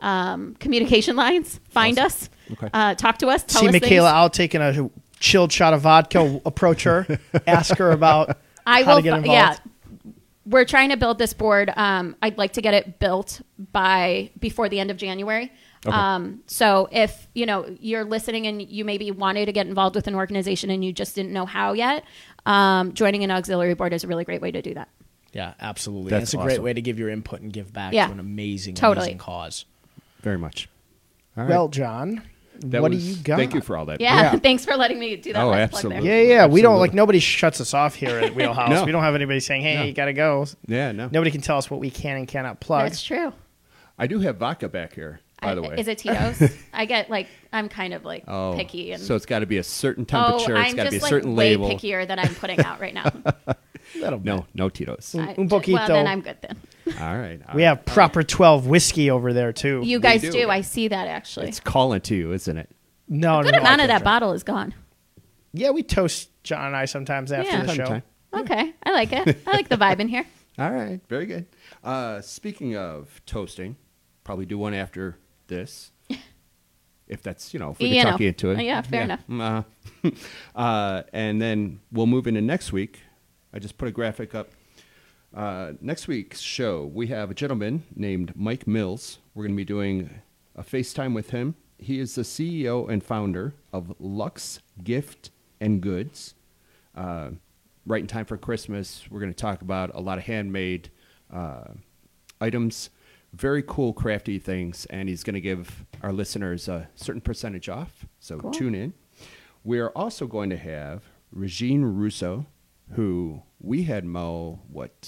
um, 0.00 0.54
communication 0.56 1.16
lines. 1.16 1.60
Find 1.70 1.98
us. 1.98 2.28
Okay. 2.52 2.68
Uh, 2.72 2.94
talk 2.94 3.18
to 3.18 3.28
us. 3.28 3.42
Tell 3.44 3.62
See 3.62 3.68
us 3.68 3.72
Michaela 3.72 4.08
things. 4.08 4.14
out 4.14 4.32
taking 4.32 4.60
a 4.60 4.90
chilled 5.20 5.52
shot 5.52 5.74
of 5.74 5.80
vodka. 5.82 6.40
Approach 6.44 6.84
her, 6.84 7.06
ask 7.46 7.76
her 7.78 7.90
about 7.90 8.38
I 8.66 8.82
how 8.82 8.90
will. 8.92 8.96
to 8.98 9.02
get 9.02 9.16
involved. 9.18 9.30
yeah, 9.32 9.56
we're 10.46 10.64
trying 10.64 10.90
to 10.90 10.96
build 10.96 11.18
this 11.18 11.34
board. 11.34 11.70
Um, 11.76 12.16
I'd 12.22 12.38
like 12.38 12.52
to 12.54 12.62
get 12.62 12.74
it 12.74 12.98
built 12.98 13.40
by 13.72 14.30
before 14.38 14.68
the 14.68 14.80
end 14.80 14.90
of 14.90 14.96
January. 14.96 15.52
Okay. 15.86 15.94
Um, 15.96 16.40
so 16.46 16.88
if 16.90 17.28
you 17.34 17.46
know 17.46 17.76
you're 17.80 18.04
listening 18.04 18.46
and 18.46 18.60
you 18.60 18.84
maybe 18.84 19.10
wanted 19.10 19.46
to 19.46 19.52
get 19.52 19.66
involved 19.66 19.94
with 19.96 20.06
an 20.08 20.14
organization 20.14 20.70
and 20.70 20.84
you 20.84 20.92
just 20.92 21.14
didn't 21.14 21.32
know 21.32 21.46
how 21.46 21.72
yet, 21.72 22.04
um, 22.46 22.92
joining 22.94 23.22
an 23.24 23.30
auxiliary 23.30 23.74
board 23.74 23.92
is 23.92 24.02
a 24.04 24.08
really 24.08 24.24
great 24.24 24.40
way 24.42 24.50
to 24.50 24.60
do 24.62 24.74
that. 24.74 24.88
Yeah, 25.32 25.54
absolutely. 25.60 26.10
That's 26.10 26.34
it's 26.34 26.34
a 26.34 26.38
great 26.38 26.62
way 26.62 26.72
to 26.72 26.80
give 26.80 26.98
your 26.98 27.10
input 27.10 27.40
and 27.42 27.52
give 27.52 27.72
back 27.72 27.92
Yeah. 27.92 28.06
to 28.06 28.12
an 28.12 28.18
amazing, 28.20 28.74
Totally. 28.74 29.04
amazing 29.06 29.18
cause. 29.18 29.66
Very 30.22 30.38
much. 30.38 30.68
All 31.36 31.44
right. 31.44 31.50
Well, 31.50 31.68
John, 31.68 32.22
That 32.60 32.82
what 32.82 32.90
was- 32.90 33.04
do 33.04 33.10
you 33.10 33.16
got? 33.22 33.36
Thank 33.38 33.54
you 33.54 33.60
for 33.60 33.76
all 33.76 33.84
that. 33.86 34.00
Yeah, 34.00 34.32
Yeah. 34.32 34.38
thanks 34.42 34.64
for 34.64 34.74
letting 34.74 34.98
me 34.98 35.14
do 35.16 35.32
that. 35.34 35.40
Oh, 35.42 35.50
last 35.50 35.70
plug 35.70 35.82
there. 35.84 35.92
absolutely. 35.98 36.08
Yeah, 36.28 36.34
yeah. 36.34 36.46
We 36.46 36.60
don't 36.62 36.78
like 36.80 36.92
nobody 36.92 37.20
shuts 37.20 37.60
us 37.60 37.72
off 37.72 37.94
here 37.94 38.18
at 38.18 38.34
Wheelhouse. 38.34 38.70
No. 38.70 38.84
We 38.84 38.90
don't 38.90 39.02
have 39.04 39.14
anybody 39.14 39.38
saying, 39.38 39.62
"Hey, 39.62 39.74
No. 39.76 39.82
you 39.84 39.92
gotta 39.92 40.12
go." 40.14 40.46
Yeah, 40.66 40.90
no. 40.90 41.08
Nobody 41.12 41.30
can 41.30 41.40
tell 41.42 41.58
us 41.58 41.70
what 41.70 41.78
we 41.78 41.90
can 41.90 42.16
and 42.16 42.26
cannot 42.26 42.58
plug. 42.58 42.84
That's 42.84 43.02
true. 43.04 43.32
I 43.98 44.06
do 44.08 44.18
have 44.20 44.38
vodka 44.38 44.68
back 44.68 44.94
here, 44.94 45.20
by 45.40 45.52
I- 45.52 45.54
the 45.54 45.62
way. 45.62 45.76
Is 45.78 45.88
it 45.88 45.98
Tito's? 45.98 46.42
I 46.72 46.84
get 46.84 47.10
like 47.10 47.28
I'm 47.52 47.68
kind 47.68 47.94
of 47.94 48.04
like 48.04 48.24
oh, 48.28 48.54
picky 48.56 48.92
and 48.92 49.02
so 49.02 49.14
it's 49.16 49.26
got 49.26 49.40
to 49.40 49.46
be 49.46 49.58
a 49.58 49.62
certain 49.64 50.04
oh, 50.12 50.38
temperature. 50.38 50.56
I'm 50.56 50.66
it's 50.66 50.74
got 50.74 50.84
to 50.84 50.90
be 50.90 50.98
a 50.98 51.00
like 51.00 51.08
certain 51.10 51.34
way 51.36 51.56
label. 51.56 51.70
pickier 51.70 52.06
than 52.06 52.18
I'm 52.18 52.34
putting 52.34 52.60
out 52.60 52.80
right 52.80 52.94
now. 52.94 53.04
Little 53.94 54.18
bit. 54.18 54.26
No, 54.26 54.46
no 54.54 54.68
Tito's. 54.68 55.14
I- 55.14 55.34
Un 55.38 55.48
poquito. 55.48 55.72
Well, 55.74 55.88
then 55.88 56.06
I'm 56.06 56.20
good 56.20 56.36
then. 56.42 56.56
all 57.00 57.16
right. 57.18 57.40
all 57.48 57.54
We 57.54 57.62
right. 57.62 57.68
have 57.68 57.84
proper 57.84 58.22
twelve 58.22 58.66
whiskey 58.66 59.10
over 59.10 59.32
there 59.32 59.52
too. 59.52 59.80
You 59.84 60.00
guys 60.00 60.20
do. 60.22 60.30
do. 60.30 60.50
I 60.50 60.60
see 60.60 60.88
that 60.88 61.08
actually. 61.08 61.48
It's 61.48 61.60
calling 61.60 62.00
to 62.02 62.14
you, 62.14 62.32
isn't 62.32 62.56
it? 62.56 62.70
no, 63.08 63.42
Good 63.42 63.52
no, 63.52 63.58
no, 63.58 63.58
amount 63.60 63.80
I 63.80 63.84
of 63.84 63.88
that 63.88 63.98
drink. 63.98 64.04
bottle 64.04 64.32
is 64.32 64.42
gone. 64.42 64.74
Yeah, 65.54 65.70
we 65.70 65.82
toast 65.82 66.28
John 66.44 66.66
and 66.66 66.76
I 66.76 66.84
sometimes 66.84 67.32
after 67.32 67.50
Yeah. 67.50 67.62
the 67.62 67.74
show. 67.74 67.84
time. 67.86 68.02
Okay, 68.34 68.74
I 68.82 68.90
like 68.92 69.12
it. 69.12 69.38
I 69.46 69.52
like 69.52 69.68
the 69.70 69.76
vibe 69.76 70.00
in 70.00 70.08
here. 70.08 70.26
All 70.58 70.70
right, 70.70 71.00
very 71.08 71.24
good. 71.24 71.46
Uh, 71.82 72.20
speaking 72.20 72.76
of 72.76 73.22
toasting, 73.24 73.76
probably 74.24 74.44
do 74.44 74.58
one 74.58 74.74
after 74.74 75.16
this, 75.48 75.90
if 77.08 77.22
that's 77.22 77.52
you 77.52 77.60
know 77.60 77.70
if 77.70 77.78
we 77.78 77.88
You 77.88 78.02
can 78.02 78.12
talk 78.12 78.20
you 78.20 78.28
into 78.28 78.50
it. 78.50 78.62
Yeah, 78.62 78.82
fair 78.82 79.02
enough. 79.02 79.20
enough. 79.28 79.64
Uh, 80.04 80.10
uh, 80.54 81.02
and 81.12 81.40
then 81.42 81.80
we'll 81.90 82.06
move 82.06 82.26
into 82.26 82.40
next 82.40 82.72
week. 82.72 83.00
I 83.52 83.58
just 83.58 83.78
put 83.78 83.88
a 83.88 83.92
graphic 83.92 84.34
up. 84.34 84.50
Uh, 85.34 85.72
next 85.80 86.08
week's 86.08 86.40
show, 86.40 86.84
we 86.86 87.08
have 87.08 87.30
a 87.30 87.34
gentleman 87.34 87.84
named 87.94 88.32
Mike 88.34 88.66
Mills. 88.66 89.18
We're 89.34 89.44
going 89.44 89.54
to 89.54 89.56
be 89.56 89.64
doing 89.64 90.10
a 90.56 90.62
FaceTime 90.62 91.14
with 91.14 91.30
him. 91.30 91.54
He 91.78 92.00
is 92.00 92.14
the 92.14 92.22
CEO 92.22 92.88
and 92.88 93.02
founder 93.02 93.54
of 93.72 93.94
Lux 93.98 94.60
Gift 94.82 95.30
and 95.60 95.80
Goods. 95.80 96.34
Uh, 96.94 97.30
right 97.86 98.00
in 98.00 98.06
time 98.06 98.24
for 98.24 98.36
Christmas, 98.36 99.04
we're 99.10 99.20
going 99.20 99.32
to 99.32 99.38
talk 99.40 99.62
about 99.62 99.94
a 99.94 100.00
lot 100.00 100.18
of 100.18 100.24
handmade 100.24 100.90
uh, 101.32 101.64
items, 102.40 102.90
very 103.32 103.62
cool, 103.62 103.92
crafty 103.92 104.38
things, 104.38 104.86
and 104.86 105.08
he's 105.08 105.22
going 105.22 105.34
to 105.34 105.40
give 105.40 105.84
our 106.02 106.12
listeners 106.12 106.68
a 106.68 106.88
certain 106.94 107.20
percentage 107.20 107.68
off. 107.68 108.06
So 108.20 108.38
Cool. 108.38 108.50
tune 108.52 108.74
in. 108.74 108.94
We 109.64 109.78
are 109.80 109.90
also 109.90 110.26
going 110.26 110.50
to 110.50 110.56
have 110.56 111.02
Regine 111.32 111.82
Russo, 111.84 112.46
who 112.92 113.42
we 113.60 113.82
had 113.84 114.04
Mo, 114.04 114.60
what, 114.70 115.06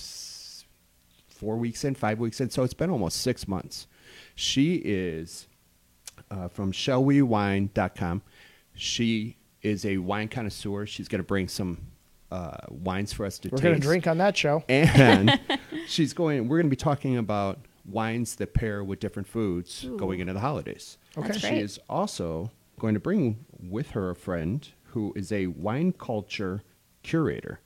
four 1.29 1.57
weeks 1.57 1.85
in, 1.85 1.95
five 1.95 2.19
weeks 2.19 2.41
in? 2.41 2.51
So 2.51 2.63
it's 2.63 2.75
been 2.75 2.91
almost 2.91 3.23
six 3.23 3.49
months. 3.49 3.87
She 4.35 4.75
is 4.77 5.47
uh, 6.31 6.49
from 6.49 6.73
shallwewine.com. 6.73 8.23
She 8.75 9.37
is 9.63 9.85
a 9.85 9.99
wine 9.99 10.29
connoisseur. 10.29 10.87
She's 10.87 11.09
going 11.09 11.21
to 11.21 11.27
bring 11.27 11.49
some 11.49 11.79
uh, 12.31 12.57
wines 12.69 13.13
for 13.13 13.27
us 13.27 13.39
to 13.41 13.49
We're 13.51 13.59
gonna 13.59 13.79
drink 13.79 14.07
on 14.07 14.19
that 14.19 14.37
show. 14.37 14.63
And 14.69 15.39
she's 15.89 16.13
going. 16.13 16.49
We're 16.49 16.59
going 16.59 16.67
to 16.67 16.71
be 16.71 16.77
talking 16.77 17.17
about 17.17 17.59
wines 17.91 18.37
that 18.37 18.55
pair 18.55 18.83
with 18.85 19.01
different 19.01 19.29
foods 19.29 19.87
going 19.97 20.21
into 20.21 20.33
the 20.33 20.41
holidays. 20.41 20.99
Okay. 21.17 21.29
That's 21.29 21.41
She 21.41 21.57
is 21.59 21.79
also 21.89 22.51
going 22.79 22.95
to 22.95 23.01
bring 23.01 23.45
with 23.59 23.91
her 23.91 24.11
a 24.11 24.17
friend 24.17 24.67
who 24.85 25.13
is 25.17 25.31
a 25.33 25.47
wine 25.49 25.93
culture 25.93 26.63
curator. 27.03 27.61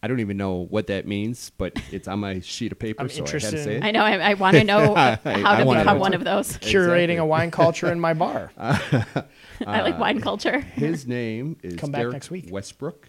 I 0.00 0.06
don't 0.06 0.20
even 0.20 0.36
know 0.36 0.66
what 0.70 0.86
that 0.88 1.08
means, 1.08 1.50
but 1.58 1.72
it's 1.92 2.06
on 2.06 2.20
my 2.20 2.38
sheet 2.40 2.70
of 2.72 2.78
paper, 2.78 3.02
I'm 3.02 3.08
so 3.08 3.14
I 3.14 3.16
had 3.16 3.20
interested 3.26 3.56
to 3.56 3.64
say 3.64 3.76
it. 3.78 3.84
I 3.84 3.90
know. 3.90 4.02
I, 4.02 4.30
I 4.30 4.34
want 4.34 4.56
to 4.56 4.64
know 4.72 4.94
I- 4.94 5.16
how 5.24 5.54
I 5.54 5.58
to 5.60 5.64
wanna 5.64 5.80
become 5.80 5.96
know 5.96 6.00
one 6.00 6.14
of 6.14 6.24
those. 6.24 6.52
Curating 6.58 6.94
Exactly. 7.04 7.16
a 7.16 7.24
wine 7.24 7.50
culture 7.50 7.90
in 7.90 7.98
my 7.98 8.14
bar. 8.14 8.52
I 8.58 9.80
like 9.82 9.98
wine 9.98 10.20
culture. 10.20 10.60
His 10.60 11.06
name 11.06 11.56
is 11.62 11.76
Come 11.76 11.90
back 11.90 12.00
Derek 12.00 12.12
next 12.14 12.30
week. 12.30 12.46
Westbrook. 12.50 13.08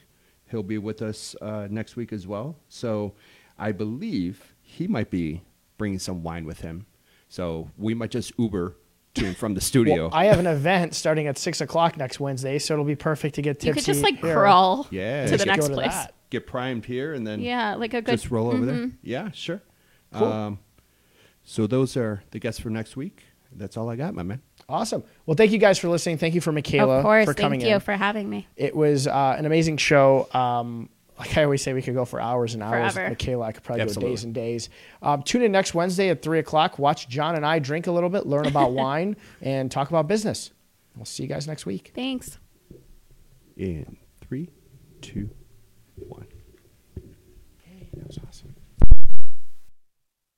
He'll 0.49 0.64
be 0.64 0.80
with 0.80 1.01
us 1.03 1.36
uh, 1.41 1.68
next 1.70 1.95
week 1.95 2.12
as 2.12 2.26
well. 2.26 2.55
So 2.70 3.14
I 3.57 3.72
believe 3.72 4.55
he 4.62 4.88
might 4.88 5.12
be 5.12 5.43
bringing 5.80 5.98
some 5.98 6.22
wine 6.22 6.46
with 6.46 6.60
him. 6.60 6.86
So 7.30 7.72
we 7.78 7.96
might 7.96 8.12
just 8.12 8.32
Uber 8.38 8.76
to 9.16 9.26
and 9.26 9.36
from 9.36 9.56
the 9.56 9.62
studio. 9.72 10.10
Well, 10.10 10.14
I 10.14 10.26
have 10.26 10.38
an 10.38 10.46
event 10.46 10.94
starting 10.94 11.26
at 11.26 11.40
six 11.40 11.62
o'clock 11.62 11.98
next 11.98 12.20
Wednesday, 12.20 12.60
so 12.60 12.76
it'll 12.76 12.86
be 12.86 12.96
perfect 12.96 13.34
to 13.36 13.42
get 13.42 13.56
tipsy. 13.60 13.68
You 13.70 13.74
could 13.74 13.84
just 13.86 14.04
like 14.04 14.20
here. 14.24 14.36
crawl 14.36 14.86
Yeah. 14.92 15.26
to 15.26 15.38
the 15.38 15.46
next 15.48 15.66
to 15.70 15.74
place. 15.74 15.88
that. 15.92 16.14
Get 16.30 16.46
primed 16.46 16.86
here 16.86 17.16
and 17.16 17.26
then 17.26 17.40
Yeah, 17.42 17.74
like 17.74 17.96
a 17.96 18.04
good. 18.04 18.12
just 18.12 18.30
roll 18.30 18.50
over 18.50 18.64
there. 18.64 18.76
Mhm. 18.76 18.94
Yeah, 19.02 19.32
sure. 19.32 19.62
Cool. 20.14 20.28
Um, 20.32 20.60
so 21.44 21.66
those 21.66 21.98
are 21.98 22.22
the 22.30 22.38
guests 22.40 22.60
for 22.62 22.70
next 22.70 22.96
week. 22.96 23.24
That's 23.52 23.78
all 23.78 23.90
I 23.90 23.96
got, 23.96 24.14
my 24.14 24.22
man. 24.22 24.42
Awesome. 24.68 25.04
Well, 25.26 25.36
thank 25.36 25.52
you 25.52 25.58
guys 25.58 25.80
for 25.80 25.88
listening. 25.90 26.20
Thank 26.20 26.36
you 26.36 26.42
for 26.42 26.52
Michaela 26.52 26.98
Of 26.98 27.04
course. 27.04 27.26
for 27.26 27.34
coming 27.34 27.60
Thank 27.62 27.70
you 27.70 27.76
in. 27.76 27.82
for 27.82 27.94
having 27.94 28.30
me. 28.30 28.48
It 28.56 28.76
was 28.76 29.08
uh, 29.08 29.36
an 29.40 29.48
amazing 29.48 29.78
show. 29.78 30.28
Um, 30.36 30.90
like 31.20 31.38
I 31.38 31.44
always 31.44 31.62
say, 31.62 31.74
we 31.74 31.82
could 31.82 31.94
go 31.94 32.06
for 32.06 32.22
hours 32.22 32.54
and 32.54 32.64
hours. 32.64 32.94
Forever. 32.94 33.10
Michaela, 33.10 33.46
I 33.46 33.52
could 33.52 33.64
probably 33.64 33.82
Absolutely. 33.82 34.10
go 34.10 34.14
days 34.14 34.24
and 34.24 34.34
days. 34.34 34.70
Um, 35.02 35.22
tune 35.22 35.42
in 35.42 35.52
next 35.52 35.74
Wednesday 35.74 36.10
at 36.10 36.22
3 36.22 36.40
o'clock. 36.40 36.80
Watch 36.80 37.10
John 37.10 37.36
and 37.36 37.46
I 37.46 37.60
drink 37.60 37.88
a 37.88 37.92
little 37.92 38.10
bit, 38.10 38.26
learn 38.26 38.48
about 38.48 38.72
wine, 38.74 39.18
and 39.42 39.70
talk 39.70 39.90
about 39.90 40.08
business. 40.08 40.52
We'll 40.96 41.06
see 41.06 41.24
you 41.24 41.30
guys 41.30 41.46
next 41.46 41.66
week. 41.66 41.92
Thanks. 41.94 42.40
In 43.58 43.98
three, 44.22 44.50
two, 45.02 45.30
one. 45.96 46.26
That 46.26 46.29
was 46.29 46.29
awesome. 46.29 46.29